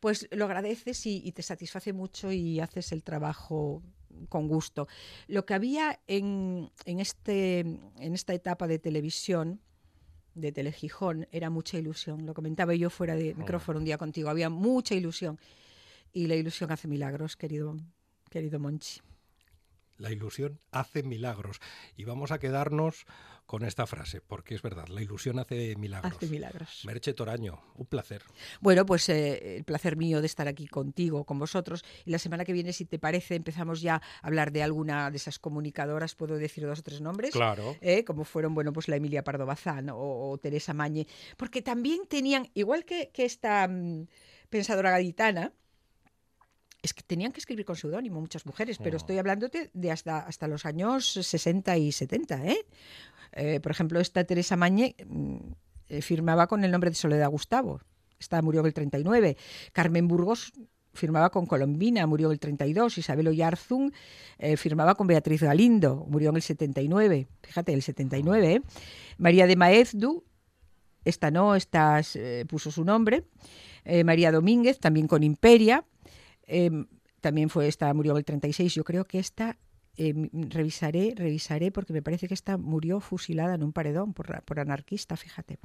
pues 0.00 0.28
lo 0.30 0.44
agradeces 0.44 1.06
y, 1.06 1.22
y 1.24 1.32
te 1.32 1.42
satisface 1.42 1.92
mucho 1.94 2.30
y 2.32 2.60
haces 2.60 2.92
el 2.92 3.02
trabajo 3.02 3.82
con 4.28 4.46
gusto. 4.48 4.88
Lo 5.26 5.46
que 5.46 5.54
había 5.54 6.00
en, 6.06 6.70
en, 6.84 7.00
este, 7.00 7.60
en 7.60 8.14
esta 8.14 8.34
etapa 8.34 8.66
de 8.66 8.78
televisión, 8.78 9.60
de 10.34 10.52
Telegijón, 10.52 11.26
era 11.32 11.48
mucha 11.48 11.78
ilusión. 11.78 12.26
Lo 12.26 12.34
comentaba 12.34 12.74
yo 12.74 12.90
fuera 12.90 13.14
de 13.16 13.34
micrófono 13.34 13.78
un 13.78 13.86
día 13.86 13.96
contigo. 13.96 14.28
Había 14.28 14.50
mucha 14.50 14.94
ilusión. 14.94 15.38
Y 16.16 16.28
la 16.28 16.34
ilusión 16.34 16.72
hace 16.72 16.88
milagros, 16.88 17.36
querido, 17.36 17.76
querido 18.30 18.58
Monchi. 18.58 19.02
La 19.98 20.10
ilusión 20.10 20.58
hace 20.70 21.02
milagros. 21.02 21.60
Y 21.94 22.04
vamos 22.04 22.30
a 22.30 22.38
quedarnos 22.38 23.04
con 23.44 23.66
esta 23.66 23.86
frase, 23.86 24.22
porque 24.22 24.54
es 24.54 24.62
verdad, 24.62 24.88
la 24.88 25.02
ilusión 25.02 25.38
hace 25.38 25.76
milagros. 25.76 26.14
Hace 26.14 26.28
milagros. 26.28 26.84
Merche 26.86 27.12
Toraño, 27.12 27.60
un 27.74 27.84
placer. 27.84 28.22
Bueno, 28.62 28.86
pues 28.86 29.10
eh, 29.10 29.58
el 29.58 29.64
placer 29.64 29.98
mío 29.98 30.22
de 30.22 30.26
estar 30.26 30.48
aquí 30.48 30.66
contigo, 30.66 31.24
con 31.24 31.38
vosotros. 31.38 31.84
Y 32.06 32.12
la 32.12 32.18
semana 32.18 32.46
que 32.46 32.54
viene, 32.54 32.72
si 32.72 32.86
te 32.86 32.98
parece, 32.98 33.34
empezamos 33.34 33.82
ya 33.82 33.96
a 33.96 34.26
hablar 34.26 34.52
de 34.52 34.62
alguna 34.62 35.10
de 35.10 35.18
esas 35.18 35.38
comunicadoras. 35.38 36.14
¿Puedo 36.14 36.38
decir 36.38 36.64
dos 36.64 36.78
o 36.78 36.82
tres 36.82 37.02
nombres? 37.02 37.32
Claro. 37.32 37.76
¿eh? 37.82 38.04
como 38.04 38.24
fueron, 38.24 38.54
bueno, 38.54 38.72
pues 38.72 38.88
la 38.88 38.96
Emilia 38.96 39.22
Pardo 39.22 39.44
Bazán 39.44 39.90
o, 39.90 40.30
o 40.30 40.38
Teresa 40.38 40.72
Mañe, 40.72 41.06
porque 41.36 41.60
también 41.60 42.06
tenían, 42.08 42.48
igual 42.54 42.86
que, 42.86 43.10
que 43.12 43.26
esta 43.26 43.68
mm, 43.68 44.06
pensadora 44.48 44.92
gaditana, 44.92 45.52
es 46.86 46.94
que 46.94 47.02
tenían 47.02 47.32
que 47.32 47.40
escribir 47.40 47.64
con 47.64 47.74
seudónimo 47.74 48.20
muchas 48.20 48.46
mujeres, 48.46 48.78
pero 48.78 48.96
estoy 48.96 49.18
hablándote 49.18 49.70
de 49.74 49.90
hasta, 49.90 50.20
hasta 50.20 50.46
los 50.46 50.64
años 50.64 51.12
60 51.14 51.76
y 51.76 51.90
70, 51.90 52.46
¿eh? 52.46 52.66
Eh, 53.32 53.60
por 53.60 53.72
ejemplo, 53.72 53.98
esta 53.98 54.22
Teresa 54.22 54.56
Mañe 54.56 54.94
mm, 55.04 55.36
eh, 55.88 56.00
firmaba 56.00 56.46
con 56.46 56.62
el 56.64 56.70
nombre 56.70 56.90
de 56.90 56.94
Soledad 56.94 57.28
Gustavo, 57.28 57.80
esta 58.20 58.40
murió 58.40 58.60
en 58.60 58.66
el 58.66 58.74
39, 58.74 59.36
Carmen 59.72 60.06
Burgos 60.06 60.52
firmaba 60.94 61.30
con 61.30 61.44
Colombina, 61.44 62.06
murió 62.06 62.28
en 62.28 62.34
el 62.34 62.38
32, 62.38 62.98
Isabel 62.98 63.28
Oyarzún 63.28 63.92
eh, 64.38 64.56
firmaba 64.56 64.94
con 64.94 65.08
Beatriz 65.08 65.42
Galindo, 65.42 66.06
murió 66.08 66.30
en 66.30 66.36
el 66.36 66.42
79, 66.42 67.26
fíjate, 67.42 67.74
el 67.74 67.82
79, 67.82 68.52
¿eh? 68.52 68.62
María 69.18 69.48
de 69.48 69.56
Maezdu, 69.56 70.22
esta 71.04 71.32
no, 71.32 71.56
esta 71.56 72.00
eh, 72.14 72.44
puso 72.48 72.70
su 72.70 72.84
nombre, 72.84 73.24
María 74.04 74.32
Domínguez, 74.32 74.80
también 74.80 75.06
con 75.06 75.22
Imperia, 75.22 75.84
eh, 76.46 76.70
también 77.20 77.48
fue 77.48 77.68
esta, 77.68 77.92
murió 77.94 78.16
el 78.16 78.24
36, 78.24 78.74
yo 78.74 78.84
creo 78.84 79.04
que 79.04 79.18
esta, 79.18 79.58
eh, 79.96 80.10
m- 80.10 80.30
revisaré, 80.48 81.14
revisaré, 81.16 81.72
porque 81.72 81.92
me 81.92 82.02
parece 82.02 82.28
que 82.28 82.34
esta 82.34 82.56
murió 82.56 83.00
fusilada 83.00 83.54
en 83.54 83.62
un 83.62 83.72
paredón 83.72 84.12
por, 84.14 84.60
anarquista, 84.60 85.16
fíjate. 85.16 85.58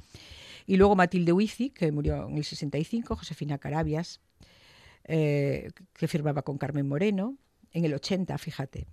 Y 0.66 0.76
luego 0.76 0.96
Matilde 0.96 1.32
Huizi, 1.32 1.70
que 1.70 1.92
murió 1.92 2.28
en 2.28 2.36
el 2.36 2.44
65, 2.44 3.16
Josefina 3.16 3.58
Carabias, 3.58 4.20
eh, 5.04 5.70
que 5.94 6.08
firmaba 6.08 6.42
con 6.42 6.58
Carmen 6.58 6.88
Moreno, 6.88 7.36
en 7.72 7.84
el 7.84 7.94
80, 7.94 8.36
fíjate. 8.38 8.86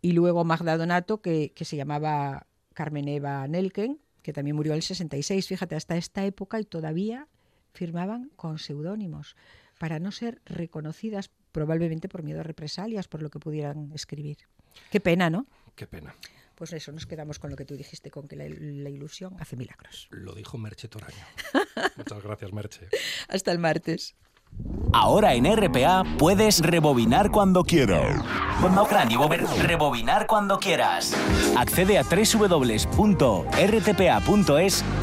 Y 0.00 0.12
luego 0.12 0.44
Magda 0.44 0.76
Donato, 0.76 1.20
que, 1.20 1.52
que 1.54 1.64
se 1.64 1.76
llamaba 1.76 2.46
Carmen 2.74 3.08
Eva 3.08 3.46
Nelken, 3.48 4.00
que 4.22 4.32
también 4.32 4.56
murió 4.56 4.72
en 4.72 4.76
el 4.78 4.82
66, 4.82 5.46
fíjate, 5.46 5.76
hasta 5.76 5.96
esta 5.96 6.24
época 6.24 6.60
y 6.60 6.64
todavía 6.64 7.28
firmaban 7.72 8.30
con 8.36 8.58
seudónimos 8.58 9.36
para 9.78 9.98
no 9.98 10.12
ser 10.12 10.40
reconocidas 10.44 11.30
probablemente 11.52 12.08
por 12.08 12.22
miedo 12.22 12.40
a 12.40 12.42
represalias, 12.42 13.08
por 13.08 13.22
lo 13.22 13.30
que 13.30 13.38
pudieran 13.38 13.92
escribir. 13.92 14.38
Qué 14.90 15.00
pena, 15.00 15.30
¿no? 15.30 15.46
Qué 15.74 15.86
pena. 15.86 16.14
Pues 16.54 16.72
eso, 16.72 16.92
nos 16.92 17.06
quedamos 17.06 17.38
con 17.38 17.50
lo 17.50 17.56
que 17.56 17.64
tú 17.64 17.76
dijiste, 17.76 18.10
con 18.10 18.28
que 18.28 18.36
la, 18.36 18.44
la 18.48 18.90
ilusión 18.90 19.36
hace 19.40 19.56
milagros. 19.56 20.08
Lo 20.10 20.34
dijo 20.34 20.56
Merche 20.56 20.88
Toraño. 20.88 21.24
Muchas 21.96 22.22
gracias, 22.22 22.52
Merche. 22.52 22.88
Hasta 23.28 23.50
el 23.50 23.58
martes. 23.58 24.14
Ahora 24.92 25.34
en 25.34 25.46
RPA 25.46 26.04
puedes 26.18 26.60
rebobinar 26.60 27.32
cuando 27.32 27.64
quieras. 27.64 28.24
Rebobinar 29.62 30.28
cuando 30.28 30.60
quieras. 30.60 31.12
Accede 31.56 31.98
a 31.98 32.04
www.rtpa.es 32.04 32.84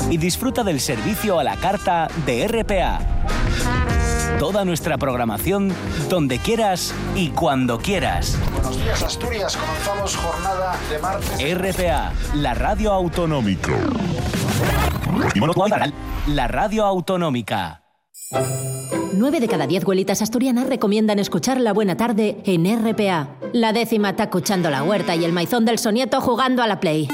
y 0.09 0.17
disfruta 0.17 0.63
del 0.63 0.79
servicio 0.79 1.37
a 1.37 1.43
la 1.43 1.57
carta 1.57 2.07
de 2.25 2.47
RPA. 2.47 3.80
Toda 4.39 4.65
nuestra 4.65 4.97
programación 4.97 5.73
donde 6.09 6.39
quieras 6.39 6.93
y 7.15 7.29
cuando 7.29 7.77
quieras. 7.77 8.37
Buenos 8.53 8.83
días, 8.83 9.03
Asturias. 9.03 9.57
Comenzamos 9.57 10.15
jornada 10.15 10.75
de 10.89 10.99
martes. 10.99 11.57
RPA, 11.57 12.13
la 12.35 12.53
radio 12.53 12.91
autonómica. 12.91 13.71
La 16.27 16.47
radio 16.47 16.85
autonómica. 16.85 17.83
Nueve 19.13 19.39
de 19.39 19.47
cada 19.47 19.67
diez 19.67 19.83
güelitas 19.83 20.21
asturianas 20.21 20.67
recomiendan 20.67 21.19
escuchar 21.19 21.59
La 21.59 21.73
Buena 21.73 21.97
Tarde 21.97 22.41
en 22.45 22.65
RPA. 22.65 23.29
La 23.53 23.73
décima 23.73 24.11
está 24.11 24.23
escuchando 24.23 24.69
la 24.69 24.83
huerta 24.83 25.15
y 25.15 25.25
el 25.25 25.33
maizón 25.33 25.65
del 25.65 25.79
sonieto 25.79 26.21
jugando 26.21 26.63
a 26.63 26.67
la 26.67 26.79
Play. 26.79 27.07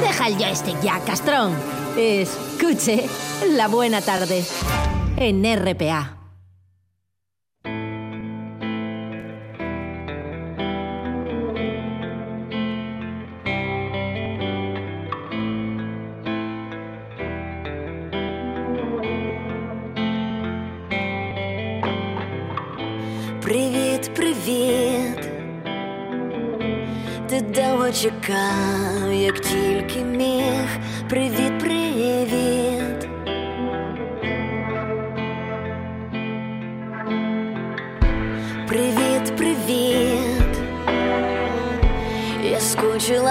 Deja 0.00 0.28
el 0.28 0.36
joystick 0.36 0.80
ya, 0.82 1.00
castrón. 1.00 1.52
Escuche 1.96 3.06
La 3.54 3.68
Buena 3.68 4.00
Tarde 4.00 4.44
en 5.22 5.44
RPA. 5.44 6.02
Привіт, 23.42 24.10
привіт. 24.14 25.30
Ти 27.28 27.40
довго 27.40 27.92
чекав, 27.92 29.12
як 29.12 29.40
тільки 29.40 30.04
міг. 30.04 30.68
Привіт, 31.08 31.58
привіт. 31.60 32.61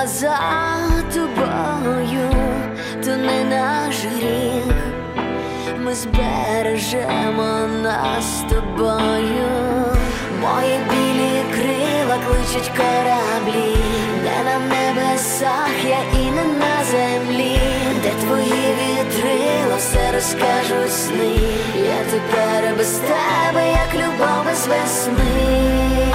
За 0.07 0.39
тобою, 1.13 2.29
то 3.05 3.15
не 3.15 3.43
наш 3.43 3.95
гріх. 4.15 4.75
Ми 5.79 5.95
збережемо 5.95 7.67
нас 7.83 8.43
тобою. 8.49 9.47
Мої 10.41 10.79
білі 10.89 11.43
крила 11.53 12.17
кличуть 12.27 12.71
кораблі, 12.77 13.75
де 14.23 14.43
на 14.43 14.59
небесах 14.59 15.85
я 15.85 16.19
і 16.21 16.31
не 16.31 16.43
на 16.43 16.83
землі, 16.91 17.59
де 18.03 18.09
твої 18.25 18.75
вітрила 18.79 19.75
все 19.77 20.11
розкажуть 20.13 20.93
сни. 20.93 21.35
Я 21.75 22.03
тепер 22.11 22.75
без 22.77 22.91
тебе, 22.91 23.71
як 23.71 23.93
любов 23.93 24.45
без 24.45 24.67
весни. 24.67 26.10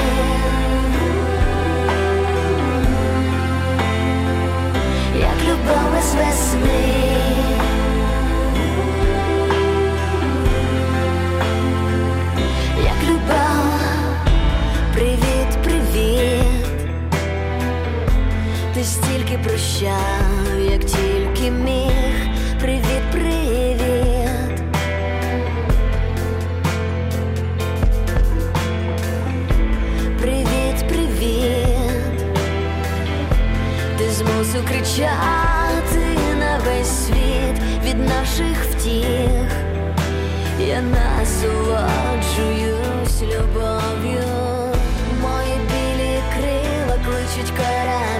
Любов 5.66 5.90
весни. 5.90 7.06
як 12.84 13.10
любов. 13.10 13.80
Привіт, 14.94 15.62
привіт. 15.64 16.66
Ти 18.74 18.84
стільки 18.84 19.38
прощав, 19.38 20.60
як 20.70 20.84
тільки 20.84 21.50
міг. 21.50 22.28
Привіт, 22.60 23.02
привіт. 23.12 24.60
Привіт, 30.20 30.88
привіт. 30.88 32.26
Ти 33.98 34.10
змусив 34.10 34.64
кричати 34.64 35.55
весь 36.86 37.06
світ 37.06 37.56
від 37.84 37.98
наших 37.98 38.64
втіх. 38.64 39.50
Я 40.60 40.82
насолоджуюсь 40.82 41.62
любов'ю. 43.22 44.24
Мої 45.22 45.56
білі 45.68 46.14
крила 46.34 46.96
кличуть 47.04 47.50
кораблі, 47.56 48.15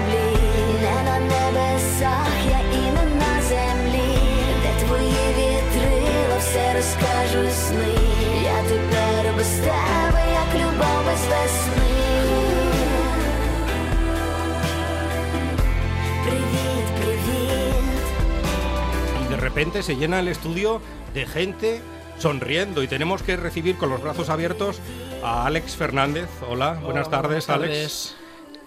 repente 19.56 19.82
se 19.82 19.96
llena 19.96 20.20
el 20.20 20.28
estudio 20.28 20.82
de 21.14 21.24
gente 21.24 21.80
sonriendo 22.18 22.82
y 22.82 22.88
tenemos 22.88 23.22
que 23.22 23.38
recibir 23.38 23.78
con 23.78 23.88
los 23.88 24.02
brazos 24.02 24.28
abiertos 24.28 24.82
a 25.24 25.46
Alex 25.46 25.76
Fernández. 25.76 26.28
Hola, 26.46 26.74
buenas 26.74 27.06
Hola, 27.06 27.22
tardes, 27.22 27.46
buenas 27.46 27.48
Alex. 27.48 27.72
tardes. 27.72 28.16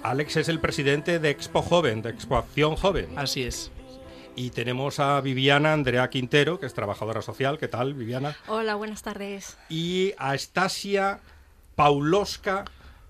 Alex 0.02 0.38
es 0.38 0.50
el 0.50 0.60
presidente 0.60 1.20
de 1.20 1.30
Expo 1.30 1.62
Joven, 1.62 2.02
de 2.02 2.10
Expo 2.10 2.38
Acción 2.38 2.76
Joven. 2.76 3.20
Así 3.20 3.44
es. 3.44 3.70
Y 4.36 4.50
tenemos 4.50 5.00
a 5.00 5.22
Viviana 5.22 5.74
Andrea 5.74 6.10
Quintero, 6.10 6.60
que 6.60 6.66
es 6.66 6.74
trabajadora 6.74 7.22
social. 7.22 7.60
¿Qué 7.60 7.68
tal, 7.68 7.94
Viviana? 7.94 8.36
Hola, 8.48 8.74
buenas 8.74 9.04
tardes. 9.04 9.60
Y 9.70 10.14
a 10.18 10.34
Estasia 10.34 11.20
Pauloska 11.76 12.66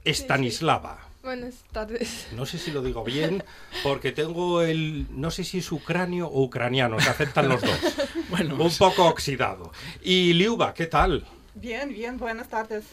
Stanislava. 0.06 1.09
Buenas 1.22 1.56
tardes. 1.74 2.28
No 2.32 2.46
sé 2.46 2.58
si 2.58 2.72
lo 2.72 2.82
digo 2.82 3.04
bien, 3.04 3.44
porque 3.84 4.12
tengo 4.14 4.62
el. 4.62 5.06
No 5.10 5.32
sé 5.32 5.44
si 5.44 5.58
es 5.60 5.72
ucranio 5.72 6.28
o 6.28 6.44
ucraniano, 6.44 7.00
se 7.00 7.10
aceptan 7.10 7.50
los 7.50 7.62
dos. 7.62 7.80
Bueno, 8.30 8.56
Un 8.64 8.72
poco 8.78 9.08
oxidado. 9.08 9.72
Y 10.04 10.34
Liuba, 10.34 10.74
¿qué 10.76 10.86
tal? 10.86 11.26
Bien, 11.56 11.90
bien, 11.90 12.18
buenas 12.18 12.48
tardes. 12.48 12.86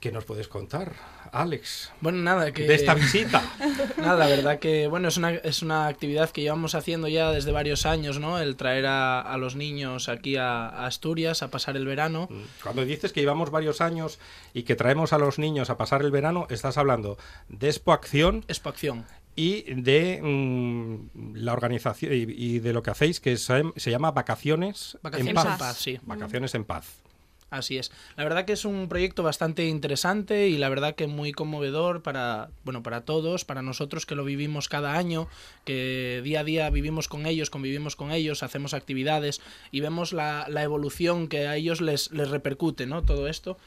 ¿Qué 0.00 0.10
nos 0.10 0.24
puedes 0.24 0.48
contar, 0.48 0.92
Alex, 1.32 1.90
bueno, 2.02 2.18
nada, 2.18 2.52
que... 2.52 2.66
de 2.66 2.74
esta 2.74 2.92
visita? 2.94 3.42
Nada, 3.96 4.16
la 4.16 4.26
verdad 4.26 4.58
que, 4.58 4.86
bueno, 4.86 5.08
es 5.08 5.16
una, 5.16 5.30
es 5.32 5.62
una 5.62 5.86
actividad 5.86 6.28
que 6.30 6.42
llevamos 6.42 6.74
haciendo 6.74 7.08
ya 7.08 7.30
desde 7.30 7.52
varios 7.52 7.86
años, 7.86 8.18
¿no? 8.20 8.38
El 8.38 8.56
traer 8.56 8.84
a, 8.84 9.20
a 9.20 9.38
los 9.38 9.56
niños 9.56 10.10
aquí 10.10 10.36
a, 10.36 10.68
a 10.68 10.86
Asturias 10.86 11.42
a 11.42 11.48
pasar 11.50 11.76
el 11.78 11.86
verano. 11.86 12.28
Cuando 12.62 12.84
dices 12.84 13.12
que 13.12 13.20
llevamos 13.20 13.50
varios 13.50 13.80
años 13.80 14.18
y 14.52 14.64
que 14.64 14.76
traemos 14.76 15.14
a 15.14 15.18
los 15.18 15.38
niños 15.38 15.70
a 15.70 15.78
pasar 15.78 16.02
el 16.02 16.10
verano, 16.10 16.46
estás 16.50 16.76
hablando 16.76 17.16
de 17.48 17.68
Expo 17.68 17.92
Acción 17.92 18.44
Expo 18.48 18.68
Acción. 18.68 19.06
y 19.34 19.62
de 19.74 20.20
mm, 20.22 21.34
la 21.36 21.54
organización 21.54 22.12
y, 22.12 22.16
y 22.28 22.58
de 22.58 22.72
lo 22.74 22.82
que 22.82 22.90
hacéis 22.90 23.20
que 23.20 23.38
se, 23.38 23.62
se 23.76 23.90
llama 23.90 24.10
Vacaciones, 24.10 24.98
Vacaciones 25.02 25.30
en 25.30 25.34
Paz. 25.34 25.46
en 25.46 25.58
Paz, 25.58 25.76
sí. 25.78 26.00
Vacaciones 26.02 26.54
en 26.54 26.64
Paz. 26.64 27.01
Así 27.52 27.76
es. 27.76 27.92
La 28.16 28.24
verdad 28.24 28.46
que 28.46 28.54
es 28.54 28.64
un 28.64 28.88
proyecto 28.88 29.22
bastante 29.22 29.66
interesante 29.66 30.48
y 30.48 30.56
la 30.56 30.70
verdad 30.70 30.94
que 30.94 31.06
muy 31.06 31.32
conmovedor 31.32 32.02
para, 32.02 32.48
bueno, 32.64 32.82
para 32.82 33.02
todos, 33.02 33.44
para 33.44 33.60
nosotros 33.60 34.06
que 34.06 34.14
lo 34.14 34.24
vivimos 34.24 34.70
cada 34.70 34.96
año, 34.96 35.28
que 35.66 36.22
día 36.24 36.40
a 36.40 36.44
día 36.44 36.70
vivimos 36.70 37.08
con 37.08 37.26
ellos, 37.26 37.50
convivimos 37.50 37.94
con 37.94 38.10
ellos, 38.10 38.42
hacemos 38.42 38.72
actividades 38.72 39.42
y 39.70 39.80
vemos 39.80 40.14
la, 40.14 40.46
la 40.48 40.62
evolución 40.62 41.28
que 41.28 41.46
a 41.46 41.54
ellos 41.54 41.82
les, 41.82 42.10
les 42.12 42.30
repercute, 42.30 42.86
¿no? 42.86 43.02
Todo 43.02 43.28
esto. 43.28 43.58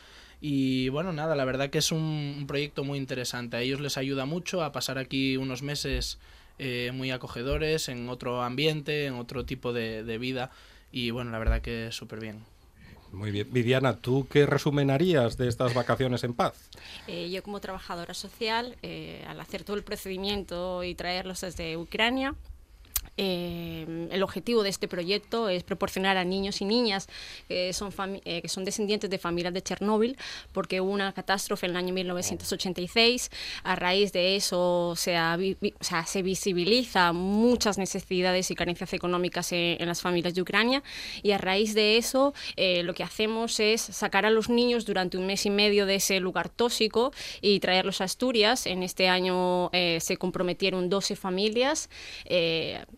Y 0.41 0.89
bueno, 0.89 1.13
nada, 1.13 1.35
la 1.35 1.45
verdad 1.45 1.69
que 1.69 1.77
es 1.77 1.91
un, 1.91 2.45
proyecto 2.47 2.83
muy 2.83 2.97
interesante. 2.97 3.57
A 3.57 3.61
ellos 3.61 3.81
les 3.81 3.99
ayuda 3.99 4.25
mucho 4.25 4.63
a 4.63 4.71
pasar 4.71 4.97
aquí 4.97 5.37
unos 5.37 5.61
meses 5.61 6.17
eh, 6.57 6.89
muy 6.91 7.11
acogedores, 7.11 7.87
en 7.87 8.09
otro 8.09 8.41
ambiente, 8.41 9.05
en 9.05 9.13
otro 9.13 9.45
tipo 9.45 9.73
de, 9.73 10.03
de 10.03 10.17
vida. 10.17 10.49
Y 10.91 11.11
bueno, 11.11 11.29
la 11.29 11.37
verdad 11.37 11.61
que 11.61 11.91
súper 11.91 12.19
bien. 12.19 12.54
Muy 13.15 13.31
bien. 13.31 13.47
Viviana, 13.49 13.95
¿tú 13.95 14.27
qué 14.29 14.45
resumen 14.45 14.91
harías 14.91 15.37
de 15.37 15.47
estas 15.47 15.73
vacaciones 15.73 16.23
en 16.25 16.33
paz? 16.33 16.69
Eh, 17.07 17.29
yo 17.31 17.41
como 17.43 17.61
trabajadora 17.61 18.13
social, 18.13 18.75
eh, 18.81 19.23
al 19.27 19.39
hacer 19.39 19.63
todo 19.63 19.77
el 19.77 19.83
procedimiento 19.83 20.83
y 20.83 20.95
traerlos 20.95 21.41
desde 21.41 21.77
Ucrania, 21.77 22.35
eh, 23.17 24.07
el 24.11 24.23
objetivo 24.23 24.63
de 24.63 24.69
este 24.69 24.87
proyecto 24.87 25.49
es 25.49 25.63
proporcionar 25.63 26.17
a 26.17 26.23
niños 26.25 26.61
y 26.61 26.65
niñas 26.65 27.07
que 27.47 27.71
son, 27.73 27.93
eh, 28.25 28.41
que 28.41 28.49
son 28.49 28.65
descendientes 28.65 29.09
de 29.09 29.17
familias 29.17 29.53
de 29.53 29.61
Chernóbil, 29.61 30.17
porque 30.51 30.81
hubo 30.81 30.91
una 30.91 31.13
catástrofe 31.13 31.65
en 31.65 31.71
el 31.71 31.77
año 31.77 31.93
1986. 31.93 33.31
A 33.63 33.75
raíz 33.75 34.11
de 34.11 34.35
eso 34.35 34.93
se, 34.97 35.15
ha 35.15 35.35
vi- 35.37 35.57
o 35.79 35.83
sea, 35.83 36.05
se 36.05 36.21
visibiliza 36.21 37.13
muchas 37.13 37.77
necesidades 37.77 38.51
y 38.51 38.55
carencias 38.55 38.93
económicas 38.93 39.51
en, 39.51 39.81
en 39.81 39.87
las 39.87 40.01
familias 40.01 40.33
de 40.33 40.41
Ucrania. 40.41 40.83
Y 41.23 41.31
a 41.31 41.37
raíz 41.37 41.73
de 41.73 41.97
eso, 41.97 42.33
eh, 42.55 42.83
lo 42.83 42.93
que 42.93 43.03
hacemos 43.03 43.59
es 43.59 43.81
sacar 43.81 44.25
a 44.25 44.29
los 44.29 44.49
niños 44.49 44.85
durante 44.85 45.17
un 45.17 45.25
mes 45.25 45.45
y 45.45 45.49
medio 45.49 45.85
de 45.85 45.95
ese 45.95 46.19
lugar 46.19 46.49
tóxico 46.49 47.11
y 47.41 47.59
traerlos 47.59 48.01
a 48.01 48.05
Asturias. 48.05 48.65
En 48.65 48.83
este 48.83 49.07
año 49.07 49.69
eh, 49.73 49.99
se 50.01 50.17
comprometieron 50.17 50.89
12 50.89 51.15
familias. 51.15 51.89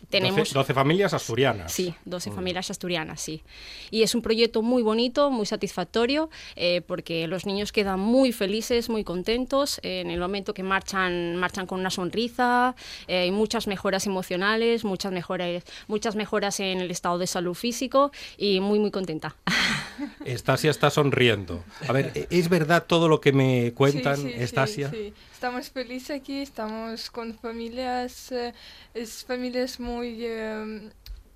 Tenemos 0.10 0.38
12, 0.38 0.54
12 0.54 0.74
familias 0.74 1.14
asturianas. 1.14 1.72
Sí, 1.72 1.94
12 2.06 2.32
familias 2.32 2.72
asturianas, 2.72 3.20
sí. 3.20 3.44
Y 3.92 4.04
es 4.04 4.16
un 4.16 4.22
proyecto 4.22 4.62
muy 4.62 4.82
bonito, 4.82 5.30
muy 5.32 5.46
satisfactorio, 5.46 6.30
eh, 6.56 6.82
porque 6.88 7.28
los 7.28 7.46
niños 7.46 7.74
quedan 7.74 8.00
muy 8.00 8.32
felices, 8.32 8.90
muy 8.90 9.04
contentos 9.04 9.80
eh, 9.84 10.02
en 10.02 10.10
el 10.10 10.20
momento 10.20 10.54
que 10.54 10.64
marchan, 10.64 11.36
marchan 11.36 11.68
con 11.68 11.82
una 11.82 11.90
sonrisa, 11.90 12.76
eh, 13.08 13.18
hay 13.18 13.32
muchas 13.32 13.68
mejoras 13.68 14.06
emocionales, 14.08 14.86
muchas 14.86 15.12
mejoras, 15.12 15.64
muchas 15.88 16.16
mejoras 16.16 16.60
en 16.62 16.80
el 16.80 16.90
estado 16.90 17.18
de 17.18 17.28
salud 17.28 17.54
físico 17.54 18.12
y 18.38 18.62
muy, 18.62 18.80
muy 18.80 18.92
contenta. 18.92 19.36
Estasia 20.26 20.72
está 20.72 20.90
sonriendo. 20.90 21.64
A 21.88 21.94
ver, 21.94 22.12
¿e- 22.16 22.28
¿es 22.30 22.50
verdad 22.50 22.86
todo 22.86 23.08
lo 23.10 23.22
que 23.22 23.32
me 23.34 23.74
cuentan, 23.74 24.16
Sí, 24.18 24.22
sí, 24.24 24.34
sí, 24.34 24.44
Estasia? 24.44 24.90
sí. 24.92 25.14
Estamos 25.34 25.70
felices 25.70 26.12
aquí, 26.22 26.42
estamos 26.42 27.10
con 27.12 27.34
familias, 27.34 28.32
eh, 28.32 28.54
es 28.94 29.24
familias 29.26 29.80
muy 29.80 30.18
eh, 30.22 30.90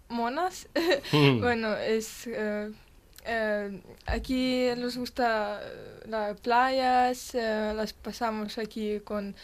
monas. 0.10 0.68
Mm. 1.12 1.40
bueno, 1.42 1.76
es 1.78 2.28
eh, 2.28 2.72
eh, 3.26 3.82
aquí 4.08 4.68
nos 4.78 4.98
gusta 4.98 5.62
las 6.08 6.40
playas, 6.42 7.36
eh, 7.36 7.74
las 7.76 7.94
pasamos 7.94 8.58
aquí 8.58 9.00
con 9.02 9.36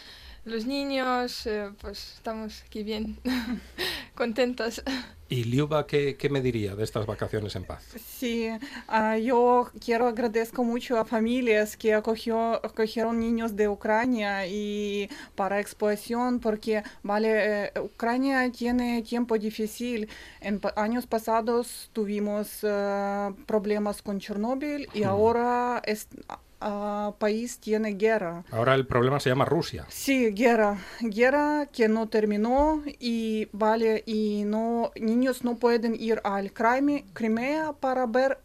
los 0.45 0.65
niños, 0.65 1.45
eh, 1.45 1.69
pues 1.81 2.13
estamos 2.15 2.63
aquí 2.65 2.81
bien, 2.83 3.19
contentas. 4.15 4.81
¿Y 5.29 5.43
Liuba 5.43 5.85
qué, 5.85 6.15
qué 6.15 6.29
me 6.29 6.41
diría 6.41 6.75
de 6.75 6.83
estas 6.83 7.05
vacaciones 7.05 7.55
en 7.55 7.65
paz? 7.65 7.83
Sí, 7.97 8.47
ah, 8.87 9.17
yo 9.17 9.69
quiero 9.83 10.07
agradezco 10.07 10.63
mucho 10.63 10.97
a 10.97 11.05
familias 11.05 11.75
que 11.75 11.93
acogió, 11.93 12.65
acogieron 12.65 13.19
niños 13.19 13.55
de 13.55 13.67
Ucrania 13.67 14.47
y 14.47 15.09
para 15.35 15.59
exposición 15.59 16.39
porque, 16.39 16.81
vale, 17.03 17.65
eh, 17.65 17.71
Ucrania 17.81 18.49
tiene 18.51 19.01
tiempo 19.01 19.37
difícil. 19.37 20.07
En 20.39 20.61
años 20.77 21.05
pasados 21.07 21.89
tuvimos 21.91 22.59
eh, 22.63 23.33
problemas 23.45 24.01
con 24.01 24.19
Chernóbil 24.19 24.87
y 24.93 25.03
ahora 25.03 25.81
es 25.85 26.07
ah, 26.61 27.13
país 27.19 27.59
tiene 27.59 27.93
guerra. 27.93 28.43
Ahora 28.51 28.75
el 28.75 28.85
problema 28.87 29.19
se 29.19 29.29
llama 29.29 29.45
Rusia. 29.45 29.85
Sí, 29.89 30.31
guerra, 30.31 30.77
guerra 31.01 31.67
que 31.71 31.87
no 31.87 32.07
terminó 32.09 32.83
y 32.99 33.47
vale, 33.51 34.03
y 34.05 34.43
no, 34.45 34.91
niños 34.99 35.43
no 35.43 35.55
pueden 35.57 35.95
ir 35.99 36.21
al 36.23 36.51
Crime- 36.53 37.05
Crimea 37.13 37.73
para 37.73 38.05
ver 38.05 38.39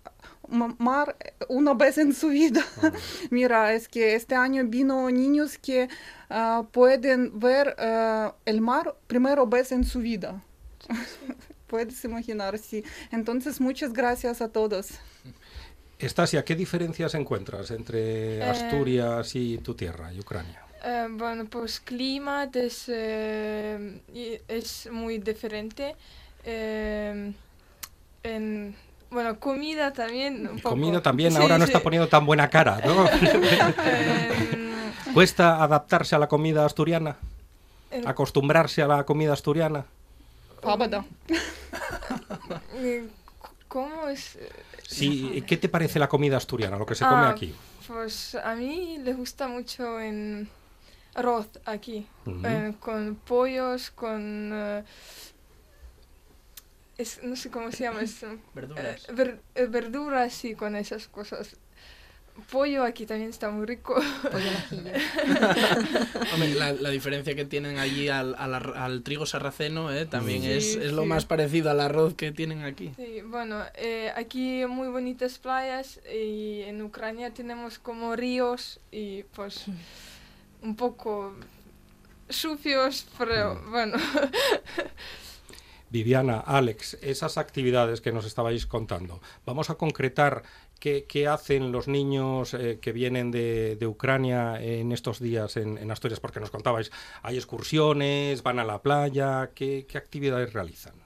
ma- 0.48 0.74
mar 0.78 1.16
una 1.48 1.74
vez 1.74 1.98
en 1.98 2.14
su 2.14 2.28
vida. 2.28 2.62
Mira, 3.30 3.72
es 3.74 3.88
que 3.88 4.14
este 4.14 4.34
año 4.34 4.62
vino 4.66 5.10
niños 5.10 5.58
que 5.58 5.88
ah, 6.30 6.64
pueden 6.72 7.38
ver 7.38 7.74
ah, 7.78 8.34
el 8.44 8.60
mar 8.60 8.94
primera 9.06 9.44
vez 9.44 9.72
en 9.72 9.84
su 9.84 10.00
vida. 10.00 10.42
Puedes 11.66 12.04
imaginar, 12.04 12.58
sí. 12.58 12.84
Entonces, 13.10 13.60
muchas 13.60 13.92
gracias 13.94 14.42
a 14.42 14.48
todos. 14.48 14.90
Estasia, 16.02 16.44
¿qué 16.44 16.56
diferencias 16.56 17.14
encuentras 17.14 17.70
entre 17.70 18.38
eh, 18.38 18.42
Asturias 18.42 19.36
y 19.36 19.58
tu 19.58 19.74
tierra 19.74 20.12
y 20.12 20.18
Ucrania? 20.18 20.60
Eh, 20.84 21.06
bueno, 21.10 21.46
pues 21.46 21.78
clima 21.78 22.50
eh, 22.54 24.00
es 24.48 24.88
muy 24.90 25.18
diferente. 25.18 25.94
Bueno, 29.10 29.38
comida 29.38 29.92
también. 29.92 30.58
Comida 30.60 31.00
también, 31.02 31.36
ahora 31.36 31.58
no 31.58 31.64
está 31.64 31.80
poniendo 31.80 32.08
tan 32.08 32.26
buena 32.26 32.50
cara, 32.50 32.80
¿no? 32.84 33.06
Em, 33.10 34.82
¿Cuesta 35.14 35.62
adaptarse 35.62 36.16
a 36.16 36.18
la 36.18 36.26
comida 36.26 36.64
asturiana? 36.64 37.16
¿Acostumbrarse 38.06 38.82
a 38.82 38.86
la 38.86 39.04
comida 39.04 39.34
asturiana? 39.34 39.84
¿Cómo 43.68 44.08
es? 44.08 44.38
Sí, 44.92 45.42
¿qué 45.46 45.56
te 45.56 45.68
parece 45.68 45.98
la 45.98 46.08
comida 46.08 46.36
asturiana, 46.36 46.76
lo 46.78 46.86
que 46.86 46.94
se 46.94 47.04
come 47.04 47.26
Ah, 47.26 47.30
aquí? 47.30 47.52
Pues 47.86 48.34
a 48.36 48.54
mí 48.54 48.98
le 48.98 49.12
gusta 49.14 49.48
mucho 49.48 50.00
en 50.00 50.48
arroz 51.14 51.48
aquí, 51.64 52.06
eh, 52.44 52.74
con 52.80 53.16
pollos, 53.16 53.90
con... 53.90 54.50
eh, 54.52 54.84
es, 56.98 57.22
no 57.22 57.36
sé 57.36 57.50
cómo 57.50 57.70
se 57.72 57.84
llama. 57.84 58.00
es, 58.02 58.22
eh, 58.22 58.38
Verduras. 58.54 59.06
ver- 59.14 59.40
eh, 59.54 59.66
verduras 59.66 60.44
y 60.44 60.54
con 60.54 60.76
esas 60.76 61.08
cosas. 61.08 61.56
Pollo 62.50 62.82
aquí 62.84 63.06
también 63.06 63.30
está 63.30 63.50
muy 63.50 63.66
rico. 63.66 63.94
Pollo. 63.94 64.50
Hombre, 66.34 66.54
la, 66.54 66.72
la 66.72 66.90
diferencia 66.90 67.34
que 67.34 67.44
tienen 67.44 67.78
allí 67.78 68.08
al, 68.08 68.34
al, 68.38 68.54
ar- 68.54 68.74
al 68.76 69.02
trigo 69.02 69.26
sarraceno 69.26 69.92
eh, 69.92 70.06
también 70.06 70.42
Sí, 70.42 70.50
es, 70.50 70.74
es 70.76 70.92
lo 70.92 71.04
más 71.04 71.24
parecido 71.26 71.70
al 71.70 71.80
arroz 71.80 72.14
que 72.14 72.32
tienen 72.32 72.62
aquí. 72.64 72.92
Sí, 72.96 73.20
bueno, 73.24 73.62
eh, 73.74 74.12
aquí 74.16 74.64
muy 74.66 74.88
bonitas 74.88 75.38
playas 75.38 76.00
y 76.12 76.62
en 76.62 76.80
Ucrania 76.82 77.32
tenemos 77.34 77.78
como 77.78 78.16
ríos 78.16 78.80
y 78.90 79.24
pues 79.34 79.64
un 80.62 80.74
poco 80.76 81.34
sucios, 82.28 83.06
pero 83.18 83.60
bueno. 83.70 83.96
Viviana, 85.90 86.38
Alex, 86.40 86.94
esas 87.02 87.36
actividades 87.36 88.00
que 88.00 88.12
nos 88.12 88.24
estabais 88.24 88.64
contando, 88.66 89.20
vamos 89.44 89.68
a 89.68 89.74
concretar 89.74 90.42
qué, 90.82 91.04
qué 91.04 91.28
hacen 91.28 91.70
los 91.70 91.86
niños 91.86 92.54
eh, 92.54 92.80
que 92.82 92.90
vienen 92.90 93.30
de, 93.30 93.76
de, 93.76 93.86
Ucrania 93.86 94.60
en 94.60 94.90
estos 94.90 95.20
días 95.20 95.56
en, 95.56 95.88
Asturias, 95.92 96.18
porque 96.18 96.40
nos 96.40 96.50
contabais, 96.50 96.90
hay 97.22 97.36
excursiones, 97.36 98.42
van 98.42 98.58
a 98.58 98.64
la 98.64 98.82
playa, 98.82 99.52
qué 99.54 99.86
actividades 99.94 100.52
realizan. 100.52 101.01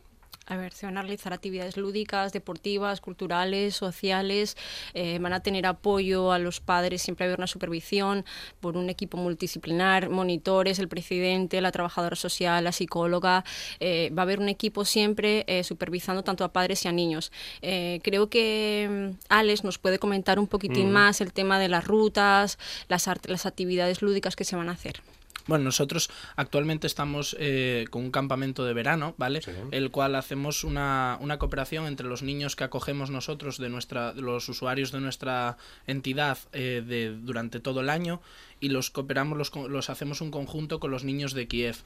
A 0.48 0.56
ver, 0.56 0.72
se 0.72 0.86
van 0.86 0.96
a 0.96 1.02
realizar 1.02 1.32
actividades 1.32 1.76
lúdicas, 1.76 2.32
deportivas, 2.32 3.00
culturales, 3.00 3.74
sociales. 3.74 4.56
Eh, 4.94 5.18
van 5.20 5.32
a 5.32 5.40
tener 5.40 5.66
apoyo 5.66 6.30
a 6.30 6.38
los 6.38 6.60
padres, 6.60 7.02
siempre 7.02 7.24
va 7.24 7.30
a 7.30 7.30
haber 7.30 7.40
una 7.40 7.48
supervisión 7.48 8.24
por 8.60 8.76
un 8.76 8.88
equipo 8.88 9.18
multidisciplinar, 9.18 10.08
monitores, 10.08 10.78
el 10.78 10.86
presidente, 10.86 11.60
la 11.60 11.72
trabajadora 11.72 12.14
social, 12.14 12.62
la 12.62 12.70
psicóloga. 12.70 13.44
Eh, 13.80 14.12
va 14.16 14.22
a 14.22 14.24
haber 14.24 14.38
un 14.38 14.48
equipo 14.48 14.84
siempre 14.84 15.44
eh, 15.48 15.64
supervisando 15.64 16.22
tanto 16.22 16.44
a 16.44 16.52
padres 16.52 16.84
y 16.84 16.88
a 16.88 16.92
niños. 16.92 17.32
Eh, 17.60 17.98
creo 18.04 18.30
que 18.30 18.88
mm, 18.88 19.18
Alex 19.28 19.64
nos 19.64 19.78
puede 19.78 19.98
comentar 19.98 20.38
un 20.38 20.46
poquitín 20.46 20.90
mm. 20.90 20.92
más 20.92 21.20
el 21.20 21.32
tema 21.32 21.58
de 21.58 21.68
las 21.68 21.84
rutas, 21.84 22.56
las, 22.88 23.10
las 23.26 23.46
actividades 23.46 24.00
lúdicas 24.00 24.36
que 24.36 24.44
se 24.44 24.54
van 24.54 24.68
a 24.68 24.72
hacer. 24.72 25.02
Bueno, 25.46 25.64
nosotros 25.64 26.10
actualmente 26.34 26.86
estamos 26.86 27.36
eh, 27.38 27.86
con 27.90 28.02
un 28.02 28.10
campamento 28.10 28.64
de 28.64 28.72
verano, 28.72 29.14
¿vale? 29.16 29.42
Sí. 29.42 29.52
El 29.70 29.90
cual 29.90 30.14
hacemos 30.16 30.64
una, 30.64 31.18
una, 31.20 31.38
cooperación 31.38 31.86
entre 31.86 32.06
los 32.06 32.22
niños 32.22 32.56
que 32.56 32.64
acogemos 32.64 33.10
nosotros, 33.10 33.58
de 33.58 33.68
nuestra, 33.68 34.12
los 34.14 34.48
usuarios 34.48 34.90
de 34.90 35.00
nuestra 35.00 35.56
entidad 35.86 36.38
eh, 36.52 36.82
de, 36.84 37.16
durante 37.16 37.60
todo 37.60 37.80
el 37.80 37.90
año 37.90 38.20
y 38.60 38.70
los 38.70 38.90
cooperamos, 38.90 39.38
los, 39.38 39.54
los 39.54 39.90
hacemos 39.90 40.20
un 40.20 40.30
conjunto 40.30 40.80
con 40.80 40.90
los 40.90 41.04
niños 41.04 41.32
de 41.32 41.46
Kiev. 41.46 41.76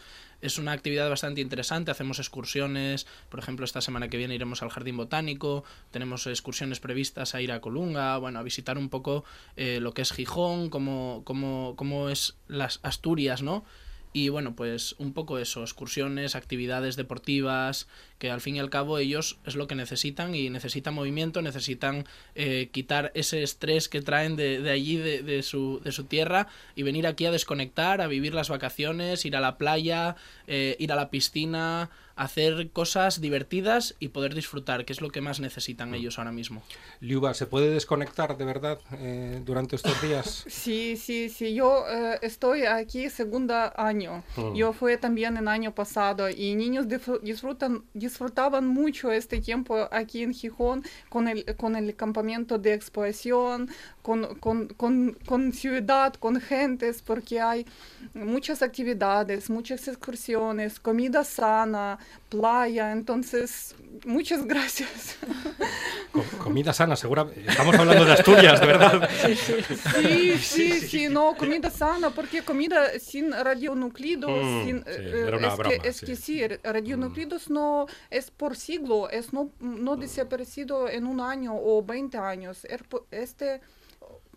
Es 0.40 0.58
una 0.58 0.72
actividad 0.72 1.08
bastante 1.08 1.40
interesante, 1.40 1.90
hacemos 1.90 2.18
excursiones, 2.18 3.06
por 3.28 3.40
ejemplo, 3.40 3.64
esta 3.64 3.80
semana 3.80 4.08
que 4.08 4.16
viene 4.16 4.34
iremos 4.34 4.62
al 4.62 4.70
Jardín 4.70 4.96
Botánico, 4.96 5.64
tenemos 5.90 6.26
excursiones 6.26 6.80
previstas 6.80 7.34
a 7.34 7.42
ir 7.42 7.52
a 7.52 7.60
Colunga, 7.60 8.16
bueno, 8.16 8.38
a 8.38 8.42
visitar 8.42 8.78
un 8.78 8.88
poco 8.88 9.24
eh, 9.56 9.80
lo 9.80 9.92
que 9.92 10.02
es 10.02 10.12
Gijón, 10.12 10.70
cómo, 10.70 11.22
cómo, 11.24 11.74
cómo 11.76 12.08
es 12.08 12.36
las 12.48 12.80
Asturias, 12.82 13.42
¿no? 13.42 13.64
Y 14.12 14.28
bueno, 14.28 14.56
pues 14.56 14.96
un 14.98 15.12
poco 15.12 15.38
eso, 15.38 15.62
excursiones, 15.62 16.34
actividades 16.34 16.96
deportivas, 16.96 17.86
que 18.18 18.30
al 18.30 18.40
fin 18.40 18.56
y 18.56 18.58
al 18.58 18.68
cabo 18.68 18.98
ellos 18.98 19.38
es 19.46 19.54
lo 19.54 19.68
que 19.68 19.76
necesitan 19.76 20.34
y 20.34 20.50
necesitan 20.50 20.94
movimiento, 20.94 21.42
necesitan 21.42 22.04
eh, 22.34 22.70
quitar 22.72 23.12
ese 23.14 23.42
estrés 23.44 23.88
que 23.88 24.02
traen 24.02 24.34
de, 24.34 24.60
de 24.60 24.70
allí, 24.70 24.96
de, 24.96 25.22
de, 25.22 25.42
su, 25.44 25.80
de 25.84 25.92
su 25.92 26.04
tierra, 26.04 26.48
y 26.74 26.82
venir 26.82 27.06
aquí 27.06 27.24
a 27.26 27.30
desconectar, 27.30 28.00
a 28.00 28.08
vivir 28.08 28.34
las 28.34 28.48
vacaciones, 28.48 29.24
ir 29.24 29.36
a 29.36 29.40
la 29.40 29.58
playa, 29.58 30.16
eh, 30.48 30.76
ir 30.80 30.92
a 30.92 30.96
la 30.96 31.10
piscina, 31.10 31.90
hacer 32.16 32.70
cosas 32.70 33.20
divertidas 33.20 33.94
y 33.98 34.08
poder 34.08 34.34
disfrutar, 34.34 34.84
que 34.84 34.92
es 34.92 35.00
lo 35.00 35.10
que 35.10 35.20
más 35.20 35.40
necesitan 35.40 35.94
ellos 35.94 36.18
ahora 36.18 36.32
mismo. 36.32 36.62
Liuba, 37.00 37.34
¿se 37.34 37.46
puede 37.46 37.70
desconectar 37.70 38.36
de 38.36 38.44
verdad 38.44 38.78
eh, 38.92 39.40
durante 39.44 39.76
estos 39.76 40.00
días? 40.02 40.44
Sí, 40.60 40.96
sí, 40.96 41.30
sí. 41.30 41.54
Yo 41.54 41.84
eh, 41.88 42.18
estoy 42.22 42.64
aquí 42.64 43.08
segundo 43.08 43.54
año. 43.76 44.22
Mm. 44.36 44.54
Yo 44.54 44.72
fui 44.72 44.96
también 44.98 45.36
el 45.36 45.48
año 45.48 45.74
pasado 45.74 46.28
y 46.28 46.54
niños 46.54 46.86
disfrutan, 47.22 47.84
disfrutaban 47.94 48.66
mucho 48.66 49.10
este 49.10 49.40
tiempo 49.40 49.88
aquí 49.90 50.22
en 50.22 50.34
Gijón 50.34 50.82
con 51.08 51.28
el, 51.28 51.44
con 51.56 51.76
el 51.76 51.96
campamento 51.96 52.58
de 52.58 52.74
exposición, 52.74 53.70
con, 54.02 54.34
con, 54.36 54.68
con, 54.68 55.16
con 55.26 55.52
ciudad, 55.52 56.14
con 56.14 56.40
gentes, 56.40 57.02
porque 57.02 57.40
hay 57.40 57.66
muchas 58.14 58.62
actividades, 58.62 59.50
muchas 59.50 59.86
excursiones, 59.88 60.80
comida 60.80 61.24
sana, 61.24 61.98
playa, 62.28 62.92
entonces 62.92 63.74
muchas 64.04 64.46
gracias. 64.46 65.16
Com 66.12 66.24
comida 66.42 66.72
sana, 66.72 66.96
segura. 66.96 67.26
Estamos 67.46 67.74
hablando 67.76 68.04
de 68.04 68.12
Asturias, 68.12 68.60
de 68.60 68.66
verdad. 68.66 69.08
Sí 69.20 69.36
sí. 69.36 69.54
Sí, 70.00 70.38
sí, 70.38 70.80
sí, 70.80 71.08
no, 71.08 71.36
comida 71.36 71.70
sana, 71.70 72.10
porque 72.10 72.42
comida 72.42 72.98
sin 72.98 73.32
radionuclidos, 73.32 74.30
mm, 74.30 74.64
sin, 74.64 74.76
una 74.76 74.90
es, 74.90 75.26
broma, 75.26 75.56
que, 75.68 75.88
es 75.88 75.96
sí. 75.96 76.06
que 76.06 76.16
sí, 76.16 76.46
radionuclidos 76.64 77.50
mm. 77.50 77.54
no 77.54 77.86
es 78.10 78.30
por 78.30 78.56
siglo, 78.56 79.08
es 79.10 79.32
no, 79.32 79.50
no 79.60 79.96
desaparecido 79.96 80.88
en 80.88 81.06
un 81.06 81.20
año 81.20 81.54
o 81.54 81.82
20 81.84 82.18
años. 82.18 82.66
Este 83.10 83.60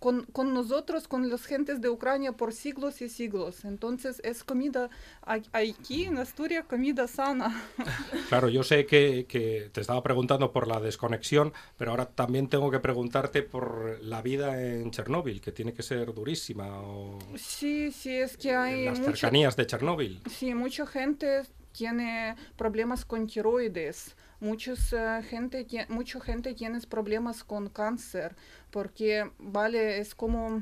con, 0.04 0.24
con, 0.34 0.54
nosotros, 0.54 1.08
con 1.08 1.30
las 1.30 1.46
gentes 1.46 1.80
de 1.80 1.88
Ucrania 1.88 2.34
por 2.34 2.52
siglos 2.52 3.02
y 3.02 3.08
siglos. 3.08 3.64
Entonces 3.64 4.20
es 4.26 4.44
comida, 4.44 4.90
aquí 5.22 6.04
en 6.04 6.18
Asturias, 6.18 6.66
comida 6.66 7.08
sana. 7.08 7.64
Claro, 8.28 8.50
yo 8.50 8.64
sé 8.64 8.86
que, 8.86 9.26
que, 9.30 9.70
te 9.72 9.80
estaba 9.80 10.04
preguntando 10.04 10.52
por 10.52 10.68
la 10.68 10.82
desconexión, 10.82 11.54
pero 11.78 11.92
ahora 11.92 12.06
también 12.08 12.50
tengo 12.50 12.70
que 12.70 12.80
preguntarte 12.80 13.44
por 13.44 13.98
la 14.02 14.22
vida 14.22 14.62
en 14.62 14.92
Chernóbil, 14.92 15.40
que 15.40 15.54
tiene 15.54 15.72
que 15.74 15.84
ser 15.84 16.14
durísima. 16.14 16.82
O 16.82 17.20
sí, 17.38 17.90
sí, 17.94 18.14
es 18.18 18.36
que 18.36 18.54
hay... 18.54 18.84
las 18.86 19.00
mucho, 19.00 19.12
cercanías 19.12 19.56
de 19.56 19.68
Chernóbil. 19.68 20.22
Sí, 20.30 20.54
mucha 20.54 20.86
gente 20.86 21.44
tiene 21.72 22.36
problemas 22.58 23.06
con 23.06 23.26
tiroides. 23.26 24.18
Muchos, 24.44 24.92
uh, 24.92 25.24
gente, 25.24 25.66
mucha 25.88 26.20
gente 26.20 26.54
tiene 26.54 26.78
problemas 26.82 27.46
con 27.46 27.70
cáncer, 27.70 28.36
porque, 28.72 29.32
vale, 29.40 30.00
es 30.00 30.14
como, 30.14 30.62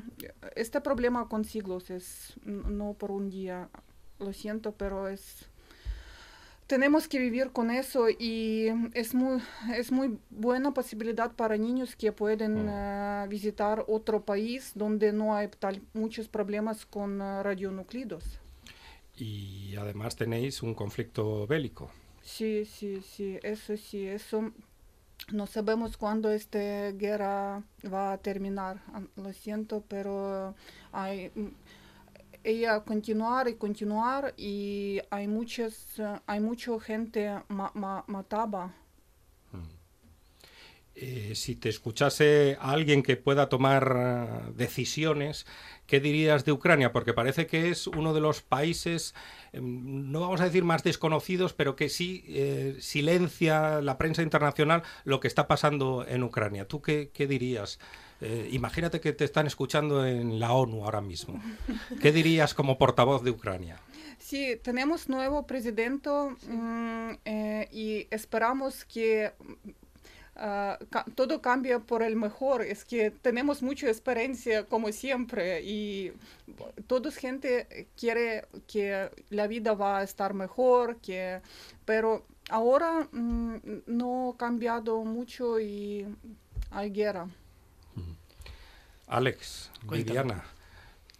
este 0.54 0.80
problema 0.80 1.28
con 1.28 1.44
siglos 1.44 1.90
es 1.90 2.34
no 2.44 2.94
por 2.94 3.10
un 3.10 3.28
día, 3.28 3.68
lo 4.20 4.32
siento, 4.32 4.70
pero 4.70 5.08
es, 5.08 5.48
tenemos 6.68 7.08
que 7.08 7.18
vivir 7.18 7.50
con 7.50 7.72
eso 7.72 8.06
y 8.08 8.68
es 8.94 9.14
muy, 9.14 9.42
es 9.74 9.90
muy 9.90 10.16
buena 10.30 10.72
posibilidad 10.72 11.32
para 11.32 11.56
niños 11.56 11.96
que 11.96 12.12
pueden 12.12 12.68
uh, 12.68 13.26
visitar 13.28 13.84
otro 13.88 14.24
país 14.24 14.70
donde 14.76 15.12
no 15.12 15.34
hay 15.34 15.48
tal, 15.58 15.82
muchos 15.92 16.28
problemas 16.28 16.86
con 16.86 17.20
uh, 17.20 17.42
radionuclidos. 17.42 18.38
Y 19.16 19.74
además 19.74 20.14
tenéis 20.14 20.62
un 20.62 20.72
conflicto 20.74 21.48
bélico. 21.48 21.90
Sí, 22.22 22.64
sí, 22.64 23.02
sí, 23.02 23.38
eso 23.42 23.76
sí, 23.76 24.06
eso 24.06 24.52
no 25.32 25.46
sabemos 25.46 25.96
cuándo 25.96 26.30
esta 26.30 26.92
guerra 26.92 27.64
va 27.92 28.12
a 28.14 28.18
terminar, 28.18 28.82
lo 29.16 29.32
siento, 29.32 29.84
pero 29.88 30.54
hay 30.92 31.32
ella 32.44 32.80
continuar 32.84 33.48
y 33.48 33.54
continuar 33.54 34.34
y 34.36 35.00
hay 35.10 35.28
muchas 35.28 36.00
hay 36.26 36.40
mucha 36.40 36.78
gente 36.80 37.30
ma, 37.48 38.04
mataba 38.06 38.72
eh, 40.94 41.32
si 41.34 41.56
te 41.56 41.68
escuchase 41.68 42.56
a 42.60 42.72
alguien 42.72 43.02
que 43.02 43.16
pueda 43.16 43.48
tomar 43.48 43.96
uh, 43.96 44.52
decisiones, 44.52 45.46
¿qué 45.86 46.00
dirías 46.00 46.44
de 46.44 46.52
Ucrania? 46.52 46.92
Porque 46.92 47.12
parece 47.12 47.46
que 47.46 47.68
es 47.68 47.86
uno 47.86 48.14
de 48.14 48.20
los 48.20 48.42
países, 48.42 49.14
eh, 49.52 49.60
no 49.62 50.20
vamos 50.20 50.40
a 50.40 50.44
decir 50.44 50.64
más 50.64 50.82
desconocidos, 50.82 51.52
pero 51.52 51.76
que 51.76 51.88
sí 51.88 52.24
eh, 52.28 52.76
silencia 52.80 53.80
la 53.80 53.98
prensa 53.98 54.22
internacional 54.22 54.82
lo 55.04 55.20
que 55.20 55.28
está 55.28 55.48
pasando 55.48 56.06
en 56.06 56.22
Ucrania. 56.22 56.66
¿Tú 56.66 56.80
qué, 56.82 57.10
qué 57.12 57.26
dirías? 57.26 57.78
Eh, 58.20 58.48
imagínate 58.52 59.00
que 59.00 59.12
te 59.12 59.24
están 59.24 59.46
escuchando 59.46 60.06
en 60.06 60.38
la 60.38 60.52
ONU 60.52 60.84
ahora 60.84 61.00
mismo. 61.00 61.42
¿Qué 62.00 62.12
dirías 62.12 62.54
como 62.54 62.78
portavoz 62.78 63.22
de 63.22 63.30
Ucrania? 63.30 63.80
Sí, 64.18 64.56
tenemos 64.62 65.08
nuevo 65.08 65.46
presidente 65.46 66.08
um, 66.08 67.16
y 67.72 68.06
esperamos 68.10 68.84
que 68.84 69.32
Uh, 70.42 70.74
ca 70.90 71.04
todo 71.14 71.40
cambia 71.40 71.78
por 71.78 72.02
el 72.02 72.16
mejor. 72.16 72.62
Es 72.62 72.84
que 72.84 73.12
tenemos 73.12 73.62
mucha 73.62 73.86
experiencia 73.86 74.64
como 74.64 74.90
siempre 74.90 75.62
y 75.62 76.12
toda 76.88 77.12
gente 77.12 77.86
quiere 77.96 78.48
que 78.66 79.08
la 79.30 79.46
vida 79.46 79.74
va 79.74 79.98
a 79.98 80.02
estar 80.02 80.34
mejor, 80.34 80.96
que, 80.96 81.40
pero 81.84 82.26
ahora 82.50 83.08
mm, 83.12 83.82
no 83.86 84.30
ha 84.30 84.36
cambiado 84.36 85.04
mucho 85.04 85.60
y 85.60 86.06
hay 86.72 86.90
guerra. 86.90 87.28
Alex, 89.06 89.70
Viviana. 89.88 90.42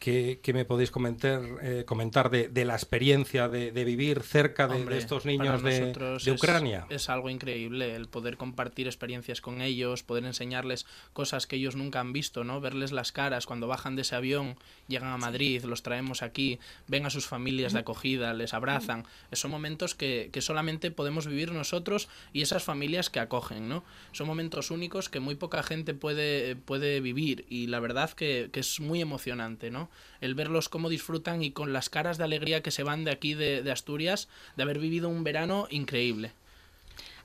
¿Qué, 0.03 0.41
¿Qué, 0.43 0.53
me 0.53 0.65
podéis 0.65 0.91
comentar, 0.91 1.43
eh, 1.63 1.85
comentar 1.87 2.29
de, 2.29 2.49
de, 2.49 2.65
la 2.65 2.75
experiencia 2.75 3.49
de, 3.49 3.71
de 3.71 3.85
vivir 3.85 4.23
cerca 4.23 4.67
de, 4.67 4.75
Hombre, 4.75 4.97
de 4.97 5.01
estos 5.01 5.25
niños 5.25 5.63
de, 5.63 5.93
Ucrania? 6.33 6.87
Es, 6.91 7.03
es, 7.03 7.09
algo 7.09 7.31
increíble 7.31 7.95
el 7.95 8.09
poder 8.09 8.37
compartir 8.37 8.89
experiencias 8.89 9.41
con 9.41 9.61
ellos, 9.61 10.03
poder 10.03 10.25
enseñarles 10.25 10.87
cosas 11.13 11.47
que 11.47 11.55
ellos 11.55 11.77
nunca 11.77 12.01
han 12.01 12.13
visto, 12.13 12.43
¿no? 12.43 12.61
Verles 12.61 12.91
las 12.91 13.13
caras 13.13 13.47
cuando 13.47 13.69
bajan 13.69 13.95
de 13.95 14.03
ese 14.03 14.17
avión, 14.17 14.57
llegan 14.89 15.13
a 15.13 15.19
Madrid, 15.19 15.63
los 15.63 15.85
traemos 15.85 16.23
aquí, 16.23 16.59
ven 16.89 17.07
a 17.07 17.11
sus 17.11 17.29
familias 17.29 17.73
de 17.73 17.79
acogida, 17.79 18.35
les 18.35 18.55
abrazan. 18.55 19.05
Son 19.31 19.53
momentos 19.53 19.95
que, 19.95 20.31
que 20.33 20.41
solamente 20.41 20.91
podemos 20.91 21.29
vivir 21.29 21.53
nosotros 21.53 22.09
y 22.33 22.43
esas 22.43 22.65
familias 22.65 23.09
que 23.09 23.21
acogen, 23.21 23.69
¿no? 23.69 23.85
Son 24.11 24.27
momentos 24.27 24.73
únicos 24.73 25.09
que 25.09 25.21
muy 25.21 25.37
poca 25.37 25.63
gente 25.63 25.95
puede, 25.95 26.57
puede 26.57 27.01
vivir 27.01 27.47
y 27.49 27.69
la 27.69 27.79
verdad 27.79 28.11
que, 28.11 28.51
que 28.53 28.59
es 28.59 28.81
muy 28.81 29.01
emocionante, 29.01 29.71
¿no? 29.71 29.92
El 30.21 30.35
verlos 30.35 30.69
cómo 30.69 30.89
disfrutan 30.89 31.43
y 31.43 31.51
con 31.51 31.73
las 31.73 31.89
caras 31.89 32.19
de 32.19 32.25
alegría 32.25 32.63
que 32.63 32.71
se 32.71 32.83
van 32.83 33.05
de 33.05 33.11
aquí 33.11 33.35
de, 33.35 33.71
Asturias, 33.71 34.29
de 34.57 34.63
haber 34.63 34.79
vivido 34.79 35.09
un 35.09 35.25
verano 35.25 35.67
increíble. 35.71 36.33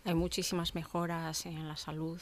hay 0.06 0.14
muchísimas 0.14 0.76
mejoras 0.76 1.46
en 1.46 1.68
la 1.68 1.78
salud 1.78 2.20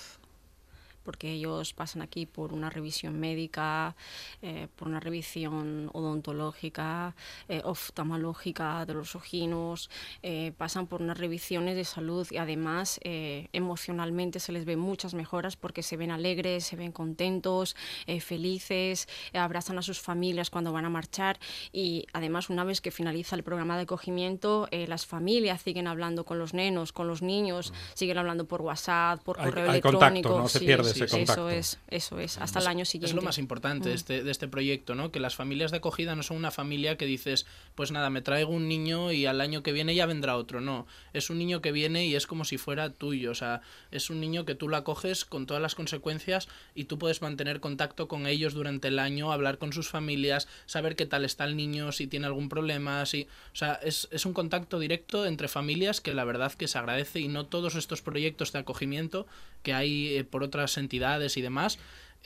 porque 1.06 1.32
ellos 1.32 1.74
pasan 1.74 2.02
aquí 2.02 2.26
por 2.26 2.52
una 2.52 2.70
revisión 2.70 3.20
médica, 3.20 3.96
eh, 4.42 4.68
por 4.76 4.88
una 4.90 5.00
revisión 5.00 5.90
odontológica, 5.94 7.16
eh, 7.48 7.62
oftalmológica 7.64 8.86
de 8.86 8.94
los 8.96 9.16
ojinos, 9.16 9.90
eh, 10.24 10.52
pasan 10.58 10.88
por 10.88 11.02
unas 11.02 11.18
revisiones 11.18 11.76
de 11.76 11.86
salud 11.86 12.28
y 12.32 12.38
además 12.38 13.00
eh, 13.04 13.48
emocionalmente 13.54 14.40
se 14.40 14.52
les 14.52 14.66
ve 14.66 14.76
muchas 14.76 15.14
mejoras 15.14 15.56
porque 15.56 15.84
se 15.84 15.98
ven 15.98 16.12
alegres, 16.12 16.66
se 16.66 16.76
ven 16.76 16.92
contentos, 16.92 17.76
eh, 18.08 18.20
felices, 18.20 19.08
eh, 19.34 19.38
abrazan 19.38 19.78
a 19.78 19.82
sus 19.82 20.00
familias 20.00 20.50
cuando 20.50 20.74
van 20.74 20.86
a 20.86 20.90
marchar 20.90 21.40
y 21.72 22.06
además 22.14 22.50
una 22.50 22.64
vez 22.64 22.82
que 22.82 22.92
finaliza 22.92 23.36
el 23.36 23.44
programa 23.44 23.76
de 23.78 23.84
acogimiento, 23.84 24.68
las 24.72 25.06
familias 25.06 25.62
siguen 25.62 25.88
hablando 25.88 26.26
con 26.26 26.40
los 26.40 26.54
nenos, 26.54 26.92
con 26.92 27.08
los 27.08 27.22
niños, 27.22 27.74
siguen 27.94 28.18
hablando 28.18 28.46
por 28.46 28.62
WhatsApp, 28.62 29.22
por 29.24 29.40
Hay- 29.40 29.46
correo 29.46 29.72
hay 29.72 29.82
contacto, 29.82 30.08
electrónico. 30.08 30.42
no 30.42 30.48
se 30.50 30.60
pierde 30.60 30.94
ese 31.02 31.22
Eso 31.22 31.50
es, 31.50 31.80
eso 31.88 32.20
es, 32.20 32.38
hasta 32.38 32.60
el 32.60 32.68
año 32.68 32.86
siguiente. 32.86 33.12
Es 33.12 33.16
lo 33.16 33.22
más 33.22 33.38
importante 33.38 33.90
de 33.90 33.96
Mm. 33.96 33.98
este, 33.98 34.24
de 34.24 34.32
este 34.32 34.48
proyecto, 34.48 34.96
¿no? 34.96 35.12
Que 35.12 35.20
las 35.20 35.36
familias 35.36 35.72
de 35.72 35.78
acogida 35.78 36.16
no 36.16 36.24
son 36.24 36.38
una 36.38 36.52
familia 36.52 36.98
que 36.98 37.06
dices, 37.06 37.46
pues 37.76 37.92
nada, 37.92 38.10
me 38.10 38.22
traigo 38.22 38.52
un 38.52 38.68
niño 38.68 39.12
y 39.12 39.26
al 39.26 39.42
año 39.42 39.64
que 39.64 39.72
viene 39.72 39.96
ya 39.96 40.06
vendrá 40.06 40.38
otro. 40.38 40.62
No, 40.62 40.88
es 41.14 41.30
un 41.30 41.38
niño 41.38 41.62
que 41.62 41.72
viene 41.72 42.06
y 42.06 42.16
es 42.16 42.28
como 42.28 42.46
si 42.46 42.58
fuera 42.58 42.90
tuyo. 42.90 43.32
O 43.32 43.36
sea, 43.36 43.62
es 43.92 44.10
un 44.10 44.20
niño 44.20 44.46
que 44.46 44.56
tú 44.56 44.68
lo 44.68 44.78
acoges 44.78 45.26
con 45.26 45.46
todas 45.46 45.62
las 45.62 45.76
consecuencias 45.76 46.48
y 46.74 46.86
tú 46.86 46.98
puedes 46.98 47.22
mantener 47.22 47.60
contacto 47.60 48.08
con 48.08 48.28
ellos 48.28 48.54
durante 48.54 48.88
el 48.90 49.00
año, 49.00 49.32
hablar 49.32 49.58
con 49.58 49.74
sus 49.74 49.90
familias, 49.90 50.48
saber 50.66 50.96
qué 50.96 51.06
tal 51.06 51.26
está 51.26 51.46
el 51.46 51.56
niño, 51.56 51.92
si 51.92 52.08
tiene 52.08 52.26
algún 52.28 52.50
problema, 52.50 53.06
si... 53.06 53.28
O 53.54 53.56
sea, 53.56 53.74
es, 53.84 54.08
es 54.12 54.26
un 54.26 54.34
contacto 54.34 54.80
directo 54.80 55.26
entre 55.26 55.48
familias 55.48 56.02
que 56.02 56.14
la 56.14 56.24
verdad 56.24 56.52
que 56.54 56.68
se 56.68 56.78
agradece 56.78 57.20
y 57.20 57.28
no 57.28 57.46
todos 57.46 57.76
estos 57.76 58.02
proyectos 58.02 58.52
de 58.52 58.60
acogimiento 58.60 59.28
que 59.66 59.74
hay 59.74 60.16
eh, 60.16 60.24
por 60.24 60.44
otras 60.44 60.78
entidades 60.78 61.36
y 61.36 61.42
demás 61.42 61.78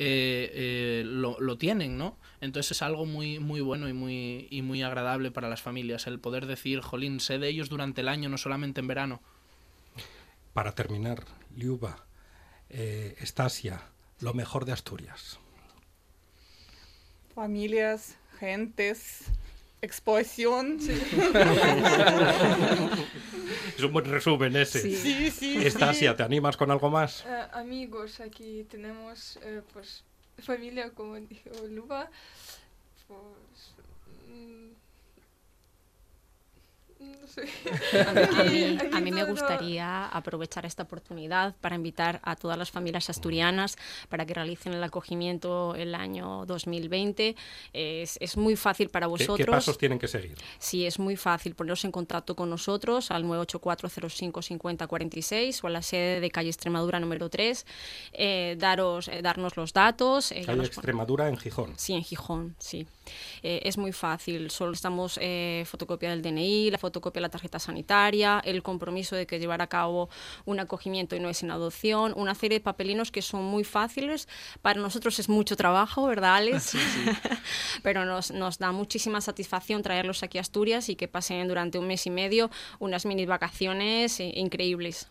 eh, 0.01 0.49
eh, 0.53 1.03
lo, 1.05 1.37
lo 1.41 1.57
tienen, 1.57 1.97
¿no? 1.97 2.17
Entonces 2.39 2.71
es 2.71 2.81
algo 2.81 3.05
muy, 3.05 3.39
muy 3.39 3.59
bueno 3.59 3.89
y 3.89 3.93
muy, 3.93 4.47
y 4.49 4.61
muy 4.61 4.81
agradable 4.81 5.29
para 5.29 5.49
las 5.49 5.61
familias 5.61 6.07
el 6.07 6.19
poder 6.19 6.45
decir, 6.45 6.79
jolín, 6.79 7.19
sé 7.19 7.37
de 7.37 7.49
ellos 7.49 7.67
durante 7.67 7.99
el 7.99 8.07
año, 8.07 8.29
no 8.29 8.37
solamente 8.37 8.79
en 8.79 8.87
verano. 8.87 9.21
Para 10.53 10.73
terminar, 10.73 11.25
Liuba, 11.53 12.05
eh, 12.69 13.17
Estasia, 13.19 13.81
lo 14.21 14.33
mejor 14.33 14.63
de 14.63 14.71
Asturias. 14.71 15.37
Familias, 17.35 18.15
gentes, 18.39 19.25
exposición. 19.81 20.79
Es 23.79 23.85
un 23.85 23.93
buen 23.93 24.03
resumen 24.11 24.53
ese. 24.57 24.81
Sí. 24.81 24.93
Sí, 24.93 25.31
sí, 25.31 25.65
Estasia, 25.65 26.11
sí. 26.11 26.17
¿te 26.17 26.23
animas 26.23 26.57
con 26.57 26.69
algo 26.69 26.89
más? 26.89 27.23
Eh, 27.25 27.45
amigos, 27.53 28.19
aquí 28.19 28.65
tenemos 28.69 29.39
eh, 29.41 29.61
pues 29.71 30.03
familia, 30.39 30.89
como 30.89 31.15
dijo 31.15 31.49
Luba. 31.69 32.09
Pues, 33.07 33.71
mm, 34.27 34.68
no 36.99 37.27
sé. 37.27 37.43
A 38.37 38.43
mí, 38.43 38.77
a 38.93 38.99
mí 38.99 39.11
me 39.11 39.23
gustaría 39.23 40.05
aprovechar 40.07 40.65
esta 40.65 40.83
oportunidad 40.83 41.55
para 41.61 41.75
invitar 41.75 42.19
a 42.23 42.35
todas 42.35 42.57
las 42.57 42.71
familias 42.71 43.09
asturianas 43.09 43.77
para 44.09 44.25
que 44.25 44.33
realicen 44.33 44.73
el 44.73 44.83
acogimiento 44.83 45.75
el 45.75 45.95
año 45.95 46.45
2020. 46.45 47.35
Es, 47.73 48.17
es 48.19 48.37
muy 48.37 48.55
fácil 48.55 48.89
para 48.89 49.05
¿Qué, 49.07 49.11
vosotros. 49.11 49.37
qué 49.37 49.45
pasos 49.45 49.77
tienen 49.77 49.99
que 49.99 50.07
seguir? 50.07 50.35
Sí, 50.57 50.85
es 50.85 50.99
muy 50.99 51.15
fácil 51.15 51.55
poneros 51.55 51.85
en 51.85 51.91
contacto 51.91 52.35
con 52.35 52.49
nosotros 52.49 53.11
al 53.11 53.23
984-05-5046 53.25 55.63
o 55.63 55.67
a 55.67 55.69
la 55.69 55.81
sede 55.81 56.19
de 56.19 56.31
calle 56.31 56.49
Extremadura 56.49 56.99
número 56.99 57.29
3, 57.29 57.65
eh, 58.13 58.55
daros, 58.59 59.07
eh, 59.07 59.21
darnos 59.21 59.55
los 59.57 59.73
datos. 59.73 60.31
eh, 60.31 60.43
Calle 60.45 60.65
Extremadura 60.65 61.29
en 61.29 61.37
Gijón. 61.37 61.73
Sí, 61.77 61.93
en 61.93 62.03
Gijón, 62.03 62.55
sí. 62.59 62.87
Eh, 63.43 63.61
es 63.63 63.77
muy 63.77 63.91
fácil, 63.91 64.51
solo 64.51 64.73
estamos 64.73 65.19
eh, 65.21 65.63
fotocopia 65.65 66.09
del 66.09 66.21
DNI, 66.21 66.71
la 66.71 66.77
fotocopia 66.77 67.19
de 67.19 67.23
la 67.23 67.29
tarjeta 67.29 67.59
sanitaria, 67.59 68.41
el 68.43 68.63
compromiso 68.63 69.15
de 69.15 69.25
que 69.25 69.39
llevar 69.39 69.61
a 69.61 69.67
cabo 69.67 70.09
un 70.45 70.59
acogimiento 70.59 71.15
y 71.15 71.19
no 71.19 71.29
es 71.29 71.43
en 71.43 71.51
adopción, 71.51 72.13
una 72.15 72.35
serie 72.35 72.59
de 72.59 72.63
papelinos 72.63 73.11
que 73.11 73.21
son 73.21 73.43
muy 73.43 73.63
fáciles. 73.63 74.27
Para 74.61 74.79
nosotros 74.79 75.19
es 75.19 75.29
mucho 75.29 75.55
trabajo, 75.55 76.05
¿verdad, 76.05 76.35
Alex? 76.35 76.73
Pero 77.83 78.05
nos, 78.05 78.31
nos 78.31 78.57
da 78.57 78.71
muchísima 78.71 79.21
satisfacción 79.21 79.81
traerlos 79.81 80.23
aquí 80.23 80.37
a 80.37 80.41
Asturias 80.41 80.89
y 80.89 80.95
que 80.95 81.07
pasen 81.07 81.47
durante 81.47 81.77
un 81.77 81.87
mes 81.87 82.05
y 82.05 82.09
medio 82.09 82.49
unas 82.79 83.05
mini 83.05 83.25
vacaciones 83.25 84.19
increíbles. 84.19 85.07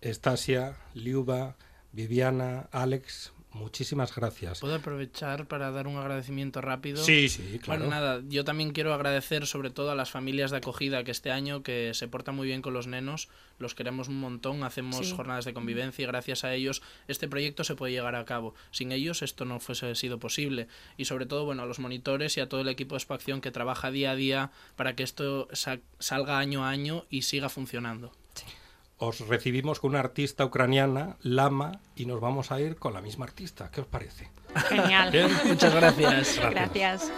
Estasia, 0.00 0.76
Liuba, 0.94 1.56
Viviana, 1.92 2.68
Alex, 2.72 3.32
muchísimas 3.52 4.14
gracias. 4.14 4.60
¿Puedo 4.60 4.74
aprovechar 4.76 5.46
para 5.46 5.70
dar 5.70 5.86
un 5.86 5.96
agradecimiento 5.96 6.60
rápido? 6.60 7.02
Sí, 7.02 7.28
sí, 7.28 7.58
claro. 7.62 7.80
Bueno, 7.84 7.94
nada, 7.94 8.22
yo 8.28 8.44
también 8.44 8.70
quiero 8.72 8.94
agradecer 8.94 9.46
sobre 9.46 9.70
todo 9.70 9.90
a 9.90 9.94
las 9.94 10.10
familias 10.10 10.50
de 10.50 10.58
acogida 10.58 11.02
que 11.04 11.10
este 11.10 11.30
año 11.30 11.62
que 11.62 11.92
se 11.94 12.08
portan 12.08 12.36
muy 12.36 12.46
bien 12.46 12.62
con 12.62 12.72
los 12.74 12.86
nenos, 12.86 13.28
los 13.58 13.74
queremos 13.74 14.08
un 14.08 14.20
montón, 14.20 14.62
hacemos 14.64 15.06
Sí. 15.08 15.14
jornadas 15.16 15.44
de 15.44 15.52
convivencia 15.54 16.02
y 16.02 16.06
gracias 16.06 16.44
a 16.44 16.54
ellos 16.54 16.82
este 17.08 17.28
proyecto 17.28 17.64
se 17.64 17.74
puede 17.74 17.92
llegar 17.92 18.14
a 18.14 18.24
cabo. 18.24 18.54
Sin 18.70 18.92
ellos 18.92 19.22
esto 19.22 19.44
no 19.44 19.60
fuese 19.60 19.94
sido 19.94 20.18
posible 20.18 20.68
y 20.96 21.04
sobre 21.06 21.26
todo, 21.26 21.44
bueno, 21.44 21.62
a 21.62 21.66
los 21.66 21.78
monitores 21.78 22.36
y 22.36 22.40
a 22.40 22.48
todo 22.48 22.60
el 22.60 22.68
equipo 22.68 22.94
de 22.94 23.00
Spacción 23.00 23.40
que 23.40 23.50
trabaja 23.50 23.90
día 23.90 24.12
a 24.12 24.16
día 24.16 24.50
para 24.76 24.94
que 24.94 25.02
esto 25.02 25.48
sa- 25.52 25.80
salga 25.98 26.38
año 26.38 26.64
a 26.64 26.70
año 26.70 27.04
y 27.10 27.22
siga 27.22 27.48
funcionando. 27.48 28.12
Os 29.02 29.26
recibimos 29.28 29.80
con 29.80 29.90
una 29.90 30.00
artista 30.00 30.44
ucraniana, 30.44 31.16
Lama, 31.22 31.80
y 31.96 32.04
nos 32.04 32.20
vamos 32.20 32.52
a 32.52 32.60
ir 32.60 32.76
con 32.76 32.92
la 32.92 33.00
misma 33.00 33.24
artista. 33.24 33.70
¿Qué 33.70 33.80
os 33.80 33.86
parece? 33.86 34.28
Genial. 34.68 35.10
Bien. 35.10 35.30
Muchas 35.46 35.74
gracias. 35.74 36.38
Gracias. 36.38 37.10